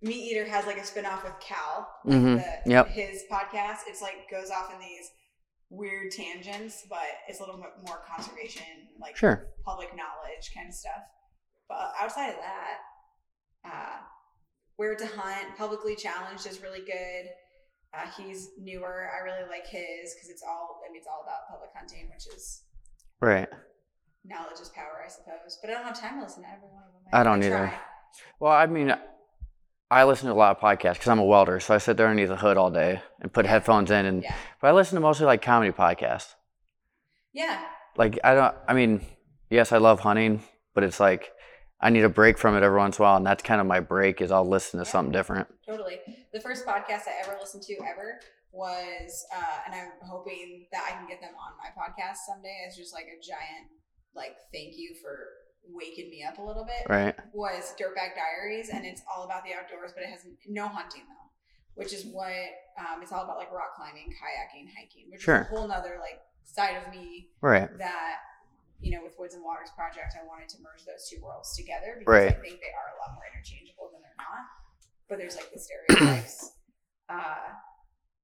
Meat 0.02 0.32
Eater 0.32 0.46
has 0.48 0.64
like 0.66 0.78
a 0.78 0.84
spin-off 0.84 1.24
with 1.24 1.38
Cal. 1.40 1.86
like 2.04 2.16
Mhm. 2.18 2.64
the- 2.64 2.70
Yep. 2.70 2.88
His 2.88 3.22
podcast. 3.30 3.80
It's 3.86 4.00
like 4.00 4.30
goes 4.30 4.50
off 4.50 4.72
in 4.72 4.80
these 4.80 5.10
weird 5.68 6.10
tangents, 6.10 6.84
but 6.88 7.04
it's 7.28 7.38
a 7.38 7.42
little 7.42 7.60
bit 7.60 7.70
more 7.86 7.98
conservation, 8.08 8.64
like 8.98 9.14
Sure. 9.16 9.46
public 9.64 9.94
knowledge 9.94 10.52
kind 10.54 10.68
of 10.68 10.74
stuff. 10.74 11.02
But 11.68 11.92
outside 12.00 12.30
of 12.30 12.36
that, 12.36 12.78
uh, 13.64 13.98
Wired 14.78 14.98
to 14.98 15.06
Hunt, 15.06 15.56
Publicly 15.56 15.94
Challenged 15.96 16.46
is 16.46 16.62
really 16.62 16.80
good. 16.80 17.26
Uh, 17.92 18.06
he's 18.16 18.50
newer. 18.60 19.10
I 19.14 19.24
really 19.24 19.48
like 19.48 19.66
his 19.66 20.14
because 20.14 20.28
it's 20.30 20.42
all, 20.48 20.80
I 20.88 20.92
mean, 20.92 20.98
it's 20.98 21.08
all 21.10 21.22
about 21.24 21.48
public 21.50 21.70
hunting, 21.76 22.08
which 22.14 22.26
is 22.34 22.62
Right. 23.20 23.48
knowledge 24.24 24.60
is 24.60 24.68
power, 24.70 25.02
I 25.04 25.08
suppose. 25.08 25.58
But 25.60 25.70
I 25.70 25.74
don't 25.74 25.84
have 25.84 26.00
time 26.00 26.16
to 26.18 26.22
listen 26.24 26.42
to 26.44 26.48
every 26.48 26.68
one 26.68 26.82
of 26.84 26.92
them. 26.92 27.02
I 27.12 27.22
don't 27.24 27.42
I 27.42 27.46
either. 27.46 27.66
try. 27.68 27.78
Well, 28.38 28.52
I 28.52 28.66
mean, 28.66 28.94
I 29.90 30.04
listen 30.04 30.28
to 30.28 30.32
a 30.32 30.36
lot 30.36 30.56
of 30.56 30.62
podcasts 30.62 30.94
because 30.94 31.08
I'm 31.08 31.18
a 31.18 31.24
welder, 31.24 31.58
so 31.60 31.74
I 31.74 31.78
sit 31.78 31.96
there 31.96 32.06
underneath 32.06 32.28
the 32.28 32.36
hood 32.36 32.56
all 32.56 32.70
day 32.70 33.02
and 33.20 33.32
put 33.32 33.44
headphones 33.44 33.90
in, 33.90 34.06
and 34.06 34.22
Yeah. 34.22 34.34
but 34.60 34.68
I 34.68 34.72
listen 34.72 34.94
to 34.94 35.00
mostly 35.00 35.26
like 35.26 35.42
comedy 35.42 35.72
podcasts. 35.72 36.34
Yeah. 37.32 37.60
Like 37.96 38.18
I 38.22 38.34
don't, 38.34 38.54
I 38.68 38.72
mean, 38.72 39.04
yes, 39.50 39.72
I 39.72 39.78
love 39.78 40.00
hunting, 40.00 40.42
but 40.74 40.84
it's 40.84 41.00
like 41.00 41.32
I 41.82 41.90
need 41.90 42.04
a 42.04 42.08
break 42.10 42.36
from 42.38 42.56
it 42.56 42.62
every 42.62 42.78
once 42.78 42.98
in 42.98 43.02
a 43.02 43.06
while, 43.06 43.16
and 43.16 43.26
that's 43.26 43.42
kind 43.42 43.60
of 43.60 43.66
my 43.66 43.80
break. 43.80 44.20
Is 44.20 44.30
I'll 44.30 44.48
listen 44.48 44.78
to 44.80 44.86
something 44.86 45.12
different. 45.12 45.48
Totally. 45.66 45.98
The 46.32 46.40
first 46.40 46.66
podcast 46.66 47.08
I 47.08 47.20
ever 47.24 47.36
listened 47.40 47.62
to 47.64 47.74
ever 47.90 48.20
was, 48.52 49.24
uh, 49.34 49.58
and 49.66 49.74
I'm 49.74 49.92
hoping 50.02 50.66
that 50.72 50.84
I 50.86 50.96
can 50.96 51.06
get 51.08 51.20
them 51.20 51.32
on 51.40 51.52
my 51.58 51.70
podcast 51.70 52.16
someday. 52.26 52.64
It's 52.66 52.76
just 52.76 52.92
like 52.92 53.04
a 53.06 53.16
giant, 53.22 53.70
like, 54.14 54.36
thank 54.52 54.74
you 54.76 54.94
for 55.00 55.16
waking 55.72 56.10
me 56.10 56.24
up 56.26 56.38
a 56.38 56.42
little 56.42 56.64
bit. 56.64 56.88
Right. 56.88 57.14
Was 57.32 57.74
Dirtbag 57.80 58.14
Diaries, 58.16 58.68
and 58.70 58.84
it's 58.84 59.02
all 59.10 59.24
about 59.24 59.44
the 59.44 59.52
outdoors, 59.54 59.92
but 59.94 60.02
it 60.02 60.10
has 60.10 60.26
no 60.48 60.66
hunting 60.68 61.02
though, 61.08 61.30
which 61.82 61.92
is 61.92 62.04
what 62.06 62.32
um, 62.78 63.02
it's 63.02 63.12
all 63.12 63.24
about, 63.24 63.36
like 63.38 63.52
rock 63.52 63.76
climbing, 63.76 64.08
kayaking, 64.08 64.66
hiking, 64.76 65.08
which 65.10 65.22
Sure. 65.22 65.42
is 65.42 65.46
a 65.46 65.50
whole 65.50 65.68
nother 65.68 65.96
like 66.00 66.18
side 66.44 66.76
of 66.84 66.92
me 66.92 67.28
Right. 67.40 67.68
that 67.78 68.16
you 68.80 68.90
know 68.96 69.02
with 69.04 69.14
woods 69.18 69.34
and 69.34 69.44
waters 69.44 69.68
project 69.76 70.14
i 70.20 70.26
wanted 70.26 70.48
to 70.48 70.56
merge 70.62 70.84
those 70.86 71.08
two 71.08 71.20
worlds 71.22 71.54
together 71.56 71.96
because 71.98 72.10
Right. 72.12 72.28
i 72.32 72.40
think 72.40 72.60
they 72.60 72.72
are 72.72 72.88
a 72.96 72.98
lot 73.00 73.14
more 73.14 73.24
interchangeable 73.32 73.90
than 73.92 74.00
they're 74.02 74.18
not 74.18 74.44
but 75.08 75.18
there's 75.18 75.36
like 75.36 75.52
the 75.52 75.60
stereotypes 75.60 76.52
uh, 77.08 77.52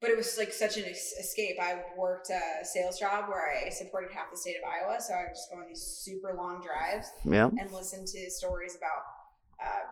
but 0.00 0.10
it 0.10 0.16
was 0.16 0.36
like 0.38 0.52
such 0.52 0.76
an 0.76 0.84
escape 0.84 1.56
i 1.60 1.82
worked 1.96 2.30
a 2.30 2.64
sales 2.64 2.98
job 2.98 3.28
where 3.28 3.44
i 3.52 3.68
supported 3.68 4.10
half 4.12 4.30
the 4.30 4.36
state 4.36 4.56
of 4.56 4.64
iowa 4.68 5.00
so 5.00 5.12
i 5.14 5.22
would 5.24 5.34
just 5.34 5.50
go 5.52 5.58
on 5.58 5.66
these 5.68 5.82
super 6.04 6.34
long 6.36 6.62
drives 6.62 7.08
Yeah. 7.24 7.50
and 7.58 7.70
listen 7.72 8.04
to 8.06 8.30
stories 8.30 8.76
about 8.76 9.02
uh, 9.64 9.84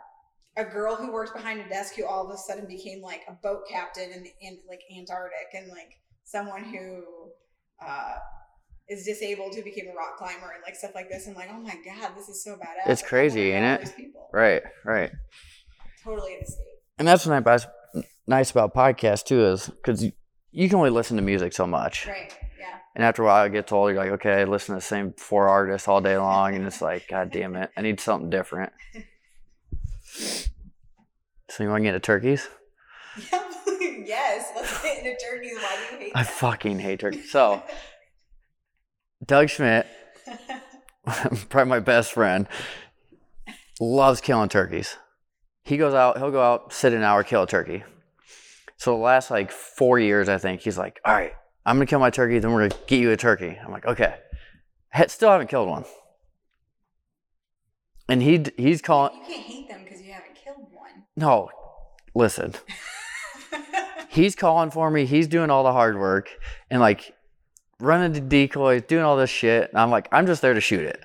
a 0.56 0.64
girl 0.64 0.94
who 0.94 1.10
worked 1.10 1.34
behind 1.34 1.60
a 1.60 1.68
desk 1.68 1.94
who 1.96 2.06
all 2.06 2.24
of 2.26 2.32
a 2.32 2.38
sudden 2.38 2.66
became 2.66 3.02
like 3.02 3.22
a 3.28 3.32
boat 3.32 3.62
captain 3.68 4.10
in, 4.12 4.24
in 4.40 4.58
like 4.68 4.80
Antarctic 4.96 5.48
and 5.52 5.68
like 5.68 5.98
someone 6.24 6.62
who 6.64 7.02
uh, 7.84 8.14
is 8.88 9.04
disabled 9.04 9.54
who 9.54 9.62
became 9.62 9.86
a 9.92 9.94
rock 9.96 10.16
climber 10.18 10.52
and 10.52 10.62
like 10.62 10.76
stuff 10.76 10.92
like 10.94 11.08
this. 11.08 11.26
And 11.26 11.36
like, 11.36 11.48
oh 11.50 11.60
my 11.60 11.76
god, 11.84 12.12
this 12.16 12.28
is 12.28 12.42
so 12.44 12.52
badass. 12.56 12.86
It's 12.90 13.02
Like, 13.02 13.08
crazy, 13.08 13.50
oh 13.52 13.54
wanna 13.54 13.66
ain't 13.72 13.82
it? 13.88 13.96
People. 13.96 14.28
Right. 14.32 14.62
Right. 14.84 15.10
Totally 16.02 16.34
an 16.34 16.40
escape. 16.42 16.66
And 16.98 17.08
that's 17.08 17.26
what 17.26 17.44
nice 17.44 17.66
nice 18.26 18.50
about 18.50 18.74
podcasts 18.74 19.24
too 19.24 19.44
is 19.44 19.68
because 19.68 20.04
you, 20.04 20.12
you 20.50 20.68
can 20.68 20.76
only 20.78 20.90
listen 20.90 21.16
to 21.16 21.22
music 21.22 21.52
so 21.52 21.66
much, 21.66 22.06
Right. 22.06 22.32
Yeah. 22.58 22.66
and 22.94 23.02
after 23.04 23.22
a 23.22 23.26
while 23.26 23.44
it 23.44 23.50
gets 23.52 23.72
old. 23.72 23.90
You're 23.90 23.98
like, 23.98 24.12
okay, 24.12 24.40
I 24.40 24.44
listen 24.44 24.74
to 24.74 24.78
the 24.80 24.84
same 24.86 25.12
four 25.16 25.48
artists 25.48 25.88
all 25.88 26.00
day 26.00 26.16
long, 26.16 26.54
and 26.54 26.66
it's 26.66 26.80
like, 26.82 27.08
god 27.08 27.30
damn 27.32 27.56
it, 27.56 27.70
I 27.76 27.82
need 27.82 28.00
something 28.00 28.30
different. 28.30 28.72
So 31.50 31.62
you 31.62 31.68
want 31.70 31.80
to 31.82 31.84
get 31.84 31.94
into 31.94 32.00
turkeys? 32.00 32.48
yes. 33.30 34.50
Let's 34.56 34.82
get 34.82 34.98
into 34.98 35.16
turkeys. 35.24 35.56
Why 35.56 35.76
do 35.76 35.94
you 35.94 36.00
hate 36.00 36.12
I 36.14 36.22
that? 36.22 36.32
fucking 36.32 36.78
hate 36.80 37.00
turkeys. 37.00 37.30
So 37.30 37.62
Doug 39.26 39.48
Schmidt, 39.48 39.86
probably 41.48 41.70
my 41.70 41.80
best 41.80 42.12
friend, 42.12 42.46
loves 43.80 44.20
killing 44.20 44.48
turkeys. 44.48 44.96
He 45.62 45.76
goes 45.76 45.94
out, 45.94 46.18
he'll 46.18 46.30
go 46.30 46.42
out, 46.42 46.72
sit 46.72 46.92
an 46.92 47.02
hour, 47.02 47.24
kill 47.24 47.44
a 47.44 47.46
turkey. 47.46 47.84
So 48.76 48.92
the 48.92 49.02
last 49.02 49.30
like 49.30 49.50
four 49.50 49.98
years, 49.98 50.28
I 50.28 50.38
think, 50.38 50.60
he's 50.60 50.76
like, 50.76 51.00
all 51.04 51.14
right, 51.14 51.32
I'm 51.64 51.76
gonna 51.76 51.86
kill 51.86 52.00
my 52.00 52.10
turkey, 52.10 52.38
then 52.38 52.52
we're 52.52 52.68
gonna 52.68 52.82
get 52.86 53.00
you 53.00 53.10
a 53.12 53.16
turkey. 53.16 53.58
I'm 53.62 53.72
like, 53.72 53.86
okay. 53.86 54.16
Still 55.08 55.30
haven't 55.30 55.48
killed 55.48 55.68
one. 55.68 55.84
And 58.08 58.22
he 58.22 58.44
he's 58.56 58.82
calling 58.82 59.14
you 59.14 59.34
can't 59.34 59.42
hate 59.46 59.68
them 59.68 59.82
because 59.82 60.02
you 60.02 60.12
haven't 60.12 60.34
killed 60.34 60.66
one. 60.72 61.04
no, 61.16 61.48
listen. 62.14 62.54
he's 64.08 64.36
calling 64.36 64.70
for 64.70 64.90
me. 64.90 65.06
He's 65.06 65.26
doing 65.26 65.50
all 65.50 65.64
the 65.64 65.72
hard 65.72 65.98
work 65.98 66.28
and 66.70 66.80
like 66.80 67.13
running 67.84 68.12
the 68.12 68.20
decoys, 68.20 68.82
doing 68.82 69.04
all 69.04 69.16
this 69.16 69.30
shit. 69.30 69.70
And 69.70 69.78
I'm 69.78 69.90
like, 69.90 70.08
I'm 70.10 70.26
just 70.26 70.42
there 70.42 70.54
to 70.54 70.60
shoot 70.60 70.84
it. 70.84 71.00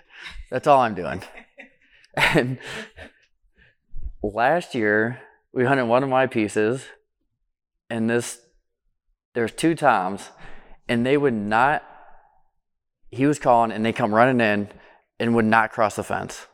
That's 0.50 0.68
all 0.68 0.80
I'm 0.80 0.96
doing. 0.96 1.24
And 2.18 2.58
last 4.22 4.76
year 4.76 5.22
we 5.54 5.64
hunted 5.64 5.86
one 5.86 6.04
of 6.04 6.10
my 6.10 6.28
pieces, 6.28 6.86
and 7.90 8.10
this 8.10 8.42
there's 9.36 9.54
two 9.54 9.74
times, 9.74 10.30
and 10.90 11.06
they 11.06 11.16
would 11.16 11.34
not. 11.34 11.84
He 13.10 13.26
was 13.26 13.40
calling, 13.40 13.72
and 13.72 13.86
they 13.86 13.94
come 13.94 14.14
running 14.14 14.42
in, 14.42 14.70
and 15.20 15.34
would 15.36 15.46
not 15.46 15.72
cross 15.72 15.96
the 15.96 16.04
fence. 16.04 16.48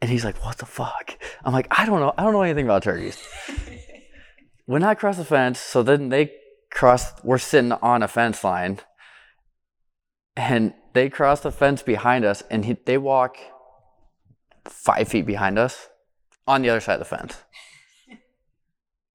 And 0.00 0.10
he's 0.10 0.24
like, 0.24 0.44
"What 0.44 0.58
the 0.58 0.66
fuck?" 0.66 1.18
I'm 1.44 1.52
like, 1.52 1.66
"I 1.70 1.86
don't 1.86 2.00
know. 2.00 2.12
I 2.16 2.22
don't 2.22 2.32
know 2.32 2.42
anything 2.42 2.66
about 2.66 2.82
turkeys." 2.82 3.18
Would 4.66 4.80
not 4.80 4.98
cross 4.98 5.18
the 5.18 5.26
fence, 5.26 5.58
so 5.60 5.82
then 5.82 6.08
they 6.08 6.32
cross. 6.74 7.12
We're 7.22 7.38
sitting 7.38 7.72
on 7.72 8.02
a 8.02 8.08
fence 8.08 8.44
line, 8.44 8.80
and 10.36 10.74
they 10.92 11.08
cross 11.08 11.40
the 11.40 11.52
fence 11.52 11.82
behind 11.82 12.24
us, 12.24 12.42
and 12.50 12.64
he, 12.64 12.76
they 12.84 12.98
walk 12.98 13.38
five 14.64 15.08
feet 15.08 15.24
behind 15.24 15.58
us 15.58 15.88
on 16.46 16.62
the 16.62 16.68
other 16.68 16.80
side 16.80 16.94
of 16.94 17.08
the 17.08 17.16
fence. 17.16 17.42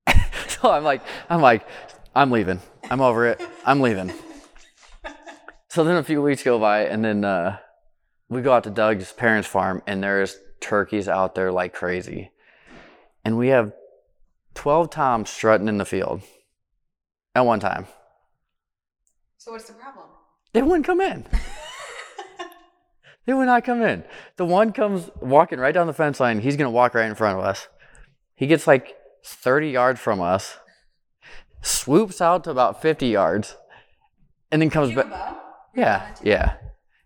so 0.48 0.72
I'm 0.72 0.84
like, 0.84 1.02
I'm 1.30 1.42
like, 1.42 1.68
I'm 2.16 2.32
leaving. 2.32 2.62
I'm 2.90 3.02
over 3.02 3.28
it. 3.28 3.42
I'm 3.66 3.82
leaving. 3.82 4.12
So 5.68 5.84
then 5.84 5.98
a 5.98 6.04
few 6.04 6.24
weeks 6.24 6.42
go 6.42 6.58
by, 6.58 6.86
and 6.86 7.06
then 7.06 7.24
uh, 7.24 7.58
we 8.30 8.42
go 8.42 8.54
out 8.54 8.64
to 8.64 8.72
Doug's 8.72 9.14
parents' 9.14 9.48
farm, 9.48 9.84
and 9.86 10.02
there's 10.02 10.40
turkeys 10.62 11.08
out 11.08 11.36
there 11.36 11.52
like 11.52 11.74
crazy. 11.74 12.32
And 13.24 13.38
we 13.38 13.50
have 13.50 13.74
12 14.56 14.90
toms 14.90 15.30
strutting 15.30 15.68
in 15.68 15.78
the 15.78 15.86
field 15.86 16.22
at 17.36 17.46
one 17.46 17.60
time. 17.60 17.88
so 19.38 19.52
what's 19.52 19.66
the 19.66 19.74
problem? 19.74 20.06
They 20.54 20.62
wouldn't 20.62 20.86
come 20.86 21.02
in. 21.02 21.26
They 23.30 23.36
would 23.36 23.46
not 23.46 23.64
come 23.64 23.84
in. 23.84 24.04
The 24.38 24.46
one 24.46 24.74
comes 24.74 25.12
walking 25.22 25.60
right 25.60 25.72
down 25.72 25.86
the 25.86 25.94
fence 25.94 26.20
line. 26.20 26.40
He's 26.40 26.58
going 26.58 26.66
to 26.66 26.72
walk 26.72 26.96
right 26.96 27.08
in 27.08 27.14
front 27.14 27.38
of 27.38 27.46
us. 27.46 27.68
He 28.34 28.48
gets 28.48 28.66
like 28.66 28.98
30 29.24 29.70
yards 29.70 30.00
from 30.00 30.20
us, 30.20 30.58
swoops 31.62 32.22
out 32.22 32.46
to 32.46 32.50
about 32.50 32.82
50 32.82 33.06
yards, 33.06 33.56
and 34.52 34.60
then 34.60 34.72
comes 34.72 34.96
back. 34.96 35.38
Yeah, 35.76 36.16
yeah. 36.24 36.56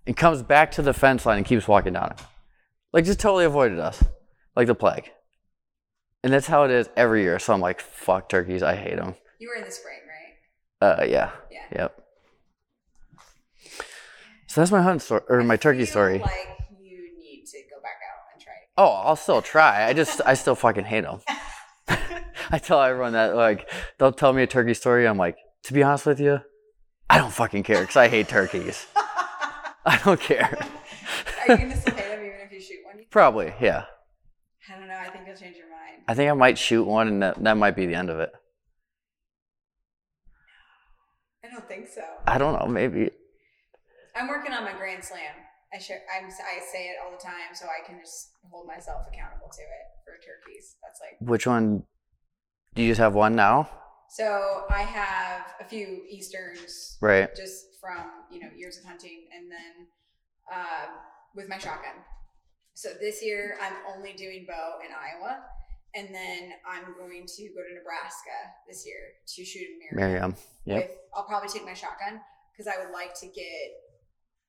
And 0.07 0.15
comes 0.15 0.41
back 0.41 0.71
to 0.71 0.82
the 0.82 0.93
fence 0.93 1.26
line 1.26 1.39
and 1.39 1.45
keeps 1.45 1.67
walking 1.67 1.91
down 1.91 2.11
it. 2.11 2.21
Like, 2.93 3.03
just 3.03 3.19
totally 3.19 3.43
avoided 3.43 3.80
us. 3.80 4.01
Like 4.55 4.67
the 4.67 4.76
plague. 4.76 5.11
And 6.24 6.32
that's 6.32 6.47
how 6.47 6.63
it 6.63 6.71
is 6.71 6.88
every 6.95 7.24
year. 7.24 7.38
So 7.38 7.51
I'm 7.51 7.59
like, 7.59 7.82
fuck 7.82 8.30
turkeys. 8.30 8.63
I 8.63 8.78
hate 8.78 8.95
them. 8.95 9.15
You 9.39 9.49
were 9.49 9.55
in 9.55 9.65
the 9.65 9.71
spring? 9.71 9.97
Uh, 10.84 11.05
yeah. 11.07 11.31
Yeah. 11.49 11.59
Yep. 11.71 12.03
So 14.47 14.61
that's 14.61 14.71
my 14.71 14.81
hunt 14.81 15.01
story, 15.01 15.21
or 15.29 15.41
my 15.43 15.55
turkey 15.55 15.86
story. 15.86 16.19
Like 16.19 16.31
you 16.81 16.97
need 17.17 17.45
to 17.45 17.57
go 17.69 17.81
back 17.81 17.97
out 18.03 18.34
and 18.34 18.41
try. 18.43 18.53
it. 18.53 18.69
Oh, 18.77 18.91
I'll 18.91 19.15
still 19.15 19.41
try. 19.41 19.88
I 19.88 19.93
just, 19.93 20.19
I 20.25 20.34
still 20.34 20.55
fucking 20.55 20.84
hate 20.84 21.05
them. 21.05 21.21
I 22.51 22.59
tell 22.59 22.81
everyone 22.81 23.13
that, 23.13 23.36
like, 23.36 23.69
they'll 23.97 24.11
tell 24.11 24.34
me 24.34 24.43
a 24.43 24.47
turkey 24.47 24.73
story. 24.73 25.07
I'm 25.07 25.17
like, 25.17 25.38
to 25.63 25.73
be 25.73 25.84
honest 25.84 26.05
with 26.05 26.19
you, 26.19 26.39
I 27.09 27.17
don't 27.17 27.31
fucking 27.31 27.63
care 27.63 27.81
because 27.81 27.95
I 27.95 28.09
hate 28.09 28.27
turkeys. 28.27 28.86
I 29.86 29.99
don't 30.03 30.19
care. 30.19 30.57
Are 31.47 31.55
you 31.55 31.57
gonna 31.57 31.77
still 31.77 31.95
hate 31.95 32.09
them 32.09 32.19
even 32.19 32.39
if 32.45 32.51
you 32.51 32.59
shoot 32.59 32.79
one? 32.86 33.05
Probably, 33.09 33.53
yeah. 33.61 33.86
I 34.69 34.79
don't 34.79 34.88
know. 34.88 34.95
I 34.95 35.09
think 35.09 35.27
you'll 35.27 35.36
change 35.36 35.57
your 35.57 35.69
mind. 35.69 36.03
I 36.07 36.13
think 36.13 36.29
I 36.29 36.34
might 36.34 36.57
shoot 36.57 36.84
one, 36.84 37.07
and 37.07 37.21
that, 37.23 37.43
that 37.43 37.57
might 37.57 37.75
be 37.75 37.86
the 37.86 37.95
end 37.95 38.09
of 38.09 38.19
it. 38.19 38.31
I 41.42 41.42
don't 41.53 41.67
think 41.67 41.87
so. 41.87 42.01
I 42.27 42.37
don't 42.37 42.59
know. 42.59 42.67
Maybe. 42.67 43.09
I'm 44.15 44.27
working 44.27 44.53
on 44.53 44.63
my 44.63 44.73
grand 44.73 45.03
slam. 45.03 45.33
I 45.73 45.79
share, 45.79 46.01
I'm, 46.15 46.25
I 46.25 46.59
say 46.71 46.85
it 46.89 46.97
all 47.03 47.11
the 47.11 47.17
time, 47.23 47.53
so 47.55 47.65
I 47.65 47.85
can 47.87 47.99
just 47.99 48.29
hold 48.51 48.67
myself 48.67 49.05
accountable 49.11 49.49
to 49.51 49.61
it 49.61 49.85
for 50.05 50.13
turkeys. 50.21 50.75
That's 50.83 50.99
like 51.01 51.17
Which 51.29 51.47
one? 51.47 51.83
Do 52.75 52.81
you 52.83 52.89
just 52.91 52.99
have 52.99 53.13
one 53.15 53.35
now? 53.35 53.69
so. 54.09 54.65
I 54.69 54.81
have 54.83 55.41
a 55.59 55.63
few 55.63 56.01
easterns 56.09 56.97
Right. 57.01 57.33
just 57.35 57.65
from 57.81 58.05
you 58.31 58.39
know 58.39 58.49
years 58.55 58.77
of 58.77 58.83
hunting, 58.85 59.25
and 59.35 59.51
then 59.51 59.87
uh, 60.51 60.85
with 61.35 61.49
my 61.49 61.57
shotgun. 61.57 61.97
So 62.75 62.89
this 62.99 63.23
year 63.23 63.57
I'm 63.61 63.73
only 63.95 64.13
doing 64.13 64.45
bow 64.47 64.77
in 64.85 64.91
Iowa, 64.93 65.39
and 65.95 66.07
then 66.13 66.51
I'm 66.67 66.93
going 66.97 67.25
to 67.27 67.43
go 67.55 67.61
to 67.61 67.73
Nebraska 67.75 68.37
this 68.67 68.85
year 68.85 68.97
to 69.35 69.45
shoot 69.45 69.61
in 69.61 69.97
Merriam. 69.97 70.11
Miriam. 70.11 70.35
Yep. 70.65 70.77
With, 70.77 70.97
I'll 71.15 71.23
probably 71.25 71.49
take 71.49 71.65
my 71.65 71.73
shotgun 71.73 72.19
because 72.51 72.67
I 72.67 72.83
would 72.83 72.93
like 72.93 73.13
to 73.19 73.27
get 73.27 73.69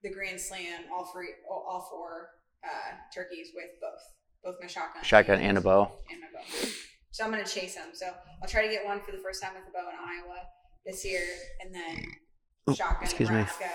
the 0.02 0.10
Grand 0.10 0.40
Slam 0.40 0.82
all 0.92 1.10
three, 1.12 1.28
all 1.50 1.86
four 1.90 2.28
uh, 2.64 2.92
turkeys 3.14 3.48
with 3.54 3.66
both, 3.80 4.00
both 4.44 4.60
my 4.60 4.66
shotgun, 4.66 5.02
Shotgun 5.02 5.40
and 5.40 5.58
a 5.58 5.60
bow. 5.60 5.90
and 6.10 6.20
my 6.20 6.26
bow. 6.38 6.68
So 7.10 7.24
I'm 7.24 7.30
gonna 7.30 7.44
chase 7.46 7.74
them. 7.76 7.88
So 7.92 8.06
I'll 8.42 8.48
try 8.48 8.62
to 8.66 8.68
get 8.68 8.84
one 8.84 9.00
for 9.00 9.12
the 9.12 9.18
first 9.18 9.42
time 9.42 9.52
with 9.54 9.64
the 9.64 9.70
bow 9.72 9.88
in 9.88 9.94
Iowa 9.96 10.40
this 10.84 11.04
year, 11.04 11.22
and 11.62 11.74
then 11.74 12.74
shotgun 12.74 13.02
excuse 13.04 13.30
me. 13.30 13.36
Nebraska, 13.36 13.70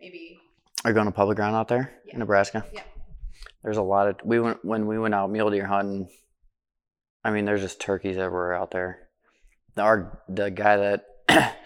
maybe. 0.00 0.38
Are 0.84 0.90
you 0.90 0.94
going 0.94 1.06
to 1.06 1.12
public 1.12 1.36
ground 1.36 1.56
out 1.56 1.66
there 1.68 1.92
Yeah. 2.06 2.14
in 2.14 2.18
Nebraska? 2.20 2.64
Yeah. 2.72 2.82
There's 3.62 3.76
a 3.76 3.82
lot 3.82 4.08
of 4.08 4.16
we 4.24 4.40
went 4.40 4.64
when 4.64 4.86
we 4.86 4.98
went 4.98 5.12
out 5.14 5.30
mule 5.30 5.50
deer 5.50 5.66
hunting 5.66 6.08
I 7.24 7.30
mean, 7.30 7.44
there's 7.44 7.60
just 7.62 7.80
turkeys 7.80 8.16
everywhere 8.16 8.54
out 8.54 8.70
there. 8.70 9.08
Our 9.76 10.20
the 10.28 10.50
guy 10.50 10.76
that 10.76 11.04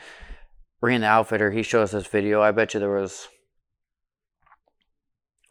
ran 0.82 1.00
the 1.02 1.06
outfitter, 1.06 1.50
he 1.50 1.62
showed 1.62 1.82
us 1.82 1.92
this 1.92 2.06
video. 2.06 2.42
I 2.42 2.50
bet 2.50 2.74
you 2.74 2.80
there 2.80 2.90
was 2.90 3.28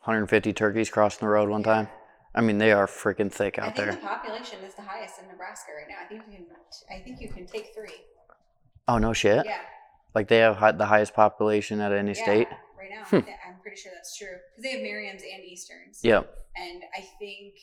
150 0.04 0.54
turkeys 0.54 0.90
crossing 0.90 1.26
the 1.26 1.32
road 1.32 1.50
one 1.50 1.64
time. 1.64 1.88
I 2.34 2.42
mean, 2.42 2.58
they 2.58 2.72
are 2.72 2.88
freaking 2.88 3.32
thick 3.32 3.60
out 3.60 3.66
I 3.66 3.68
out 3.70 3.76
think 3.76 3.88
there. 3.88 3.96
the 3.96 4.08
population 4.08 4.60
is 4.66 4.74
the 4.76 4.82
highest 4.84 5.20
in 5.22 5.28
Nebraska 5.28 5.72
right 5.78 5.88
now. 5.90 5.98
I 6.04 6.08
think 6.08 6.24
you 6.30 6.38
can. 6.38 6.46
I 6.90 7.02
think 7.04 7.20
you 7.20 7.30
can 7.30 7.46
take 7.46 7.74
three. 7.76 7.94
Oh 8.88 8.98
no 8.98 9.14
shit! 9.14 9.46
Yeah. 9.46 9.58
Like 10.16 10.28
they 10.28 10.38
have 10.38 10.78
the 10.78 10.86
highest 10.86 11.14
population 11.14 11.80
at 11.82 11.92
any 11.92 12.14
yeah, 12.14 12.24
state. 12.24 12.48
Right 12.78 12.90
now, 12.90 13.04
Hmm. 13.04 13.28
I'm 13.48 13.60
pretty 13.62 13.78
sure 13.78 13.92
that's 13.96 14.18
true 14.18 14.28
because 14.28 14.64
they 14.64 14.72
have 14.72 14.82
Merriams 14.82 15.22
and 15.24 15.44
Easterns. 15.44 16.00
Yep. 16.04 16.34
And 16.56 16.84
I 16.98 17.02
think, 17.20 17.54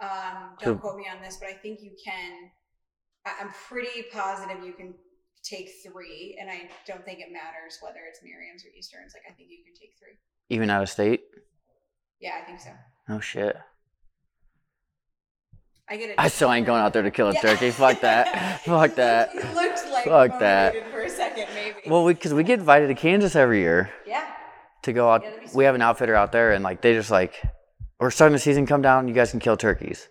um, 0.00 0.56
don't 0.60 0.80
quote 0.80 0.96
me 0.96 1.06
on 1.12 1.22
this, 1.22 1.38
but 1.40 1.48
I 1.48 1.54
think 1.54 1.80
you 1.82 1.92
can. 2.04 2.50
I'm 3.26 3.50
pretty 3.68 4.04
positive 4.12 4.64
you 4.64 4.74
can 4.74 4.94
take 5.42 5.70
three, 5.84 6.36
and 6.40 6.50
I 6.50 6.68
don't 6.86 7.04
think 7.04 7.20
it 7.20 7.32
matters 7.32 7.78
whether 7.80 8.00
it's 8.08 8.20
Merriam's 8.22 8.64
or 8.64 8.68
Easterns. 8.76 9.12
Like 9.14 9.24
I 9.30 9.34
think 9.34 9.50
you 9.50 9.58
can 9.64 9.74
take 9.74 9.92
three. 9.98 10.18
Even 10.50 10.70
out 10.70 10.82
of 10.82 10.90
state. 10.90 11.22
Yeah, 12.20 12.32
I 12.42 12.44
think 12.44 12.60
so. 12.60 12.70
Oh 13.08 13.20
shit! 13.20 13.56
I 15.88 15.96
get 15.96 16.10
it. 16.10 16.14
I 16.16 16.28
still 16.28 16.50
ain't 16.50 16.66
going 16.66 16.80
out 16.80 16.92
there 16.92 17.02
to 17.02 17.10
kill 17.10 17.28
a 17.28 17.34
Yeah. 17.34 17.40
turkey. 17.40 17.70
Fuck 17.70 18.00
that. 18.00 18.60
Fuck 18.64 18.94
that. 18.94 19.34
You 19.34 19.40
looked 19.40 19.90
like 19.90 20.04
Fuck 20.04 20.40
that. 20.40 20.90
for 20.90 21.02
a 21.02 21.10
second, 21.10 21.46
maybe. 21.54 21.88
Well, 21.88 22.06
because 22.06 22.32
we, 22.32 22.42
get 22.42 22.58
invited 22.58 22.88
to 22.88 22.94
Kansas 22.94 23.36
every 23.36 23.60
year 23.60 23.90
yeah. 24.06 24.24
to 24.82 24.92
go 24.92 25.10
out. 25.10 25.22
Yeah, 25.24 25.48
we 25.54 25.64
have 25.64 25.74
an 25.74 25.82
outfitter 25.82 26.14
out 26.14 26.32
there, 26.32 26.52
and 26.52 26.64
like 26.64 26.80
they 26.80 26.94
just 26.94 27.10
like, 27.10 27.42
we're 28.00 28.10
starting 28.10 28.32
the 28.34 28.38
season. 28.38 28.66
Come 28.66 28.82
down. 28.82 29.08
You 29.08 29.14
guys 29.14 29.30
can 29.30 29.40
kill 29.40 29.56
turkeys. 29.56 30.08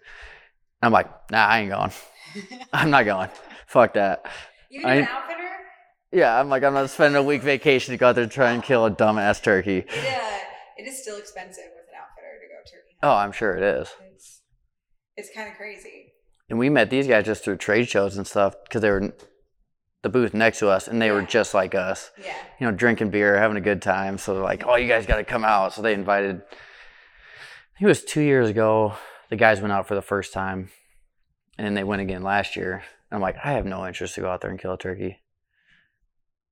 I'm 0.81 0.91
like, 0.91 1.07
nah, 1.31 1.45
I 1.45 1.59
ain't 1.61 1.71
going. 1.71 1.91
I'm 2.73 2.89
not 2.89 3.05
going. 3.05 3.29
Fuck 3.67 3.93
that. 3.93 4.25
You 4.69 4.85
I- 4.85 4.93
an 4.95 5.07
outfitter? 5.07 5.39
Yeah, 6.11 6.39
I'm 6.39 6.47
like, 6.47 6.63
I'm 6.63 6.73
not 6.75 6.89
spending 6.91 7.15
a 7.19 7.23
week 7.23 7.41
vacation 7.41 7.91
to 7.91 7.97
go 7.97 8.09
out 8.09 8.13
there 8.15 8.23
and 8.23 8.31
try 8.31 8.51
and 8.51 8.61
kill 8.61 8.85
a 8.85 8.91
dumbass 8.91 9.41
turkey. 9.41 9.79
Uh, 9.89 10.39
it 10.77 10.87
is 10.87 11.01
still 11.01 11.17
expensive 11.17 11.63
with 11.75 11.85
an 11.89 11.95
outfitter 11.99 12.37
to 12.39 12.47
go 12.47 12.71
turkey 12.71 12.97
Oh. 13.01 13.15
I'm 13.15 13.31
sure 13.31 13.55
it 13.55 13.63
is. 13.63 13.89
It's, 14.13 14.41
it's 15.17 15.29
kind 15.35 15.49
of 15.49 15.55
crazy. 15.57 16.13
And 16.49 16.59
we 16.59 16.69
met 16.69 16.91
these 16.91 17.07
guys 17.07 17.25
just 17.25 17.43
through 17.43 17.55
trade 17.57 17.89
shows 17.89 18.15
and 18.17 18.27
stuff 18.27 18.53
because 18.63 18.81
they 18.81 18.91
were 18.91 19.11
the 20.03 20.09
booth 20.09 20.33
next 20.35 20.59
to 20.59 20.67
us, 20.69 20.87
and 20.87 21.01
they 21.01 21.09
were 21.09 21.23
just 21.23 21.53
like 21.55 21.73
us. 21.73 22.11
Yeah. 22.23 22.35
you 22.59 22.67
know, 22.67 22.73
drinking 22.75 23.09
beer, 23.09 23.37
having 23.39 23.57
a 23.57 23.61
good 23.61 23.81
time. 23.81 24.17
So 24.19 24.35
they're 24.35 24.43
like, 24.43 24.67
oh, 24.67 24.75
you 24.75 24.87
guys 24.87 25.07
got 25.07 25.17
to 25.17 25.23
come 25.23 25.43
out. 25.43 25.73
So 25.73 25.81
they 25.81 25.93
invited, 25.93 26.41
I 27.75 27.79
think 27.79 27.85
it 27.85 27.87
was 27.87 28.03
two 28.03 28.21
years 28.21 28.49
ago, 28.49 28.93
the 29.29 29.35
guys 29.35 29.59
went 29.59 29.73
out 29.73 29.87
for 29.87 29.95
the 29.95 30.01
first 30.01 30.31
time. 30.31 30.69
And 31.57 31.65
then 31.65 31.73
they 31.73 31.83
went 31.83 32.01
again 32.01 32.23
last 32.23 32.55
year. 32.55 32.83
I'm 33.11 33.21
like, 33.21 33.37
I 33.43 33.53
have 33.53 33.65
no 33.65 33.85
interest 33.85 34.15
to 34.15 34.21
go 34.21 34.29
out 34.29 34.41
there 34.41 34.49
and 34.49 34.59
kill 34.59 34.73
a 34.73 34.77
turkey. 34.77 35.19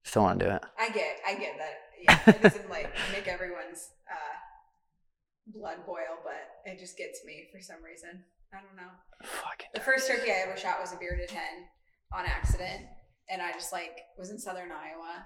Still 0.04 0.24
want 0.24 0.40
to 0.40 0.46
do 0.46 0.52
it. 0.52 0.62
I 0.80 0.90
get, 0.90 1.18
I 1.28 1.34
get 1.36 1.58
that. 1.58 1.74
Yeah, 2.02 2.34
it 2.36 2.42
doesn't 2.42 2.70
like 2.70 2.92
make 3.14 3.28
everyone's 3.28 3.90
uh, 4.10 4.38
blood 5.48 5.86
boil, 5.86 6.18
but 6.24 6.72
it 6.72 6.80
just 6.80 6.98
gets 6.98 7.24
me 7.26 7.48
for 7.52 7.62
some 7.62 7.84
reason. 7.84 8.24
I 8.54 8.58
don't 8.58 8.76
know. 8.76 8.92
Fucking. 9.24 9.68
The 9.74 9.80
first 9.80 10.08
turkey 10.08 10.32
I 10.32 10.48
ever 10.48 10.58
shot 10.58 10.82
was 10.82 10.94
a 10.94 10.98
bearded 10.98 11.30
hen 11.30 11.68
on 12.12 12.26
accident, 12.26 12.82
and 13.30 13.42
I 13.42 13.52
just 13.52 13.72
like 13.72 14.00
was 14.18 14.32
in 14.32 14.40
southern 14.40 14.72
Iowa, 14.72 15.26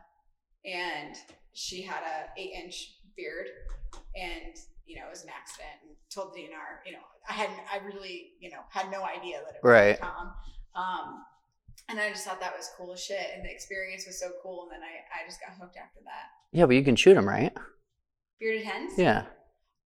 and 0.65 1.15
she 1.53 1.81
had 1.81 2.01
a 2.03 2.39
eight 2.39 2.51
inch 2.61 2.97
beard, 3.15 3.47
and 4.15 4.55
you 4.85 4.95
know 4.99 5.07
it 5.07 5.09
was 5.11 5.23
an 5.23 5.29
accident. 5.29 5.71
And 5.83 5.95
told 6.13 6.33
the 6.33 6.39
DNR, 6.41 6.85
you 6.85 6.93
know, 6.93 7.03
I 7.29 7.33
hadn't, 7.33 7.59
I 7.71 7.83
really, 7.85 8.33
you 8.39 8.49
know, 8.49 8.59
had 8.69 8.89
no 8.91 9.03
idea 9.03 9.39
that 9.45 9.55
it 9.55 9.63
was 9.63 9.69
Right. 9.71 9.99
Tom. 9.99 10.33
Um, 10.75 11.23
and 11.89 11.99
I 11.99 12.09
just 12.09 12.25
thought 12.25 12.39
that 12.39 12.55
was 12.55 12.69
cool 12.77 12.93
as 12.93 13.03
shit, 13.03 13.27
and 13.35 13.45
the 13.45 13.51
experience 13.51 14.05
was 14.07 14.19
so 14.19 14.31
cool. 14.41 14.63
And 14.63 14.71
then 14.71 14.79
I, 14.81 15.23
I 15.23 15.27
just 15.27 15.39
got 15.39 15.51
hooked 15.59 15.77
after 15.77 15.99
that. 16.05 16.25
Yeah, 16.51 16.65
but 16.65 16.75
you 16.75 16.83
can 16.83 16.95
shoot 16.95 17.13
them, 17.15 17.27
right? 17.27 17.53
Bearded 18.39 18.65
hens? 18.65 18.93
Yeah. 18.97 19.25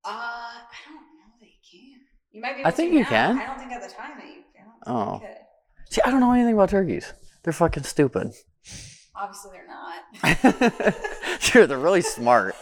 Uh, 0.05 0.09
I 0.09 0.61
don't 0.87 0.95
know 0.95 1.33
that 1.39 1.45
you 1.47 1.59
can. 1.69 1.99
You 2.31 2.41
might 2.41 2.55
be. 2.57 2.65
I 2.65 2.71
think 2.71 2.93
you 2.93 3.01
now. 3.01 3.09
can. 3.09 3.37
I 3.39 3.45
don't 3.47 3.59
think 3.59 3.71
at 3.71 3.81
the 3.81 3.93
time 3.93 4.17
that 4.17 4.25
you. 4.27 4.43
I 4.85 4.91
Oh. 4.91 5.13
you 5.15 5.19
could. 5.19 5.93
See, 5.93 6.01
I 6.05 6.11
don't 6.11 6.19
know 6.21 6.31
anything 6.31 6.53
about 6.53 6.69
turkeys. 6.69 7.11
They're 7.43 7.53
fucking 7.53 7.83
stupid. 7.83 8.31
Obviously, 9.15 9.51
they're 9.51 9.67
not. 9.67 10.95
sure, 11.41 11.67
they're 11.67 11.77
really 11.77 12.01
smart. 12.01 12.55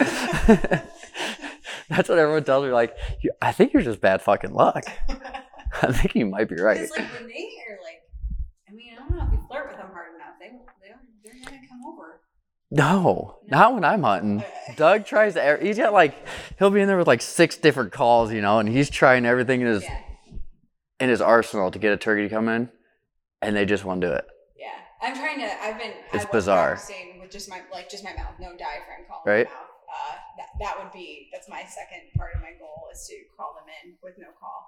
That's 1.96 2.08
what 2.08 2.18
everyone 2.18 2.44
tells 2.44 2.64
me. 2.64 2.70
Like, 2.72 2.96
"You- 3.22 3.32
I 3.40 3.52
think 3.52 3.72
you're 3.72 3.82
just 3.82 4.00
bad 4.00 4.20
fucking 4.22 4.52
luck. 4.52 4.84
I 5.82 5.92
think 5.92 6.14
you 6.14 6.26
might 6.26 6.48
be 6.48 6.56
right. 6.56 6.80
Because 6.80 6.90
like 6.96 7.12
when 7.20 7.28
they 7.28 7.48
are 7.68 7.78
like, 7.84 8.02
I 8.68 8.72
mean, 8.72 8.92
I 8.94 8.96
don't 8.96 9.10
know 9.10 9.24
if 9.26 9.32
you 9.32 9.46
flirt 9.48 9.68
with 9.68 9.76
them 9.78 9.88
hard 9.92 10.14
enough, 10.14 10.34
they 10.40 10.48
they 10.82 10.94
they're 11.24 11.34
not 11.40 11.46
gonna 11.50 11.68
come 11.68 11.82
over. 11.86 12.20
No, 12.70 13.38
not 13.50 13.74
when 13.74 13.84
I'm 13.84 14.02
hunting. 14.02 14.44
Doug 14.76 15.06
tries 15.06 15.34
to. 15.34 15.58
He's 15.60 15.78
got 15.78 15.92
like 15.92 16.14
he'll 16.58 16.70
be 16.70 16.80
in 16.80 16.88
there 16.88 16.98
with 16.98 17.06
like 17.06 17.22
six 17.22 17.56
different 17.56 17.92
calls, 17.92 18.32
you 18.32 18.40
know, 18.42 18.58
and 18.58 18.68
he's 18.68 18.90
trying 18.90 19.24
everything 19.26 19.60
in 19.62 19.66
his 19.68 19.82
Yeah, 19.84 19.98
in 21.00 21.08
his 21.08 21.20
arsenal 21.22 21.70
to 21.70 21.78
get 21.78 21.92
a 21.92 21.96
turkey 21.96 22.22
to 22.22 22.28
come 22.28 22.48
in, 22.48 22.68
and 23.40 23.56
they 23.56 23.64
just 23.64 23.84
won't 23.86 24.00
do 24.02 24.12
it. 24.12 24.26
yeah. 24.58 24.68
I'm 25.00 25.14
trying 25.14 25.38
to. 25.40 25.62
I've 25.62 25.78
been. 25.78 25.92
It's 26.12 26.14
I 26.14 26.16
was 26.18 26.26
bizarre. 26.26 26.78
with 27.20 27.30
just 27.30 27.48
my 27.48 27.60
like 27.72 27.88
just 27.88 28.04
my 28.04 28.12
mouth, 28.14 28.34
no 28.38 28.50
diaphragm 28.50 29.06
call. 29.08 29.22
Right. 29.24 29.46
Uh, 29.46 30.14
that 30.38 30.48
that 30.60 30.78
would 30.82 30.92
be 30.92 31.28
that's 31.32 31.48
my 31.48 31.62
second 31.68 32.08
part 32.16 32.30
of 32.34 32.40
my 32.40 32.52
goal 32.58 32.88
is 32.92 33.06
to 33.08 33.14
call 33.36 33.54
them 33.58 33.66
in 33.84 33.94
with 34.02 34.14
no 34.18 34.28
call. 34.40 34.64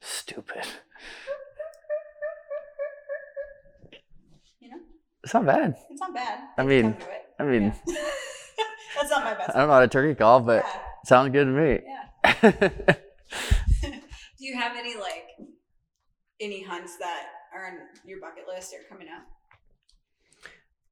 Stupid. 0.00 0.64
You 4.60 4.70
know, 4.70 4.76
It's 5.24 5.34
not 5.34 5.46
bad. 5.46 5.74
it's 5.90 6.00
not 6.00 6.14
bad. 6.14 6.40
I 6.58 6.62
mean- 6.64 6.92
come 6.94 7.00
to 7.02 7.10
it. 7.12 7.22
I 7.38 7.44
mean, 7.44 7.62
Yeah. 7.86 7.94
that's 8.96 9.10
not 9.10 9.24
my 9.24 9.34
best. 9.34 9.50
I 9.54 9.58
don't 9.60 9.68
know 9.68 9.74
how 9.74 9.80
to 9.80 9.88
turkey 9.88 10.14
call, 10.14 10.40
but 10.40 10.64
Yeah. 10.64 10.76
it 11.02 11.06
sounds 11.08 11.32
good 11.32 11.44
to 11.46 11.50
me. 11.50 11.80
Yeah. 11.84 12.50
Do 14.38 14.46
you 14.48 14.56
have 14.56 14.76
any 14.76 14.96
like 14.96 15.26
any 16.40 16.62
hunts 16.62 16.96
that 16.98 17.26
are 17.54 17.66
on 17.68 17.78
your 18.04 18.20
bucket 18.20 18.44
list 18.48 18.72
or 18.74 18.78
coming 18.88 19.08
up? 19.08 19.24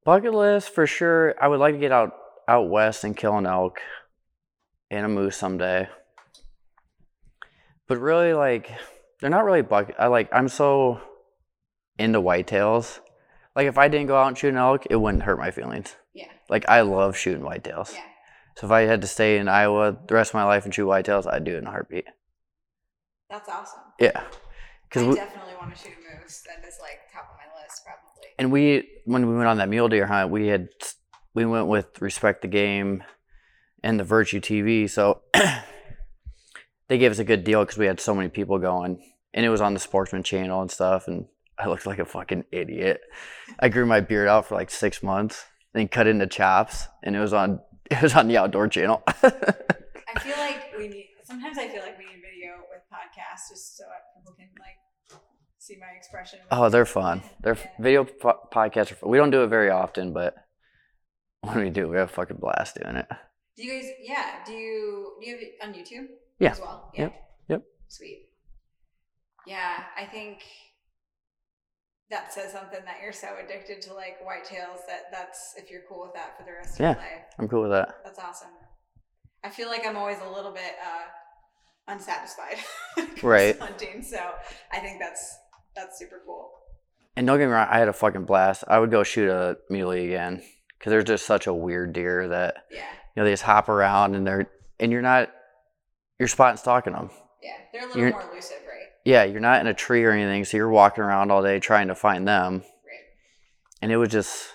Bucket 0.03 0.33
list 0.33 0.73
for 0.73 0.87
sure. 0.87 1.35
I 1.41 1.47
would 1.47 1.59
like 1.59 1.73
to 1.75 1.79
get 1.79 1.91
out 1.91 2.13
out 2.47 2.69
west 2.69 3.03
and 3.03 3.15
kill 3.15 3.37
an 3.37 3.45
elk 3.45 3.79
and 4.89 5.05
a 5.05 5.09
moose 5.09 5.37
someday. 5.37 5.87
But 7.87 7.99
really, 7.99 8.33
like, 8.33 8.71
they're 9.19 9.29
not 9.29 9.45
really 9.45 9.61
bucket. 9.61 9.95
I 9.99 10.07
like. 10.07 10.29
I'm 10.33 10.47
so 10.47 11.01
into 11.97 12.21
whitetails. 12.21 12.99
Like, 13.55 13.67
if 13.67 13.77
I 13.77 13.89
didn't 13.89 14.07
go 14.07 14.17
out 14.17 14.27
and 14.27 14.37
shoot 14.37 14.49
an 14.49 14.57
elk, 14.57 14.87
it 14.89 14.95
wouldn't 14.95 15.23
hurt 15.23 15.37
my 15.37 15.51
feelings. 15.51 15.95
Yeah. 16.13 16.31
Like, 16.49 16.67
I 16.69 16.81
love 16.81 17.17
shooting 17.17 17.43
whitetails. 17.43 17.93
Yeah. 17.93 18.03
So 18.57 18.67
if 18.67 18.71
I 18.71 18.81
had 18.81 19.01
to 19.01 19.07
stay 19.07 19.37
in 19.37 19.47
Iowa 19.47 19.97
the 20.07 20.13
rest 20.13 20.31
of 20.31 20.35
my 20.35 20.45
life 20.45 20.65
and 20.65 20.73
shoot 20.73 20.85
whitetails, 20.85 21.31
I'd 21.31 21.43
do 21.43 21.55
it 21.55 21.59
in 21.59 21.67
a 21.67 21.69
heartbeat. 21.69 22.05
That's 23.29 23.49
awesome. 23.49 23.81
Yeah. 23.99 24.11
I 24.15 24.23
Because 24.83 25.07
we, 25.07 25.15
definitely 25.15 25.53
want 25.59 25.75
to 25.75 25.81
shoot 25.81 25.93
a 25.93 26.21
moose. 26.21 26.43
That 26.47 26.67
is 26.67 26.77
like 26.81 26.99
top 27.13 27.29
of 27.31 27.37
my 27.37 27.61
list, 27.61 27.81
probably. 27.85 28.30
And 28.41 28.51
we 28.51 28.89
when 29.05 29.27
we 29.29 29.35
went 29.35 29.47
on 29.47 29.57
that 29.57 29.69
mule 29.69 29.87
deer 29.87 30.07
hunt, 30.07 30.31
we 30.31 30.47
had 30.47 30.69
we 31.35 31.45
went 31.45 31.67
with 31.67 32.01
Respect 32.01 32.41
the 32.41 32.47
Game 32.47 33.03
and 33.83 33.99
the 33.99 34.03
Virtue 34.03 34.39
TV, 34.39 34.89
so 34.89 35.21
they 36.87 36.97
gave 36.97 37.11
us 37.11 37.19
a 37.19 37.23
good 37.23 37.43
deal 37.43 37.63
because 37.63 37.77
we 37.77 37.85
had 37.85 37.99
so 37.99 38.15
many 38.15 38.29
people 38.29 38.57
going, 38.57 38.99
and 39.35 39.45
it 39.45 39.49
was 39.49 39.61
on 39.61 39.75
the 39.75 39.79
Sportsman 39.79 40.23
channel 40.23 40.59
and 40.59 40.71
stuff, 40.71 41.07
and 41.07 41.27
I 41.59 41.67
looked 41.67 41.85
like 41.85 41.99
a 41.99 42.05
fucking 42.05 42.45
idiot. 42.51 43.01
I 43.59 43.69
grew 43.69 43.85
my 43.85 43.99
beard 43.99 44.27
out 44.27 44.47
for 44.47 44.55
like 44.55 44.71
six 44.71 45.03
months, 45.03 45.45
then 45.73 45.87
cut 45.87 46.07
into 46.07 46.25
chops, 46.25 46.87
and 47.03 47.15
it 47.15 47.19
was 47.19 47.33
on 47.33 47.59
it 47.91 48.01
was 48.01 48.15
on 48.15 48.27
the 48.27 48.37
Outdoor 48.37 48.67
channel. 48.67 49.03
I 49.07 50.19
feel 50.19 50.37
like 50.37 50.73
we 50.75 50.87
need. 50.87 51.09
Sometimes 51.23 51.59
I 51.59 51.67
feel 51.67 51.83
like 51.83 51.99
we 51.99 52.05
need 52.05 52.23
video 52.25 52.57
with 52.71 52.81
podcasts 52.91 53.51
just 53.51 53.77
so 53.77 53.83
people 54.17 54.33
can 54.33 54.49
like 54.59 54.77
see 55.61 55.77
my 55.79 55.95
expression. 55.95 56.39
oh, 56.51 56.69
they're 56.69 56.85
fun. 56.85 57.21
They're 57.39 57.55
Yeah. 57.55 57.69
video 57.79 58.03
po- 58.03 58.47
podcasts. 58.51 58.91
Are 58.91 58.95
fun. 58.95 59.09
We 59.09 59.17
don't 59.17 59.29
do 59.31 59.43
it 59.43 59.47
very 59.47 59.69
often, 59.69 60.11
but 60.11 60.35
when 61.41 61.57
we 61.59 61.69
do, 61.69 61.87
we 61.87 61.97
have 61.97 62.09
a 62.09 62.13
fucking 62.13 62.37
blast 62.37 62.77
doing 62.81 62.95
it. 62.97 63.07
Do 63.55 63.63
you 63.63 63.71
guys? 63.79 63.89
Yeah. 64.01 64.43
Do 64.45 64.53
you? 64.53 65.13
Do 65.21 65.27
you 65.27 65.33
have 65.35 65.41
it 65.43 65.53
on 65.61 65.73
YouTube? 65.73 66.07
Yeah. 66.39 66.51
As 66.51 66.59
well. 66.59 66.91
Yep. 66.97 67.13
Yep. 67.49 67.61
Sweet. 67.89 68.27
Yeah, 69.45 69.83
I 69.97 70.05
think 70.05 70.39
that 72.09 72.33
says 72.33 72.51
something 72.51 72.79
that 72.85 72.97
you're 73.01 73.13
so 73.13 73.27
addicted 73.43 73.81
to 73.83 73.93
like 73.93 74.17
whitetails 74.21 74.85
that 74.87 75.03
that's 75.11 75.53
if 75.57 75.71
you're 75.71 75.81
cool 75.87 76.01
with 76.03 76.13
that 76.13 76.37
for 76.37 76.43
the 76.45 76.51
rest 76.51 76.75
of 76.75 76.79
Yeah. 76.81 76.93
your 76.93 77.01
life. 77.01 77.25
I'm 77.39 77.47
cool 77.47 77.61
with 77.63 77.71
that. 77.71 77.95
That's 78.03 78.19
awesome. 78.19 78.49
I 79.43 79.49
feel 79.49 79.67
like 79.69 79.85
I'm 79.85 79.97
always 79.97 80.17
a 80.19 80.29
little 80.29 80.51
bit 80.51 80.73
uh, 80.85 81.91
unsatisfied 81.93 82.57
when 82.95 83.05
it 83.05 83.09
comes 83.09 83.19
to 83.21 83.27
Right. 83.27 83.59
hunting, 83.59 84.03
so 84.03 84.19
I 84.71 84.79
think 84.79 84.99
that's 84.99 85.35
that's 85.75 85.97
super 85.99 86.21
cool. 86.25 86.51
And 87.15 87.27
don't 87.27 87.37
get 87.39 87.47
me 87.47 87.51
wrong, 87.53 87.67
I 87.69 87.79
had 87.79 87.87
a 87.89 87.93
fucking 87.93 88.25
blast. 88.25 88.63
I 88.67 88.79
would 88.79 88.91
go 88.91 89.03
shoot 89.03 89.29
a 89.29 89.57
muley 89.69 90.05
again 90.07 90.41
because 90.77 90.91
they're 90.91 91.03
just 91.03 91.25
such 91.25 91.47
a 91.47 91.53
weird 91.53 91.93
deer 91.93 92.27
that 92.29 92.65
Yeah, 92.71 92.79
you 92.79 92.85
know 93.21 93.23
they 93.25 93.31
just 93.31 93.43
hop 93.43 93.69
around 93.69 94.15
and 94.15 94.25
they're 94.25 94.49
and 94.79 94.91
you're 94.91 95.01
not 95.01 95.29
you're 96.19 96.27
spot 96.27 96.51
and 96.51 96.59
stalking 96.59 96.93
them. 96.93 97.09
Yeah, 97.43 97.51
they're 97.73 97.81
a 97.83 97.85
little 97.87 97.99
You're- 98.01 98.11
more 98.13 98.31
elusive, 98.31 98.57
right? 98.67 98.87
Yeah, 99.03 99.23
you're 99.23 99.39
not 99.41 99.61
in 99.61 99.67
a 99.67 99.73
tree 99.73 100.03
or 100.03 100.11
anything, 100.11 100.45
so 100.45 100.57
you're 100.57 100.69
walking 100.69 101.03
around 101.03 101.31
all 101.31 101.41
day 101.41 101.59
trying 101.59 101.87
to 101.87 101.95
find 101.95 102.27
them. 102.27 102.57
Right. 102.59 102.63
And 103.81 103.91
it 103.91 103.97
was 103.97 104.09
just, 104.09 104.49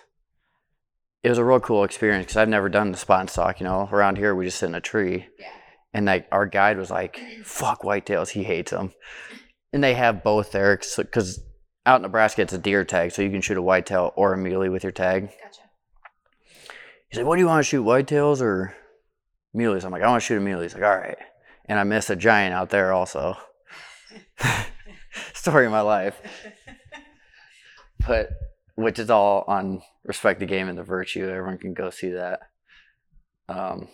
it 1.24 1.28
was 1.28 1.38
a 1.38 1.44
real 1.44 1.58
cool 1.58 1.82
experience 1.82 2.26
because 2.26 2.36
I've 2.36 2.48
never 2.48 2.68
done 2.68 2.92
the 2.92 2.96
spot 2.98 3.20
and 3.20 3.30
stalk. 3.30 3.58
You 3.58 3.64
know, 3.64 3.88
around 3.90 4.18
here 4.18 4.34
we 4.36 4.44
just 4.44 4.58
sit 4.58 4.68
in 4.68 4.76
a 4.76 4.80
tree, 4.80 5.26
Yeah. 5.38 5.48
and 5.92 6.06
like 6.06 6.28
our 6.30 6.46
guide 6.46 6.78
was 6.78 6.90
like, 6.90 7.18
"Fuck 7.44 7.82
whitetails, 7.82 8.30
he 8.30 8.44
hates 8.44 8.70
them." 8.70 8.92
And 9.76 9.84
they 9.84 9.92
have 9.92 10.24
both 10.24 10.52
there 10.52 10.80
because 10.96 11.38
out 11.84 11.96
in 11.96 12.02
Nebraska 12.02 12.40
it's 12.40 12.54
a 12.54 12.58
deer 12.58 12.82
tag, 12.82 13.12
so 13.12 13.20
you 13.20 13.30
can 13.30 13.42
shoot 13.42 13.58
a 13.58 13.62
whitetail 13.62 14.10
or 14.16 14.32
a 14.32 14.38
muley 14.38 14.70
with 14.70 14.82
your 14.82 14.90
tag. 14.90 15.24
Gotcha. 15.26 15.60
He's 17.10 17.18
like, 17.18 17.26
"What 17.26 17.36
do 17.36 17.42
you 17.42 17.46
want 17.46 17.62
to 17.62 17.68
shoot, 17.68 17.84
whitetails 17.84 18.40
or 18.40 18.74
muleys?" 19.52 19.84
I'm 19.84 19.92
like, 19.92 20.00
"I 20.00 20.08
want 20.08 20.22
to 20.22 20.26
shoot 20.26 20.38
a 20.38 20.40
muley." 20.40 20.62
He's 20.62 20.72
like, 20.72 20.82
"All 20.82 20.96
right." 20.96 21.18
And 21.66 21.78
I 21.78 21.84
missed 21.84 22.08
a 22.08 22.16
giant 22.16 22.54
out 22.54 22.70
there 22.70 22.94
also. 22.94 23.36
Story 25.34 25.66
of 25.66 25.72
my 25.72 25.82
life, 25.82 26.18
but 28.06 28.30
which 28.76 28.98
is 28.98 29.10
all 29.10 29.44
on 29.46 29.82
respect 30.04 30.40
the 30.40 30.46
game 30.46 30.70
and 30.70 30.78
the 30.78 30.84
virtue. 30.84 31.28
Everyone 31.28 31.58
can 31.58 31.74
go 31.74 31.90
see 31.90 32.12
that. 32.12 32.40
Um, 33.50 33.88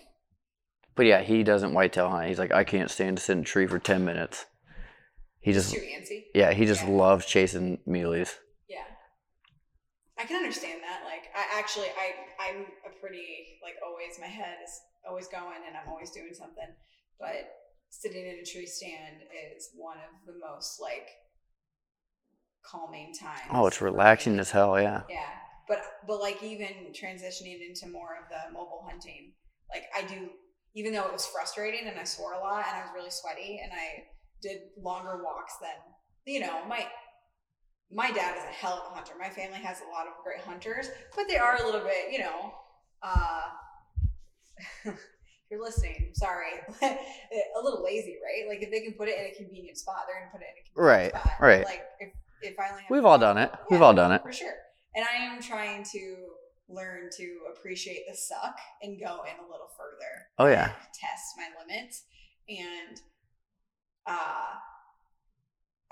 but 0.94 1.06
yeah, 1.06 1.22
he 1.22 1.42
doesn't 1.42 1.74
whitetail 1.74 2.08
hunt. 2.08 2.28
He's 2.28 2.38
like, 2.38 2.52
I 2.52 2.62
can't 2.62 2.88
stand 2.88 3.16
to 3.16 3.22
sit 3.24 3.32
in 3.32 3.40
a 3.40 3.44
tree 3.44 3.66
for 3.66 3.80
ten 3.80 4.04
minutes. 4.04 4.46
He 5.42 5.52
just 5.52 5.74
Too 5.74 5.80
antsy. 5.80 6.26
yeah, 6.34 6.52
he 6.52 6.64
just 6.66 6.82
Yeah. 6.82 6.90
loves 6.90 7.26
chasing 7.26 7.78
muleys. 7.86 8.38
Yeah. 8.68 8.84
I 10.16 10.24
can 10.24 10.36
understand 10.36 10.82
that. 10.82 11.02
Like 11.04 11.24
I 11.34 11.58
actually 11.58 11.88
I 11.90 12.14
I'm 12.38 12.66
a 12.86 12.90
pretty 13.00 13.58
like 13.62 13.74
always 13.84 14.18
my 14.20 14.28
head 14.28 14.58
is 14.62 14.80
always 15.06 15.26
going 15.28 15.60
and 15.66 15.76
I'm 15.76 15.88
always 15.88 16.10
doing 16.12 16.32
something. 16.32 16.68
But 17.18 17.50
sitting 17.90 18.24
in 18.24 18.38
a 18.38 18.44
tree 18.44 18.66
stand 18.66 19.22
is 19.56 19.70
one 19.74 19.98
of 19.98 20.26
the 20.26 20.38
most 20.38 20.80
like 20.80 21.08
calming 22.64 23.12
times. 23.12 23.50
Oh, 23.50 23.66
it's 23.66 23.80
relaxing 23.80 24.38
as 24.38 24.50
hell. 24.50 24.80
Yeah. 24.80 25.02
Yeah. 25.10 25.26
But 25.68 25.80
but 26.06 26.20
like 26.20 26.42
even 26.42 26.92
transitioning 26.92 27.58
into 27.68 27.88
more 27.88 28.16
of 28.20 28.28
the 28.30 28.52
mobile 28.52 28.86
hunting, 28.88 29.32
like 29.70 29.84
I 29.96 30.02
do 30.06 30.30
even 30.74 30.92
though 30.92 31.04
it 31.06 31.12
was 31.12 31.26
frustrating 31.26 31.86
and 31.88 31.98
I 31.98 32.04
swore 32.04 32.34
a 32.34 32.38
lot 32.38 32.64
and 32.68 32.76
I 32.76 32.82
was 32.82 32.90
really 32.94 33.10
sweaty 33.10 33.60
and 33.62 33.72
I 33.72 34.04
did 34.42 34.58
longer 34.76 35.22
walks 35.24 35.54
than 35.60 35.70
you 36.26 36.40
know, 36.40 36.64
my 36.68 36.86
my 37.90 38.10
dad 38.10 38.36
is 38.36 38.44
a 38.44 38.46
hell 38.52 38.82
of 38.86 38.92
a 38.92 38.94
hunter. 38.94 39.12
My 39.18 39.28
family 39.28 39.58
has 39.58 39.80
a 39.80 39.90
lot 39.90 40.06
of 40.06 40.12
great 40.24 40.40
hunters, 40.40 40.88
but 41.14 41.26
they 41.28 41.36
are 41.36 41.56
a 41.62 41.66
little 41.66 41.80
bit, 41.80 42.10
you 42.12 42.18
know, 42.20 42.52
uh 43.02 43.42
if 44.84 44.98
you're 45.50 45.62
listening, 45.62 46.10
sorry. 46.14 46.48
a 46.82 47.60
little 47.62 47.82
lazy, 47.84 48.16
right? 48.24 48.48
Like 48.48 48.62
if 48.62 48.70
they 48.70 48.80
can 48.80 48.94
put 48.94 49.08
it 49.08 49.18
in 49.18 49.26
a 49.32 49.34
convenient 49.36 49.78
spot, 49.78 50.04
they're 50.06 50.20
gonna 50.20 50.32
put 50.32 50.40
it 50.42 50.46
in 50.46 50.62
a 50.62 50.64
convenient 50.64 51.12
Right, 51.14 51.22
spot. 51.22 51.40
right. 51.40 51.64
Like 51.64 51.82
if 52.00 52.12
if 52.42 52.58
I 52.58 52.70
only 52.70 52.82
We've 52.90 53.04
all 53.04 53.18
done 53.18 53.38
it. 53.38 53.50
We've 53.70 53.82
all 53.82 53.94
done 53.94 54.12
it. 54.12 54.22
for 54.22 54.32
sure. 54.32 54.54
And 54.94 55.04
I 55.06 55.22
am 55.24 55.40
trying 55.40 55.84
to 55.92 56.16
learn 56.68 57.08
to 57.16 57.38
appreciate 57.54 58.04
the 58.10 58.16
suck 58.16 58.56
and 58.82 58.98
go 58.98 59.22
in 59.24 59.36
a 59.38 59.48
little 59.50 59.68
further. 59.76 60.26
Oh, 60.38 60.46
yeah. 60.46 60.72
Test 60.92 61.24
my 61.36 61.48
limits. 61.60 62.04
And 62.48 63.00
uh 64.06 64.54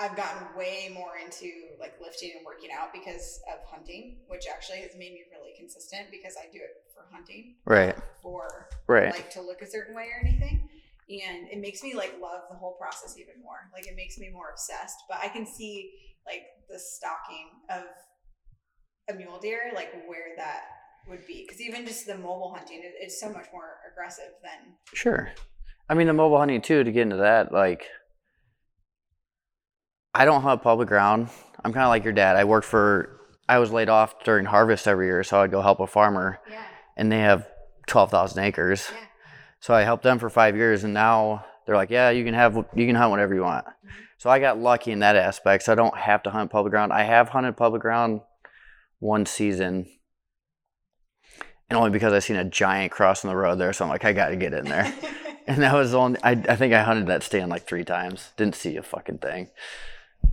I've 0.00 0.16
gotten 0.16 0.56
way 0.56 0.90
more 0.94 1.18
into 1.22 1.50
like 1.78 1.92
lifting 2.00 2.32
and 2.36 2.46
working 2.46 2.70
out 2.72 2.90
because 2.90 3.38
of 3.52 3.61
hunting, 3.68 4.16
which 4.28 4.46
actually 4.50 4.78
has 4.78 4.92
made 4.96 5.12
me 5.12 5.24
really 5.30 5.52
consistent 5.58 6.06
because 6.11 6.36
I 6.40 6.50
do 6.50 6.58
it 6.58 6.70
for 6.94 7.04
hunting. 7.12 7.56
Right. 7.66 7.94
For 8.22 8.68
Right. 8.86 9.12
like 9.12 9.30
to 9.32 9.42
look 9.42 9.61
a 9.61 9.66
certain 9.66 9.94
way 9.94 10.04
or 10.04 10.26
anything. 10.26 10.70
And 11.11 11.48
it 11.48 11.58
makes 11.58 11.82
me 11.82 11.94
like 11.94 12.14
love 12.20 12.42
the 12.50 12.56
whole 12.56 12.76
process 12.80 13.18
even 13.18 13.42
more. 13.42 13.68
Like 13.74 13.86
it 13.86 13.94
makes 13.94 14.16
me 14.16 14.30
more 14.32 14.48
obsessed. 14.50 14.96
But 15.06 15.18
I 15.22 15.28
can 15.28 15.44
see 15.44 15.92
like 16.24 16.44
the 16.70 16.78
stalking 16.78 17.50
of 17.68 17.84
a 19.11 19.18
mule 19.18 19.38
deer, 19.38 19.72
like 19.74 19.92
where 20.08 20.34
that 20.38 20.62
would 21.08 21.26
be. 21.26 21.44
Because 21.46 21.61
even 21.61 21.84
just 21.84 22.06
the 22.06 22.16
mobile 22.16 22.54
hunting, 22.56 22.78
it, 22.78 22.94
it's 22.98 23.20
so 23.20 23.28
much 23.30 23.46
more 23.52 23.76
aggressive 23.92 24.32
than 24.42 24.76
Sure. 24.94 25.30
I 25.90 25.94
mean, 25.94 26.06
the 26.06 26.12
mobile 26.14 26.38
hunting 26.38 26.62
too. 26.62 26.84
To 26.84 26.92
get 26.92 27.02
into 27.02 27.16
that, 27.16 27.52
like, 27.52 27.86
I 30.14 30.24
don't 30.24 30.42
hunt 30.42 30.62
public 30.62 30.88
ground. 30.88 31.28
I'm 31.64 31.72
kind 31.72 31.84
of 31.84 31.90
like 31.90 32.04
your 32.04 32.12
dad. 32.12 32.36
I 32.36 32.44
worked 32.44 32.66
for. 32.66 33.20
I 33.48 33.58
was 33.58 33.72
laid 33.72 33.88
off 33.88 34.22
during 34.22 34.44
harvest 34.44 34.86
every 34.86 35.06
year, 35.06 35.24
so 35.24 35.40
I'd 35.40 35.50
go 35.50 35.61
help 35.61 35.80
a 35.80 35.86
farmer, 35.86 36.38
yeah, 36.48 36.62
and 36.96 37.11
they 37.11 37.18
have 37.18 37.48
twelve 37.86 38.11
thousand 38.11 38.42
acres. 38.44 38.88
yeah, 38.92 38.98
So 39.61 39.74
I 39.74 39.82
helped 39.82 40.02
them 40.02 40.18
for 40.18 40.30
five 40.30 40.56
years, 40.56 40.84
and 40.84 40.94
now 40.94 41.44
they're 41.66 41.76
like, 41.76 41.90
"Yeah, 41.90 42.11
you 42.11 42.24
can 42.24 42.34
have 42.34 42.54
you 42.74 42.86
can 42.86 42.94
hunt 42.94 43.11
whatever 43.11 43.34
you 43.34 43.42
want." 43.42 43.66
Mm-hmm. 43.66 43.88
So 44.18 44.30
I 44.30 44.38
got 44.38 44.58
lucky 44.58 44.92
in 44.92 45.00
that 45.00 45.16
aspect. 45.16 45.64
So 45.64 45.72
I 45.72 45.74
don't 45.74 45.96
have 45.96 46.22
to 46.24 46.30
hunt 46.30 46.50
public 46.50 46.70
ground. 46.70 46.92
I 46.92 47.02
have 47.02 47.30
hunted 47.30 47.56
public 47.56 47.82
ground 47.82 48.20
one 48.98 49.26
season, 49.26 49.86
and 51.68 51.76
only 51.76 51.90
because 51.90 52.12
I 52.12 52.18
seen 52.18 52.36
a 52.36 52.44
giant 52.44 52.92
crossing 52.92 53.30
the 53.30 53.36
road 53.36 53.56
there. 53.56 53.72
So 53.72 53.84
I'm 53.84 53.90
like, 53.90 54.04
I 54.04 54.12
got 54.12 54.28
to 54.28 54.36
get 54.36 54.54
in 54.54 54.64
there. 54.64 54.92
And 55.46 55.62
that 55.62 55.74
was 55.74 55.94
only 55.94 56.20
I, 56.22 56.32
I 56.32 56.54
think 56.54 56.72
I 56.74 56.82
hunted 56.84 57.08
that 57.08 57.24
stand 57.24 57.50
like 57.50 57.66
three 57.66 57.82
times. 57.82 58.30
Didn't 58.36 58.54
see 58.54 58.76
a 58.76 58.84
fucking 58.84 59.18
thing. 59.18 59.48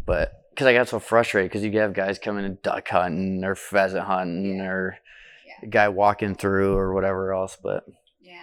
But 0.06 0.50
because 0.52 0.68
I 0.68 0.74
got 0.74 0.88
so 0.88 1.00
frustrated 1.00 1.52
because 1.52 1.64
you 1.64 1.80
have 1.80 1.94
guys 1.94 2.18
coming 2.20 2.46
and 2.46 2.62
duck 2.62 2.88
hunting 2.88 3.44
or 3.44 3.56
pheasant 3.56 4.06
hunting 4.06 4.58
Yeah. 4.58 4.66
or 4.66 4.98
Yeah. 5.46 5.54
a 5.64 5.68
guy 5.68 5.90
walking 5.90 6.36
through 6.36 6.76
or 6.76 6.94
whatever 6.94 7.34
else. 7.34 7.56
But 7.62 7.86
yeah. 8.20 8.42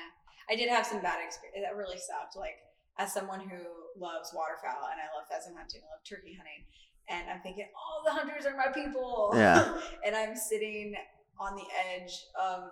I 0.49 0.57
did 0.57 0.69
have 0.69 0.87
some 0.87 1.01
bad 1.01 1.25
experience. 1.25 1.65
That 1.67 1.77
really 1.77 1.99
sucked. 1.99 2.37
Like 2.37 2.57
as 2.99 3.13
someone 3.13 3.41
who 3.41 3.59
loves 3.97 4.33
waterfowl 4.35 4.89
and 4.93 5.01
I 5.01 5.09
love 5.17 5.27
pheasant 5.29 5.57
hunting, 5.57 5.81
I 5.83 5.91
love 5.91 6.05
turkey 6.09 6.35
hunting, 6.37 6.65
and 7.09 7.29
I'm 7.31 7.41
thinking, 7.43 7.67
oh, 7.75 8.03
the 8.05 8.13
hunters 8.13 8.47
are 8.47 8.57
my 8.57 8.71
people. 8.73 9.33
Yeah. 9.35 9.81
and 10.07 10.15
I'm 10.15 10.37
sitting 10.37 10.95
on 11.41 11.57
the 11.57 11.67
edge 11.91 12.13
of 12.41 12.71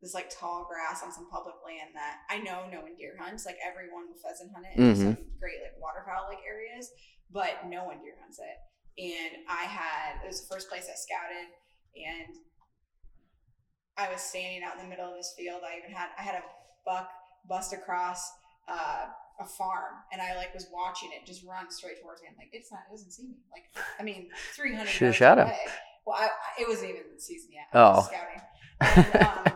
this 0.00 0.14
like 0.14 0.30
tall 0.30 0.64
grass 0.70 1.02
on 1.02 1.12
some 1.12 1.28
public 1.28 1.56
land 1.66 1.90
that 1.94 2.18
I 2.30 2.38
know 2.38 2.64
no 2.70 2.80
one 2.82 2.94
deer 2.96 3.16
hunts. 3.20 3.44
Like 3.44 3.58
everyone 3.60 4.06
will 4.08 4.16
pheasant 4.22 4.52
hunt 4.54 4.64
it 4.72 4.78
in 4.80 4.94
Mhm. 4.94 4.96
some 4.96 5.14
great 5.40 5.60
like 5.60 5.74
waterfowl 5.82 6.28
like 6.30 6.38
areas, 6.48 6.90
but 7.32 7.66
no 7.68 7.84
one 7.84 7.98
deer 8.00 8.14
hunts 8.20 8.38
it. 8.38 8.56
And 8.98 9.44
I 9.48 9.64
had 9.64 10.24
it 10.24 10.26
was 10.26 10.40
the 10.46 10.52
first 10.54 10.68
place 10.68 10.86
I 10.90 10.96
scouted, 10.96 11.48
and 11.96 12.34
I 13.96 14.10
was 14.12 14.20
standing 14.20 14.62
out 14.62 14.76
in 14.76 14.82
the 14.84 14.88
middle 14.88 15.08
of 15.10 15.16
this 15.16 15.34
field. 15.36 15.62
I 15.64 15.78
even 15.78 15.94
had 15.94 16.08
I 16.18 16.22
had 16.22 16.36
a 16.36 16.42
buck 16.84 17.08
bust 17.48 17.72
across 17.72 18.30
uh, 18.68 19.06
a 19.40 19.44
farm, 19.44 19.94
and 20.12 20.20
I 20.22 20.36
like 20.36 20.54
was 20.54 20.66
watching 20.72 21.10
it 21.12 21.26
just 21.26 21.44
run 21.44 21.70
straight 21.70 22.00
towards 22.02 22.22
me. 22.22 22.28
I'm 22.30 22.36
like, 22.36 22.50
it's 22.52 22.70
not, 22.72 22.80
it 22.88 22.92
doesn't 22.92 23.10
see 23.12 23.24
me. 23.24 23.36
Like, 23.52 23.64
I 23.98 24.02
mean, 24.02 24.28
300 24.54 24.86
Should've 24.88 25.00
yards 25.00 25.16
shot 25.16 25.38
him. 25.38 25.48
Well, 26.06 26.16
I, 26.18 26.26
I- 26.26 26.62
it 26.62 26.68
wasn't 26.68 26.90
even 26.90 27.02
the 27.14 27.20
season 27.20 27.50
yet. 27.52 27.66
I 27.72 27.78
Oh. 27.78 28.02
scouting. 28.02 28.42
And, 28.80 29.22
um, 29.22 29.44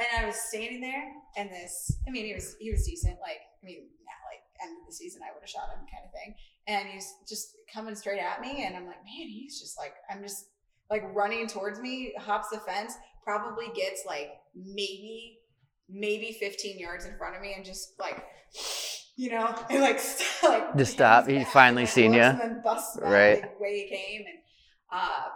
and 0.00 0.24
I 0.24 0.26
was 0.26 0.36
standing 0.36 0.80
there, 0.80 1.04
and 1.36 1.50
this, 1.50 1.96
I 2.06 2.10
mean, 2.10 2.26
he 2.26 2.34
was 2.34 2.56
he 2.60 2.70
was 2.70 2.86
decent. 2.86 3.18
Like, 3.20 3.40
I 3.62 3.64
mean, 3.66 3.88
end 4.64 4.78
of 4.80 4.86
the 4.86 4.92
season, 4.94 5.20
I 5.22 5.32
would 5.32 5.40
have 5.42 5.48
shot 5.50 5.68
him, 5.70 5.84
kind 5.86 6.04
of 6.04 6.12
thing. 6.12 6.34
And 6.66 6.88
he's 6.88 7.06
just 7.28 7.48
coming 7.72 7.94
straight 7.94 8.20
at 8.20 8.40
me, 8.40 8.64
and 8.64 8.74
I'm 8.76 8.86
like, 8.86 9.04
man, 9.04 9.28
he's 9.28 9.60
just 9.60 9.78
like, 9.78 9.94
I'm 10.10 10.22
just 10.22 10.46
like 10.90 11.04
running 11.14 11.46
towards 11.46 11.78
me, 11.80 12.14
hops 12.18 12.48
the 12.50 12.58
fence, 12.58 12.94
probably 13.22 13.66
gets 13.74 14.02
like 14.06 14.30
maybe 14.54 15.38
maybe 15.88 16.36
15 16.40 16.78
yards 16.78 17.04
in 17.04 17.16
front 17.18 17.36
of 17.36 17.42
me, 17.42 17.52
and 17.54 17.64
just 17.64 17.92
like. 18.00 18.22
You 19.16 19.30
know, 19.30 19.46
and 19.70 19.80
like, 19.80 20.00
like 20.42 20.76
Just 20.76 20.94
stop. 20.94 21.28
He's 21.28 21.48
finally 21.50 21.86
seen 21.86 22.12
you. 22.14 22.20
and 22.20 22.40
then 22.40 22.60
busts 22.64 22.96
back 22.96 23.08
Right. 23.10 23.42
the 23.42 23.62
way 23.62 23.86
he 23.88 23.94
came, 23.96 24.22
and 24.26 24.38
uh, 24.92 25.28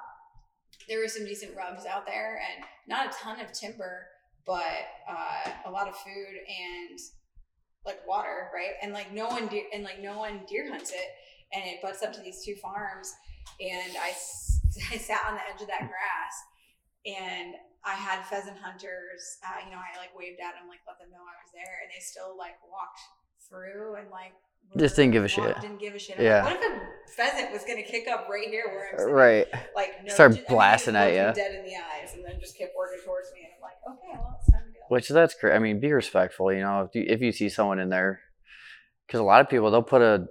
there 0.89 0.99
were 1.01 1.07
some 1.09 1.25
decent 1.25 1.57
rubs 1.57 1.85
out 1.87 2.05
there, 2.07 2.41
and 2.57 2.65
not 2.89 3.07
a 3.07 3.11
ton 3.23 3.41
of 3.41 3.53
timber, 3.53 4.07
but 4.47 4.65
uh, 5.09 5.51
a 5.67 5.71
lot 5.71 5.87
of 5.89 5.95
food 5.97 6.35
and 6.89 6.99
like 7.87 8.07
water, 8.07 8.51
right? 8.55 8.73
And 8.83 8.93
like 8.93 9.13
no 9.13 9.27
one 9.29 9.47
deer 9.49 9.65
and 9.73 9.85
like 9.85 10.01
no 10.01 10.19
one 10.19 10.41
deer 10.49 10.69
hunts 10.71 10.91
it, 10.93 11.09
and 11.53 11.65
it 11.65 11.81
butts 11.83 12.03
up 12.03 12.13
to 12.15 12.21
these 12.21 12.45
two 12.45 12.55
farms, 12.57 13.13
and 13.61 13.97
I, 13.97 14.11
I 14.93 14.97
sat 14.99 15.21
on 15.29 15.35
the 15.35 15.41
edge 15.53 15.61
of 15.63 15.69
that 15.69 15.81
grass, 15.89 16.35
and 17.07 17.55
I 17.85 17.95
had 17.95 18.25
pheasant 18.27 18.59
hunters, 18.59 19.39
uh, 19.47 19.65
you 19.65 19.71
know, 19.71 19.79
I 19.79 19.97
like 19.99 20.11
waved 20.17 20.41
at 20.41 20.55
them, 20.59 20.69
like 20.69 20.81
let 20.87 20.99
them 20.99 21.11
know 21.11 21.23
I 21.23 21.37
was 21.41 21.51
there, 21.55 21.79
and 21.83 21.89
they 21.95 22.01
still 22.01 22.37
like 22.37 22.59
walked 22.69 23.01
through 23.49 23.97
and 23.97 24.11
like 24.11 24.33
Just 24.77 24.97
didn't 24.97 25.13
give 25.13 25.25
a 25.25 25.29
shit. 25.29 25.57
Didn't 25.63 25.81
give 25.81 25.95
a 25.95 25.99
shit. 25.99 26.19
I'm 26.19 26.25
Yeah. 26.25 26.45
Like, 26.45 26.61
what 26.61 26.69
if 26.69 26.83
a 26.83 27.13
pheasant 27.17 27.53
was 27.53 27.65
gonna 27.65 27.83
kick 27.87 28.09
up 28.09 28.29
right 28.29 28.49
here 28.49 28.65
where 28.69 28.91
I'm 28.93 28.99
sitting? 28.99 29.15
right. 29.15 29.47
Like 29.75 30.05
no, 30.05 30.13
Start 30.13 30.33
ju- 30.33 30.39
I 30.39 30.41
mean, 30.43 30.47
blasting 30.51 30.97
at 30.97 31.13
you. 31.15 31.33
dead 31.33 31.55
in 31.55 31.65
the 31.65 31.77
eyes, 31.79 32.13
and 32.15 32.25
then 32.27 32.37
just 32.41 32.59
kept 32.59 32.75
working 32.77 33.01
towards 33.07 33.33
me, 33.33 33.47
and 33.47 33.55
I'm 33.57 33.63
like, 33.63 33.79
okay, 33.89 34.13
well, 34.21 34.37
it's 34.37 34.51
time 34.51 34.58
to 34.58 34.58
go. 34.58 34.58
Which 34.89 35.09
that's 35.09 35.35
great. 35.35 35.55
I 35.55 35.59
mean, 35.59 35.81
be 35.81 35.93
respectful. 35.93 36.53
You 36.53 36.61
know, 36.61 36.83
if 36.83 36.95
you, 36.95 37.05
if 37.07 37.21
you 37.21 37.33
see 37.33 37.49
someone 37.49 37.79
in 37.79 37.89
there, 37.91 38.21
because 39.07 39.21
a 39.21 39.25
lot 39.25 39.41
of 39.41 39.49
people 39.49 39.71
they'll 39.71 39.83
put 39.83 40.03
a 40.03 40.27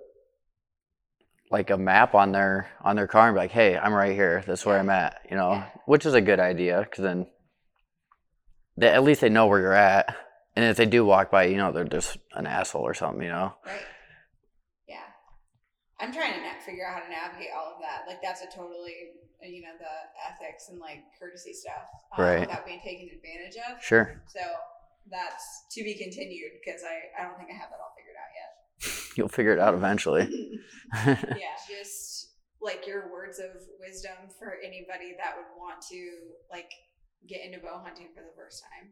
like 1.49 1.69
a 1.69 1.77
map 1.77 2.13
on 2.13 2.31
their 2.31 2.69
on 2.83 2.95
their 2.95 3.07
car 3.07 3.27
and 3.27 3.35
be 3.35 3.39
like, 3.39 3.51
"Hey, 3.51 3.77
I'm 3.77 3.93
right 3.93 4.13
here. 4.13 4.43
That's 4.45 4.65
where 4.65 4.77
I'm 4.79 4.89
at." 4.89 5.21
You 5.29 5.37
know, 5.37 5.51
Yeah. 5.53 5.69
which 5.85 6.05
is 6.05 6.13
a 6.13 6.21
good 6.21 6.39
idea 6.39 6.81
because 6.81 7.03
then 7.03 7.27
they, 8.77 8.89
at 8.89 9.03
least 9.03 9.21
they 9.21 9.29
know 9.29 9.47
where 9.47 9.59
you're 9.59 9.73
at. 9.73 10.15
And 10.55 10.65
if 10.65 10.75
they 10.77 10.85
do 10.87 11.05
walk 11.05 11.29
by, 11.31 11.45
you 11.45 11.57
know, 11.57 11.71
they're 11.71 11.83
just 11.85 12.17
an 12.33 12.47
asshole 12.47 12.81
or 12.81 12.93
something. 12.93 13.21
You 13.21 13.29
know. 13.29 13.53
Right. 13.65 13.81
I'm 15.99 16.13
trying 16.13 16.33
to 16.33 16.41
na- 16.41 16.61
figure 16.63 16.85
out 16.85 16.93
how 16.93 17.03
to 17.03 17.09
navigate 17.09 17.49
all 17.55 17.73
of 17.73 17.81
that. 17.81 18.05
Like 18.07 18.21
that's 18.21 18.41
a 18.41 18.47
totally, 18.47 19.17
uh, 19.43 19.47
you 19.47 19.61
know, 19.61 19.73
the 19.79 19.93
ethics 20.29 20.69
and 20.69 20.79
like 20.79 21.03
courtesy 21.19 21.53
stuff, 21.53 21.89
um, 22.17 22.23
Right. 22.23 22.39
Without 22.41 22.65
being 22.65 22.79
taken 22.81 23.09
advantage 23.09 23.57
of. 23.69 23.81
Sure. 23.83 24.21
So 24.27 24.39
that's 25.09 25.65
to 25.71 25.83
be 25.83 25.95
continued 25.95 26.51
because 26.63 26.81
I 26.83 27.21
I 27.21 27.25
don't 27.25 27.37
think 27.37 27.49
I 27.49 27.57
have 27.57 27.69
that 27.69 27.79
all 27.81 27.93
figured 27.97 28.15
out 28.17 28.31
yet. 28.35 29.17
You'll 29.17 29.29
figure 29.29 29.53
it 29.53 29.59
out 29.59 29.73
eventually. 29.73 30.27
yeah, 31.05 31.57
just 31.67 32.33
like 32.61 32.85
your 32.87 33.11
words 33.11 33.39
of 33.39 33.61
wisdom 33.79 34.29
for 34.37 34.55
anybody 34.63 35.15
that 35.17 35.35
would 35.37 35.49
want 35.57 35.81
to 35.89 36.19
like 36.51 36.69
get 37.27 37.43
into 37.43 37.59
bow 37.59 37.81
hunting 37.83 38.07
for 38.15 38.21
the 38.21 38.35
first 38.35 38.63
time. 38.63 38.91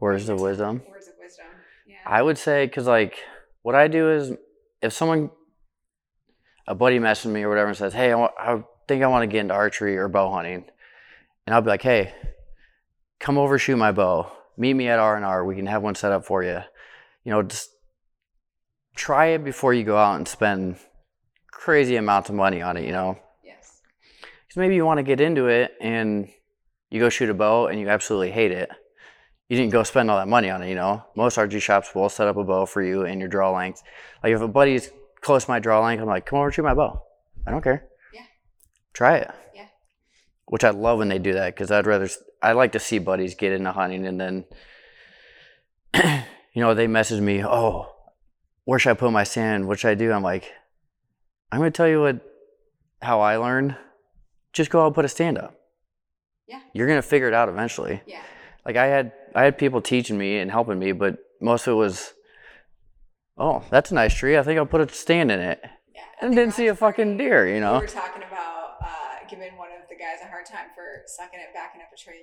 Words 0.00 0.28
of 0.28 0.40
wisdom. 0.40 0.82
Words 0.88 1.08
of 1.08 1.14
wisdom. 1.20 1.46
Yeah. 1.86 1.96
I 2.06 2.22
would 2.22 2.38
say 2.38 2.66
because 2.66 2.86
like 2.86 3.18
what 3.62 3.74
I 3.74 3.88
do 3.88 4.10
is 4.10 4.32
if 4.80 4.92
someone 4.92 5.30
a 6.70 6.74
buddy 6.74 7.00
messages 7.00 7.32
me 7.32 7.42
or 7.42 7.48
whatever 7.48 7.68
and 7.68 7.76
says, 7.76 7.92
"Hey, 7.92 8.12
I, 8.12 8.14
wa- 8.14 8.32
I 8.38 8.62
think 8.86 9.02
I 9.02 9.08
want 9.08 9.24
to 9.24 9.26
get 9.26 9.40
into 9.40 9.54
archery 9.54 9.98
or 9.98 10.06
bow 10.06 10.30
hunting," 10.30 10.64
and 11.44 11.54
I'll 11.54 11.62
be 11.62 11.68
like, 11.68 11.82
"Hey, 11.82 12.14
come 13.18 13.36
over 13.38 13.58
shoot 13.58 13.76
my 13.76 13.90
bow. 13.90 14.30
Meet 14.56 14.74
me 14.74 14.86
at 14.86 15.00
R 15.00 15.16
and 15.16 15.24
R. 15.24 15.44
We 15.44 15.56
can 15.56 15.66
have 15.66 15.82
one 15.82 15.96
set 15.96 16.12
up 16.12 16.24
for 16.24 16.44
you. 16.44 16.60
You 17.24 17.32
know, 17.32 17.42
just 17.42 17.70
try 18.94 19.26
it 19.26 19.42
before 19.42 19.74
you 19.74 19.82
go 19.82 19.96
out 19.96 20.14
and 20.14 20.28
spend 20.28 20.76
crazy 21.50 21.96
amounts 21.96 22.28
of 22.28 22.36
money 22.36 22.62
on 22.62 22.76
it. 22.76 22.84
You 22.84 22.92
know, 22.92 23.18
yes. 23.44 23.80
because 24.46 24.56
maybe 24.56 24.76
you 24.76 24.86
want 24.86 24.98
to 24.98 25.02
get 25.02 25.20
into 25.20 25.48
it 25.48 25.72
and 25.80 26.28
you 26.88 27.00
go 27.00 27.08
shoot 27.08 27.30
a 27.30 27.34
bow 27.34 27.66
and 27.66 27.80
you 27.80 27.88
absolutely 27.88 28.30
hate 28.30 28.52
it. 28.52 28.70
You 29.48 29.56
didn't 29.56 29.72
go 29.72 29.82
spend 29.82 30.08
all 30.08 30.18
that 30.18 30.28
money 30.28 30.50
on 30.50 30.62
it, 30.62 30.68
you 30.68 30.76
know. 30.76 31.04
Most 31.16 31.36
archery 31.36 31.58
shops 31.58 31.96
will 31.96 32.08
set 32.08 32.28
up 32.28 32.36
a 32.36 32.44
bow 32.44 32.64
for 32.66 32.80
you 32.80 33.06
and 33.06 33.18
your 33.18 33.28
draw 33.28 33.50
length. 33.50 33.82
Like 34.22 34.32
if 34.32 34.40
a 34.40 34.46
buddy's 34.46 34.88
close 35.20 35.44
to 35.44 35.50
my 35.50 35.58
draw 35.58 35.84
length, 35.84 36.00
I'm 36.00 36.06
like, 36.06 36.26
come 36.26 36.38
over 36.38 36.50
shoot 36.50 36.62
my 36.62 36.74
bow. 36.74 37.02
I 37.46 37.50
don't 37.50 37.62
care. 37.62 37.86
Yeah. 38.12 38.22
Try 38.92 39.16
it. 39.18 39.30
Yeah. 39.54 39.66
Which 40.46 40.64
I 40.64 40.70
love 40.70 40.98
when 40.98 41.08
they 41.08 41.18
do 41.18 41.34
that 41.34 41.54
because 41.54 41.70
I'd 41.70 41.86
rather 41.86 42.08
I 42.42 42.52
like 42.52 42.72
to 42.72 42.80
see 42.80 42.98
buddies 42.98 43.34
get 43.34 43.52
into 43.52 43.72
hunting 43.72 44.06
and 44.06 44.20
then, 44.20 44.44
you 46.52 46.62
know, 46.62 46.74
they 46.74 46.86
message 46.86 47.20
me, 47.20 47.44
oh, 47.44 47.94
where 48.64 48.78
should 48.78 48.90
I 48.90 48.94
put 48.94 49.12
my 49.12 49.24
stand? 49.24 49.66
What 49.66 49.78
should 49.78 49.90
I 49.90 49.94
do? 49.94 50.12
I'm 50.12 50.22
like, 50.22 50.50
I'm 51.52 51.58
gonna 51.58 51.70
tell 51.70 51.88
you 51.88 52.00
what 52.00 52.20
how 53.02 53.20
I 53.20 53.36
learned. 53.36 53.76
Just 54.52 54.70
go 54.70 54.82
out 54.82 54.86
and 54.86 54.94
put 54.94 55.04
a 55.04 55.08
stand 55.08 55.38
up. 55.38 55.54
Yeah. 56.46 56.60
You're 56.72 56.88
gonna 56.88 57.02
figure 57.02 57.28
it 57.28 57.34
out 57.34 57.48
eventually. 57.48 58.02
Yeah. 58.06 58.22
Like 58.64 58.76
I 58.76 58.86
had 58.86 59.12
I 59.34 59.44
had 59.44 59.58
people 59.58 59.80
teaching 59.80 60.18
me 60.18 60.38
and 60.38 60.50
helping 60.50 60.78
me, 60.78 60.92
but 60.92 61.18
most 61.40 61.66
of 61.66 61.72
it 61.72 61.76
was, 61.76 62.12
oh, 63.40 63.64
that's 63.70 63.90
a 63.90 63.94
nice 63.94 64.14
tree. 64.14 64.36
I 64.36 64.42
think 64.42 64.58
I'll 64.58 64.66
put 64.66 64.80
a 64.80 64.88
stand 64.94 65.32
in 65.32 65.40
it. 65.40 65.60
Yeah. 65.94 66.02
And 66.20 66.34
didn't 66.36 66.54
see 66.54 66.66
a 66.68 66.74
fucking 66.74 67.16
deer, 67.16 67.48
you 67.52 67.60
know? 67.60 67.74
We 67.74 67.80
were 67.80 67.86
talking 67.86 68.22
about 68.22 68.74
uh, 68.82 69.26
giving 69.28 69.56
one 69.56 69.68
of 69.70 69.88
the 69.88 69.96
guys 69.96 70.18
a 70.24 70.28
hard 70.28 70.46
time 70.46 70.68
for 70.74 71.02
sucking 71.06 71.40
at 71.40 71.52
backing 71.54 71.80
up 71.80 71.88
a 71.92 71.96
trailer. 71.98 72.20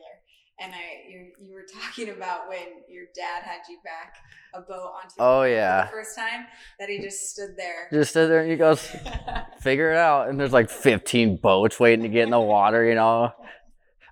And 0.60 0.74
I, 0.74 1.08
you, 1.10 1.32
you 1.40 1.54
were 1.54 1.66
talking 1.82 2.10
about 2.10 2.48
when 2.48 2.60
your 2.90 3.06
dad 3.16 3.44
had 3.44 3.60
you 3.70 3.78
back 3.84 4.14
a 4.54 4.62
boat 4.62 4.92
onto 5.04 5.16
Oh, 5.20 5.44
yeah. 5.44 5.86
the 5.86 5.92
first 5.92 6.16
time 6.18 6.46
that 6.80 6.90
he 6.90 7.00
just 7.00 7.30
stood 7.32 7.56
there. 7.58 7.88
Just 7.92 8.12
stood 8.12 8.30
there 8.30 8.42
and 8.42 8.50
he 8.50 8.56
goes, 8.58 8.88
figure 9.62 9.92
it 9.92 9.98
out. 9.98 10.30
And 10.30 10.40
there's 10.40 10.54
like 10.54 10.70
15 10.70 11.38
boats 11.38 11.80
waiting 11.80 12.04
to 12.04 12.10
get 12.10 12.24
in 12.24 12.30
the 12.32 12.40
water, 12.40 12.88
you 12.88 12.96
know? 12.96 13.32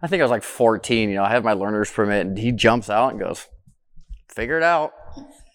I 0.01 0.07
think 0.07 0.21
I 0.21 0.23
was 0.23 0.31
like 0.31 0.43
14, 0.43 1.09
you 1.09 1.15
know, 1.15 1.23
I 1.23 1.29
have 1.31 1.43
my 1.43 1.53
learner's 1.53 1.89
permit 1.91 2.27
and 2.27 2.37
he 2.37 2.51
jumps 2.51 2.89
out 2.89 3.11
and 3.11 3.19
goes, 3.19 3.47
figure 4.29 4.57
it 4.57 4.63
out. 4.63 4.91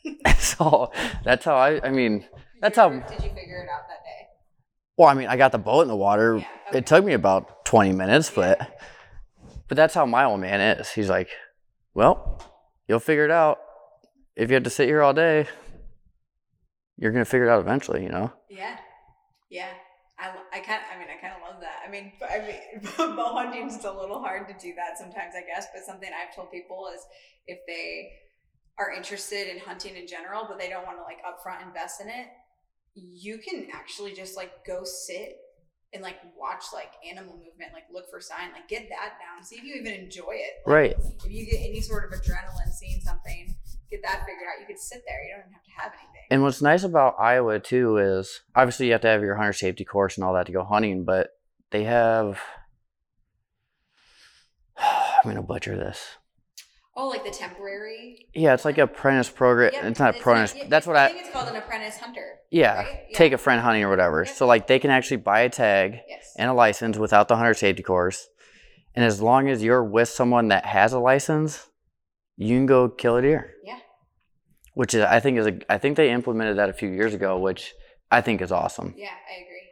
so 0.38 0.90
that's 1.24 1.44
how 1.44 1.56
I, 1.56 1.80
I 1.86 1.90
mean, 1.90 2.24
that's 2.60 2.76
how- 2.76 2.88
Did 2.90 3.22
you 3.22 3.30
figure 3.30 3.62
it 3.62 3.68
out 3.68 3.88
that 3.88 4.04
day? 4.04 4.26
Well, 4.96 5.08
I 5.08 5.14
mean, 5.14 5.28
I 5.28 5.36
got 5.36 5.52
the 5.52 5.58
boat 5.58 5.82
in 5.82 5.88
the 5.88 5.96
water. 5.96 6.36
Yeah, 6.36 6.46
okay. 6.68 6.78
It 6.78 6.86
took 6.86 7.04
me 7.04 7.14
about 7.14 7.64
20 7.64 7.92
minutes, 7.92 8.30
but 8.30 8.78
but 9.68 9.76
that's 9.76 9.94
how 9.94 10.04
my 10.04 10.24
old 10.24 10.40
man 10.40 10.60
is. 10.60 10.90
He's 10.90 11.08
like, 11.08 11.28
"Well, 11.94 12.42
you'll 12.88 12.98
figure 12.98 13.24
it 13.24 13.30
out. 13.30 13.60
If 14.36 14.50
you 14.50 14.54
have 14.54 14.64
to 14.64 14.70
sit 14.70 14.88
here 14.88 15.00
all 15.00 15.14
day, 15.14 15.46
you're 16.98 17.12
going 17.12 17.24
to 17.24 17.30
figure 17.30 17.46
it 17.46 17.50
out 17.50 17.60
eventually, 17.60 18.02
you 18.02 18.08
know?" 18.10 18.32
Yeah, 18.50 18.76
yeah. 19.50 19.70
I, 20.18 20.34
I 20.52 20.60
kind 20.60 20.82
I 20.94 20.98
mean 20.98 21.08
I 21.08 21.18
kind 21.18 21.32
of 21.34 21.40
love 21.50 21.62
that. 21.62 21.80
I 21.86 21.90
mean 21.90 22.12
I 22.22 22.38
mean 22.46 23.16
bow 23.16 23.32
hunting's 23.34 23.82
a 23.84 23.92
little 23.92 24.20
hard 24.20 24.48
to 24.48 24.54
do 24.60 24.74
that 24.74 24.98
sometimes 24.98 25.34
I 25.34 25.46
guess. 25.46 25.66
But 25.72 25.84
something 25.86 26.10
I've 26.12 26.34
told 26.36 26.50
people 26.50 26.90
is 26.94 27.00
if 27.46 27.58
they 27.66 28.10
are 28.80 28.90
interested 28.92 29.46
in 29.48 29.58
hunting 29.58 29.94
in 29.96 30.06
general, 30.06 30.46
but 30.48 30.58
they 30.58 30.70
don't 30.70 30.86
want 30.86 30.96
to 30.96 31.02
like 31.02 31.18
upfront 31.22 31.66
invest 31.66 32.00
in 32.00 32.08
it, 32.08 32.28
you 32.94 33.38
can 33.38 33.68
actually 33.72 34.14
just 34.14 34.36
like 34.36 34.64
go 34.66 34.82
sit 34.84 35.36
and 35.92 36.02
like 36.02 36.16
watch 36.38 36.64
like 36.72 36.92
animal 37.08 37.34
movement, 37.34 37.72
like 37.74 37.84
look 37.92 38.08
for 38.10 38.20
sign, 38.20 38.52
like 38.52 38.68
get 38.68 38.88
that 38.88 39.18
down, 39.20 39.44
see 39.44 39.56
if 39.56 39.64
you 39.64 39.74
even 39.74 39.92
enjoy 39.92 40.32
it. 40.32 40.66
Like, 40.66 40.74
Right. 40.74 40.94
If 41.24 41.30
you 41.30 41.44
get 41.44 41.60
any 41.60 41.80
sort 41.80 42.10
of 42.10 42.18
adrenaline 42.18 42.72
seeing 42.72 43.00
something, 43.00 43.54
get 43.90 44.00
that 44.02 44.20
figured 44.20 44.48
out. 44.48 44.60
You 44.60 44.66
could 44.66 44.78
sit 44.78 45.02
there. 45.06 45.22
You 45.24 45.34
don't 45.34 45.40
even 45.40 45.52
have 45.52 45.64
to 45.64 45.82
have 45.82 45.92
anything. 45.92 46.26
And 46.30 46.42
what's 46.42 46.62
nice 46.62 46.84
about 46.84 47.16
Iowa 47.18 47.60
too 47.60 47.98
is 47.98 48.40
obviously 48.56 48.86
you 48.86 48.92
have 48.92 49.02
to 49.02 49.08
have 49.08 49.22
your 49.22 49.36
hunter 49.36 49.52
safety 49.52 49.84
course 49.84 50.16
and 50.16 50.24
all 50.24 50.34
that 50.34 50.46
to 50.46 50.52
go 50.52 50.64
hunting, 50.64 51.04
but 51.04 51.30
they 51.70 51.84
have 51.84 52.40
I'm 54.78 55.34
to 55.34 55.42
butcher 55.42 55.76
this. 55.76 56.16
Oh, 57.00 57.08
like 57.08 57.24
the 57.24 57.30
temporary. 57.30 58.26
Yeah, 58.34 58.54
it's 58.54 58.64
like 58.64 58.78
apprentice 58.78 59.30
program. 59.30 59.72
Yep, 59.72 59.84
it's 59.84 59.98
not 60.00 60.16
apprentice. 60.16 60.54
yeah, 60.56 60.64
that's 60.68 60.86
what 60.86 60.96
I 60.96 61.06
I, 61.06 61.08
think 61.08 61.20
it's 61.20 61.30
called 61.30 61.48
an 61.48 61.56
apprentice 61.56 61.96
hunter. 61.98 62.26
Yeah, 62.50 62.76
right? 62.82 63.00
Yeah. 63.10 63.16
take 63.18 63.32
a 63.32 63.38
friend 63.38 63.60
hunting 63.60 63.82
or 63.84 63.90
whatever. 63.90 64.24
So 64.26 64.46
like 64.46 64.66
they 64.66 64.78
can 64.78 64.90
actually 64.90 65.18
buy 65.18 65.40
a 65.40 65.48
tag 65.48 66.00
Yes. 66.08 66.34
and 66.36 66.50
a 66.50 66.52
license 66.52 66.98
without 66.98 67.28
the 67.28 67.36
hunter 67.36 67.54
safety 67.54 67.82
course. 67.82 68.28
And 68.94 69.04
as 69.04 69.22
long 69.22 69.48
as 69.48 69.62
you're 69.62 69.84
with 69.84 70.08
someone 70.08 70.48
that 70.48 70.66
has 70.66 70.92
a 70.92 70.98
license, 70.98 71.68
you 72.36 72.56
can 72.56 72.66
go 72.66 72.88
kill 72.88 73.16
a 73.16 73.22
deer. 73.22 73.54
Yeah. 73.64 73.78
Which 74.74 74.94
is 74.94 75.02
I 75.02 75.20
think 75.20 75.38
is 75.38 75.46
a 75.46 75.58
I 75.72 75.78
think 75.78 75.96
they 75.96 76.10
implemented 76.10 76.58
that 76.58 76.68
a 76.68 76.72
few 76.72 76.90
years 76.90 77.14
ago, 77.14 77.38
which 77.38 77.72
I 78.10 78.20
think 78.20 78.42
is 78.42 78.52
awesome. 78.52 78.94
Yeah, 78.96 79.08
I 79.08 79.42
agree. 79.42 79.66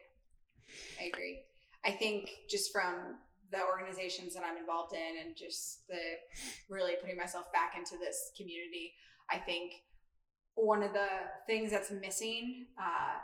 I 1.01 1.05
agree. 1.13 1.39
I 1.85 1.91
think 1.93 2.31
just 2.49 2.73
from 2.73 3.17
the 3.51 3.63
organizations 3.65 4.35
that 4.35 4.45
I'm 4.45 4.57
involved 4.59 4.95
in 4.95 5.27
and 5.27 5.37
just 5.37 5.87
the 5.89 5.99
really 6.69 6.95
putting 7.01 7.17
myself 7.17 7.47
back 7.53 7.75
into 7.77 7.97
this 7.99 8.31
community, 8.37 8.93
I 9.31 9.39
think 9.39 9.73
one 10.55 10.83
of 10.83 10.93
the 10.93 11.07
things 11.47 11.71
that's 11.71 11.91
missing, 11.91 12.67
uh, 12.81 13.15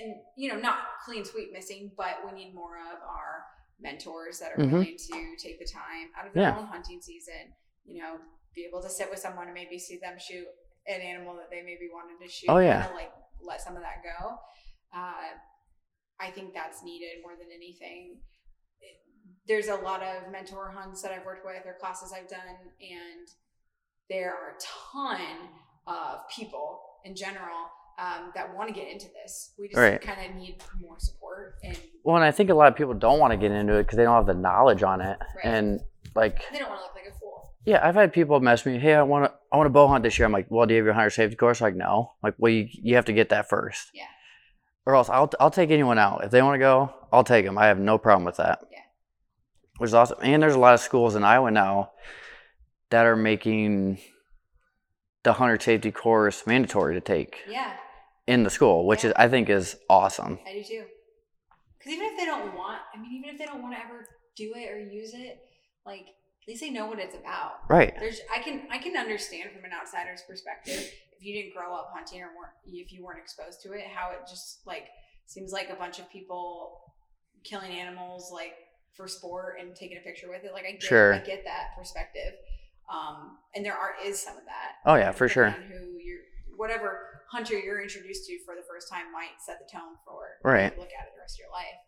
and 0.00 0.16
you 0.36 0.48
know, 0.52 0.58
not 0.58 0.78
clean 1.04 1.24
sweep 1.24 1.52
missing, 1.52 1.90
but 1.96 2.18
we 2.24 2.32
need 2.32 2.54
more 2.54 2.76
of 2.78 2.98
our 3.02 3.44
mentors 3.80 4.38
that 4.38 4.52
are 4.52 4.58
Mhm. 4.58 4.70
willing 4.72 4.96
to 4.96 5.36
take 5.36 5.58
the 5.58 5.64
time 5.66 6.10
out 6.16 6.26
of 6.26 6.32
their 6.34 6.42
Yeah. 6.44 6.58
own 6.58 6.66
hunting 6.66 7.00
season. 7.00 7.54
You 7.84 8.00
know, 8.02 8.20
be 8.54 8.64
able 8.64 8.82
to 8.82 8.88
sit 8.88 9.10
with 9.10 9.18
someone 9.18 9.46
and 9.46 9.54
maybe 9.54 9.78
see 9.78 9.98
them 9.98 10.18
shoot 10.18 10.46
an 10.86 11.00
animal 11.00 11.34
that 11.36 11.50
they 11.50 11.62
maybe 11.62 11.88
wanted 11.90 12.20
to 12.20 12.28
shoot. 12.28 12.50
Oh, 12.50 12.58
yeah. 12.58 12.82
kinda 12.82 12.94
like 12.94 13.12
let 13.40 13.60
some 13.60 13.76
of 13.76 13.82
that 13.82 14.02
go. 14.02 14.38
Uh, 14.92 15.38
I 16.20 16.30
think 16.30 16.54
that's 16.54 16.82
needed 16.82 17.22
more 17.22 17.34
than 17.36 17.50
anything. 17.50 18.22
There's 19.46 19.68
a 19.68 19.76
lot 19.76 20.02
of 20.02 20.30
mentor 20.32 20.70
hunts 20.76 21.02
that 21.02 21.12
I've 21.12 21.24
worked 21.26 21.44
with 21.44 21.62
or 21.66 21.74
classes 21.80 22.12
I've 22.16 22.28
done, 22.28 22.40
and 22.80 23.28
there 24.08 24.30
are 24.30 24.50
a 24.56 24.60
ton 24.60 25.20
of 25.86 26.28
people 26.34 26.80
in 27.04 27.14
general 27.14 27.68
um, 27.98 28.32
that 28.34 28.54
want 28.56 28.68
to 28.68 28.74
get 28.74 28.88
into 28.90 29.06
this. 29.22 29.52
We 29.58 29.68
just 29.68 29.78
Right. 29.78 30.00
kind 30.00 30.28
of 30.28 30.34
need 30.36 30.62
more 30.80 30.98
support, 30.98 31.56
and 31.62 31.78
Well, 32.02 32.16
and 32.16 32.24
I 32.24 32.30
think 32.30 32.50
a 32.50 32.54
lot 32.54 32.68
of 32.68 32.76
people 32.76 32.94
don't 32.94 33.18
want 33.20 33.32
to 33.32 33.36
get 33.36 33.52
into 33.52 33.74
it 33.74 33.84
because 33.84 33.96
they 33.96 34.04
don't 34.04 34.14
have 34.14 34.26
the 34.26 34.34
knowledge 34.34 34.82
on 34.82 35.00
it. 35.00 35.18
Right. 35.36 35.44
And 35.44 35.80
like 36.14 36.42
they 36.50 36.58
don't 36.58 36.70
want 36.70 36.80
to 36.80 36.84
look 36.86 36.94
like 36.94 37.06
a 37.14 37.18
fool. 37.18 37.52
Yeah, 37.66 37.86
I've 37.86 37.94
had 37.94 38.12
people 38.12 38.40
mess 38.40 38.64
me. 38.66 38.78
Hey, 38.78 38.94
I 38.94 39.02
want 39.02 39.26
to, 39.26 39.32
I 39.52 39.56
want 39.56 39.66
to 39.66 39.70
bow 39.70 39.86
hunt 39.88 40.02
this 40.04 40.18
year. 40.18 40.26
I'm 40.26 40.32
like, 40.32 40.46
well, 40.50 40.66
do 40.66 40.74
you 40.74 40.78
have 40.78 40.84
your 40.86 40.94
hunter 40.94 41.08
safety 41.10 41.36
course? 41.36 41.60
Like, 41.60 41.74
no. 41.76 42.12
Like, 42.22 42.34
well, 42.38 42.52
you, 42.52 42.68
you 42.72 42.94
have 42.96 43.04
to 43.06 43.12
get 43.12 43.28
that 43.30 43.48
first. 43.48 43.90
Yeah. 43.94 44.04
Or 44.86 44.94
else 44.96 45.08
I'll, 45.08 45.30
I'll 45.40 45.50
take 45.50 45.70
anyone 45.70 45.98
out 45.98 46.24
if 46.24 46.30
they 46.30 46.42
want 46.42 46.54
to 46.56 46.58
go. 46.58 46.92
I'll 47.12 47.24
take 47.24 47.44
them. 47.46 47.56
I 47.56 47.66
have 47.68 47.78
no 47.78 47.96
problem 47.96 48.24
with 48.24 48.36
that. 48.36 48.58
Yeah. 48.70 48.80
Which 49.78 49.88
is 49.88 49.94
awesome. 49.94 50.18
And 50.22 50.42
there's 50.42 50.54
a 50.54 50.58
lot 50.58 50.74
of 50.74 50.80
schools 50.80 51.14
in 51.16 51.24
Iowa 51.24 51.50
now 51.50 51.90
that 52.90 53.06
are 53.06 53.16
making 53.16 53.98
the 55.24 55.32
hunter 55.34 55.58
safety 55.58 55.90
course 55.90 56.46
mandatory 56.46 56.94
to 56.94 57.00
take 57.00 57.38
Yeah, 57.48 57.72
in 58.26 58.44
the 58.44 58.50
school, 58.50 58.86
which 58.86 59.02
Yeah. 59.04 59.10
is 59.10 59.14
I 59.16 59.28
think 59.28 59.48
is 59.48 59.76
awesome. 59.88 60.38
I 60.46 60.52
do 60.52 60.62
too. 60.64 60.84
Because 61.78 61.92
even 61.92 62.06
if 62.06 62.16
they 62.16 62.24
don't 62.24 62.54
want, 62.54 62.80
I 62.94 62.98
mean, 62.98 63.12
even 63.14 63.30
if 63.30 63.38
they 63.38 63.46
don't 63.46 63.62
want 63.62 63.74
to 63.74 63.80
ever 63.82 64.06
do 64.36 64.52
it 64.54 64.70
or 64.70 64.78
use 64.78 65.12
it, 65.14 65.38
like 65.84 66.02
at 66.02 66.48
least 66.48 66.60
they 66.60 66.70
know 66.70 66.86
what 66.86 66.98
it's 66.98 67.14
about. 67.14 67.68
Right. 67.68 67.94
There's, 67.98 68.20
I 68.34 68.38
can, 68.40 68.66
I 68.70 68.78
can 68.78 68.96
understand 68.96 69.50
from 69.52 69.64
an 69.64 69.70
outsider's 69.72 70.22
perspective 70.28 70.76
if 70.76 71.22
you 71.24 71.34
didn't 71.34 71.54
grow 71.54 71.74
up 71.74 71.90
hunting 71.94 72.20
or 72.22 72.28
weren't, 72.36 72.52
if 72.66 72.92
you 72.92 73.02
weren't 73.04 73.18
exposed 73.18 73.62
to 73.62 73.72
it, 73.72 73.86
how 73.86 74.10
it 74.12 74.20
just 74.28 74.60
like 74.66 74.88
seems 75.26 75.52
like 75.52 75.70
a 75.70 75.74
bunch 75.74 75.98
of 75.98 76.08
people 76.10 76.80
killing 77.44 77.72
animals 77.72 78.30
like 78.32 78.52
for 78.96 79.08
sport 79.08 79.56
and 79.60 79.74
taking 79.74 79.96
a 79.98 80.00
picture 80.00 80.28
with 80.28 80.44
it. 80.44 80.52
Like 80.52 80.64
I 80.68 80.72
get, 80.72 80.82
Sure. 80.82 81.14
I 81.14 81.18
get 81.18 81.44
that 81.44 81.76
perspective. 81.76 82.34
Um, 82.92 83.38
and 83.54 83.64
there 83.64 83.74
are 83.74 83.94
is 84.04 84.20
some 84.22 84.36
of 84.36 84.44
that. 84.44 84.72
Oh, 84.86 84.94
yeah, 84.94 85.10
for 85.12 85.28
sure. 85.28 85.50
Who 85.50 85.98
you're, 85.98 86.20
whatever 86.56 87.22
hunter 87.30 87.58
you're 87.58 87.82
introduced 87.82 88.26
to 88.26 88.38
for 88.44 88.54
the 88.54 88.62
first 88.68 88.88
time 88.90 89.10
might 89.12 89.40
set 89.44 89.58
the 89.58 89.70
tone 89.72 89.94
for 90.06 90.22
Right. 90.44 90.76
Look 90.78 90.88
at 90.88 91.06
it 91.06 91.12
the 91.14 91.20
rest 91.20 91.36
of 91.36 91.44
your 91.44 91.50
life. 91.50 91.80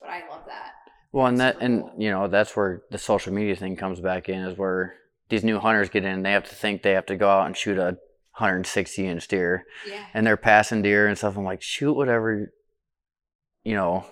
But 0.00 0.10
I 0.10 0.28
love 0.28 0.44
that. 0.46 0.72
Well, 1.12 1.26
and 1.26 1.38
that, 1.40 1.56
and 1.60 1.82
cool. 1.82 1.94
you 1.96 2.10
know, 2.10 2.28
that's 2.28 2.54
where 2.56 2.82
the 2.90 2.98
social 2.98 3.32
media 3.32 3.56
thing 3.56 3.76
comes 3.76 4.00
back 4.00 4.28
in, 4.28 4.40
is 4.40 4.58
where 4.58 4.94
these 5.30 5.44
new 5.44 5.58
hunters 5.58 5.88
get 5.88 6.04
in. 6.04 6.10
And 6.12 6.26
they 6.26 6.32
have 6.32 6.48
to 6.48 6.54
think 6.54 6.82
they 6.82 6.92
have 6.92 7.06
to 7.06 7.16
go 7.16 7.28
out 7.30 7.46
and 7.46 7.56
shoot 7.56 7.78
a 7.78 7.96
160 8.36 9.06
inch 9.06 9.28
deer, 9.28 9.64
Yeah. 9.88 10.04
and 10.12 10.26
they're 10.26 10.36
passing 10.36 10.82
deer 10.82 11.06
and 11.06 11.16
stuff. 11.16 11.36
I'm 11.36 11.44
like, 11.44 11.62
shoot 11.62 11.94
whatever, 11.94 12.52
you 13.62 13.74
know. 13.74 14.04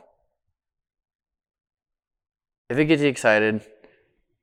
If 2.73 2.79
it 2.79 2.87
gets 2.87 3.03
you 3.03 3.09
excited, 3.09 3.61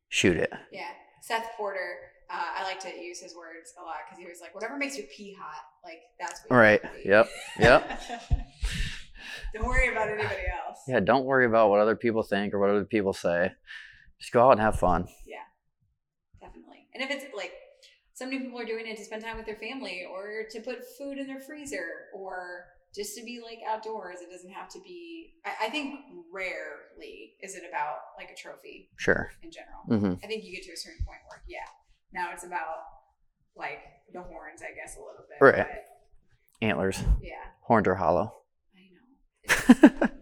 shoot 0.10 0.38
it. 0.38 0.54
Yeah. 0.72 0.86
Seth 1.20 1.48
Porter, 1.58 1.96
uh, 2.30 2.60
I 2.60 2.64
like 2.64 2.80
to 2.82 2.90
use 2.90 3.20
his 3.20 3.36
words 3.36 3.74
a 3.82 3.84
lot 3.84 3.96
because 4.06 4.20
he 4.24 4.30
was 4.30 4.40
like, 4.40 4.54
whatever 4.54 4.78
makes 4.78 4.96
your 5.00 5.08
pee 5.08 5.34
hot, 5.34 5.64
like 5.84 5.98
that's 6.20 6.42
what 6.46 6.56
you 6.56 6.62
Right. 6.62 6.82
be." 7.04 7.10
Yep. 7.10 7.30
Yep. 7.60 8.02
Don't 9.56 9.66
worry 9.66 9.92
about 9.92 10.10
anybody 10.10 10.44
else. 10.68 10.78
Yeah. 10.88 11.00
Don't 11.00 11.26
worry 11.26 11.48
about 11.48 11.72
what 11.72 11.80
other 11.80 11.96
people 11.96 12.22
think 12.22 12.54
or 12.54 12.60
what 12.60 12.70
other 12.70 12.86
people 12.86 13.14
say. 13.14 13.52
Just 14.20 14.32
go 14.32 14.46
out 14.46 14.52
and 14.52 14.62
have 14.62 14.78
fun. 14.78 15.08
Yeah. 15.26 15.38
Definitely. 16.40 16.88
And 16.94 17.02
if 17.04 17.10
it's 17.10 17.26
like 17.36 17.54
so 18.14 18.26
many 18.26 18.42
people 18.42 18.60
are 18.60 18.66
doing 18.66 18.86
it 18.86 18.96
to 18.98 19.04
spend 19.04 19.24
time 19.24 19.38
with 19.38 19.48
their 19.48 19.56
family 19.56 20.06
or 20.08 20.44
to 20.52 20.60
put 20.62 20.86
food 21.00 21.18
in 21.18 21.26
their 21.26 21.40
freezer 21.40 22.10
or 22.14 22.66
just 22.96 23.16
to 23.18 23.24
be 23.24 23.40
like 23.44 23.60
outdoors, 23.68 24.18
it 24.22 24.30
doesn't 24.32 24.52
have 24.52 24.70
to 24.70 24.80
be. 24.82 25.34
I, 25.46 25.68
I 25.68 25.70
think 25.70 26.00
rarely 26.34 27.34
is 27.42 27.56
it 27.56 27.64
about 27.68 27.98
like 28.18 28.30
a 28.32 28.36
trophy 28.36 28.90
Sure. 28.98 29.32
in 29.44 29.52
general. 29.52 29.84
hmm 29.88 30.24
I 30.24 30.28
think 30.28 30.44
you 30.44 30.52
get 30.56 30.64
to 30.66 30.72
a 30.74 30.78
certain 30.78 31.06
point 31.06 31.20
where, 31.28 31.42
yeah, 31.48 31.60
now 32.14 32.30
it's 32.34 32.44
about 32.46 32.78
like 33.56 33.80
the 34.14 34.22
horns, 34.22 34.62
I 34.62 34.74
guess, 34.76 34.96
a 34.98 35.00
little 35.00 35.26
bit. 35.30 35.38
Right. 35.44 35.68
But, 35.68 35.86
Antlers. 36.66 37.00
yeah, 37.22 37.36
Horns 37.62 37.88
are 37.88 37.96
hollow. 37.96 38.34
I 38.76 38.90
know. 40.02 40.10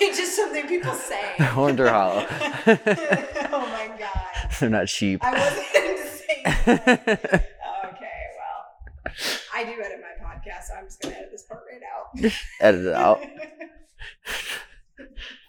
It's 0.00 0.18
just 0.18 0.36
something 0.36 0.66
people 0.68 0.92
say. 0.92 1.34
Horns 1.38 1.80
are 1.80 1.88
hollow. 1.88 2.26
oh 2.28 3.68
my 3.70 3.90
god. 3.98 4.50
They're 4.60 4.68
not 4.70 4.88
sheep. 4.88 5.20
I 5.22 5.32
wasn't 5.32 5.72
going 5.72 5.96
to 5.96 6.08
say 6.10 6.42
that. 6.44 7.48
Okay, 7.86 8.24
well, 8.38 9.14
I 9.54 9.64
do 9.64 9.70
edit 9.82 10.00
my 10.00 10.13
so 10.60 10.74
I'm 10.74 10.84
just 10.84 11.00
going 11.02 11.14
to 11.14 11.18
edit 11.20 11.30
this 11.32 11.42
part 11.44 11.62
right 11.70 11.80
out. 11.82 12.32
Edit 12.60 12.86
it 12.86 12.92
out. 12.94 13.20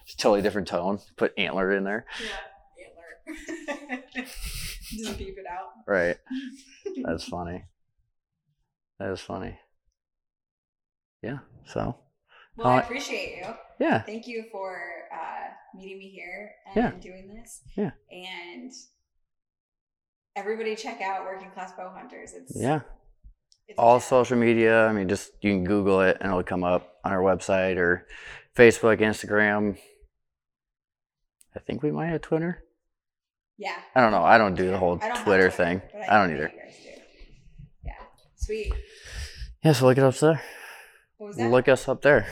It's 0.04 0.14
a 0.14 0.16
totally 0.18 0.42
different 0.42 0.68
tone. 0.68 0.98
Put 1.16 1.32
antler 1.36 1.72
in 1.72 1.82
there. 1.84 2.06
yeah, 2.20 2.86
antler. 2.86 4.04
just 4.82 5.18
beep 5.18 5.36
it 5.36 5.46
out. 5.50 5.68
Right. 5.86 6.16
That's 7.04 7.24
funny. 7.24 7.64
That 9.00 9.10
is 9.10 9.20
funny. 9.20 9.58
Yeah. 11.22 11.38
So, 11.66 11.96
Well, 12.56 12.68
I 12.68 12.78
appreciate 12.80 13.36
you. 13.38 13.54
yeah. 13.80 14.02
Thank 14.02 14.26
you 14.28 14.44
for 14.52 14.80
uh, 15.12 15.48
meeting 15.76 15.98
me 15.98 16.08
here 16.10 16.52
and 16.68 16.76
Yeah. 16.76 16.90
doing 17.00 17.28
this. 17.34 17.62
Yeah. 17.76 17.90
And 18.10 18.72
everybody 20.36 20.76
check 20.76 21.00
out 21.00 21.24
Working 21.24 21.50
Class 21.50 21.72
Bow 21.76 21.90
Hunters. 21.96 22.32
It's 22.32 22.52
Yeah. 22.56 22.80
It's 23.68 23.78
All 23.78 24.00
social 24.00 24.36
media. 24.36 24.86
I 24.86 24.92
mean, 24.92 25.08
just 25.08 25.32
you 25.40 25.52
can 25.52 25.64
Google 25.64 26.00
it 26.00 26.18
and 26.20 26.30
it'll 26.30 26.42
come 26.42 26.64
up 26.64 26.96
on 27.04 27.12
our 27.12 27.20
website 27.20 27.76
or 27.76 28.06
Facebook, 28.56 29.00
Instagram. 29.00 29.76
I 31.54 31.58
think 31.60 31.82
we 31.82 31.90
might 31.90 32.08
have 32.08 32.20
Twitter. 32.22 32.62
Yeah. 33.58 33.76
I 33.94 34.00
don't 34.00 34.12
know. 34.12 34.22
I 34.22 34.38
don't 34.38 34.54
do 34.54 34.70
the 34.70 34.78
whole 34.78 34.98
I 35.02 35.22
Twitter 35.22 35.50
thing. 35.50 35.80
but 35.92 36.08
I 36.10 36.20
don't 36.20 36.34
either. 36.34 36.48
do. 36.48 36.54
Yeah. 37.84 37.92
Sweet. 38.36 38.72
Yeah, 39.64 39.72
so 39.72 39.86
look 39.86 39.98
it 39.98 40.04
up 40.04 40.14
there. 40.16 40.40
What 41.16 41.28
was 41.28 41.36
that? 41.36 41.50
Look 41.50 41.68
us 41.68 41.88
up 41.88 42.02
there. 42.02 42.26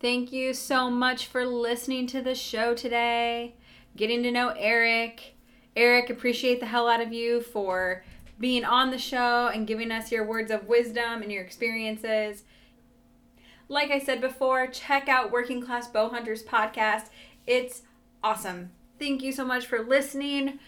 Thank 0.00 0.32
you 0.32 0.52
so 0.52 0.90
much 0.90 1.26
for 1.26 1.46
listening 1.46 2.06
to 2.08 2.20
the 2.20 2.34
show 2.34 2.74
today, 2.74 3.56
getting 3.96 4.22
to 4.22 4.30
know 4.30 4.48
Eric. 4.58 5.33
Eric, 5.76 6.10
appreciate 6.10 6.60
the 6.60 6.66
hell 6.66 6.88
out 6.88 7.00
of 7.00 7.12
you 7.12 7.40
for 7.40 8.04
being 8.38 8.64
on 8.64 8.90
the 8.90 8.98
show 8.98 9.48
and 9.48 9.66
giving 9.66 9.90
us 9.90 10.12
your 10.12 10.24
words 10.24 10.50
of 10.50 10.66
wisdom 10.66 11.22
and 11.22 11.30
your 11.30 11.42
experiences. 11.42 12.44
Like 13.68 13.90
I 13.90 13.98
said 13.98 14.20
before, 14.20 14.66
check 14.66 15.08
out 15.08 15.32
Working 15.32 15.60
Class 15.60 15.88
Bow 15.88 16.08
Hunters 16.08 16.42
podcast. 16.42 17.06
It's 17.46 17.82
awesome. 18.22 18.70
Thank 18.98 19.22
you 19.22 19.32
so 19.32 19.44
much 19.44 19.66
for 19.66 19.82
listening. 19.82 20.58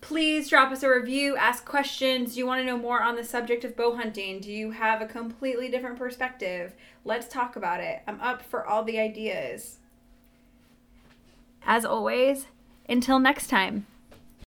Please 0.00 0.50
drop 0.50 0.70
us 0.70 0.82
a 0.82 0.90
review, 0.90 1.34
ask 1.36 1.64
questions. 1.64 2.34
Do 2.34 2.40
you 2.40 2.46
want 2.46 2.60
to 2.60 2.66
know 2.66 2.76
more 2.76 3.02
on 3.02 3.16
the 3.16 3.24
subject 3.24 3.64
of 3.64 3.74
bow 3.74 3.96
hunting? 3.96 4.40
Do 4.40 4.52
you 4.52 4.72
have 4.72 5.00
a 5.00 5.06
completely 5.06 5.70
different 5.70 5.98
perspective? 5.98 6.74
Let's 7.04 7.26
talk 7.26 7.56
about 7.56 7.80
it. 7.80 8.02
I'm 8.06 8.20
up 8.20 8.42
for 8.42 8.66
all 8.66 8.84
the 8.84 8.98
ideas. 8.98 9.78
As 11.64 11.86
always, 11.86 12.46
until 12.86 13.18
next 13.18 13.46
time. 13.46 13.86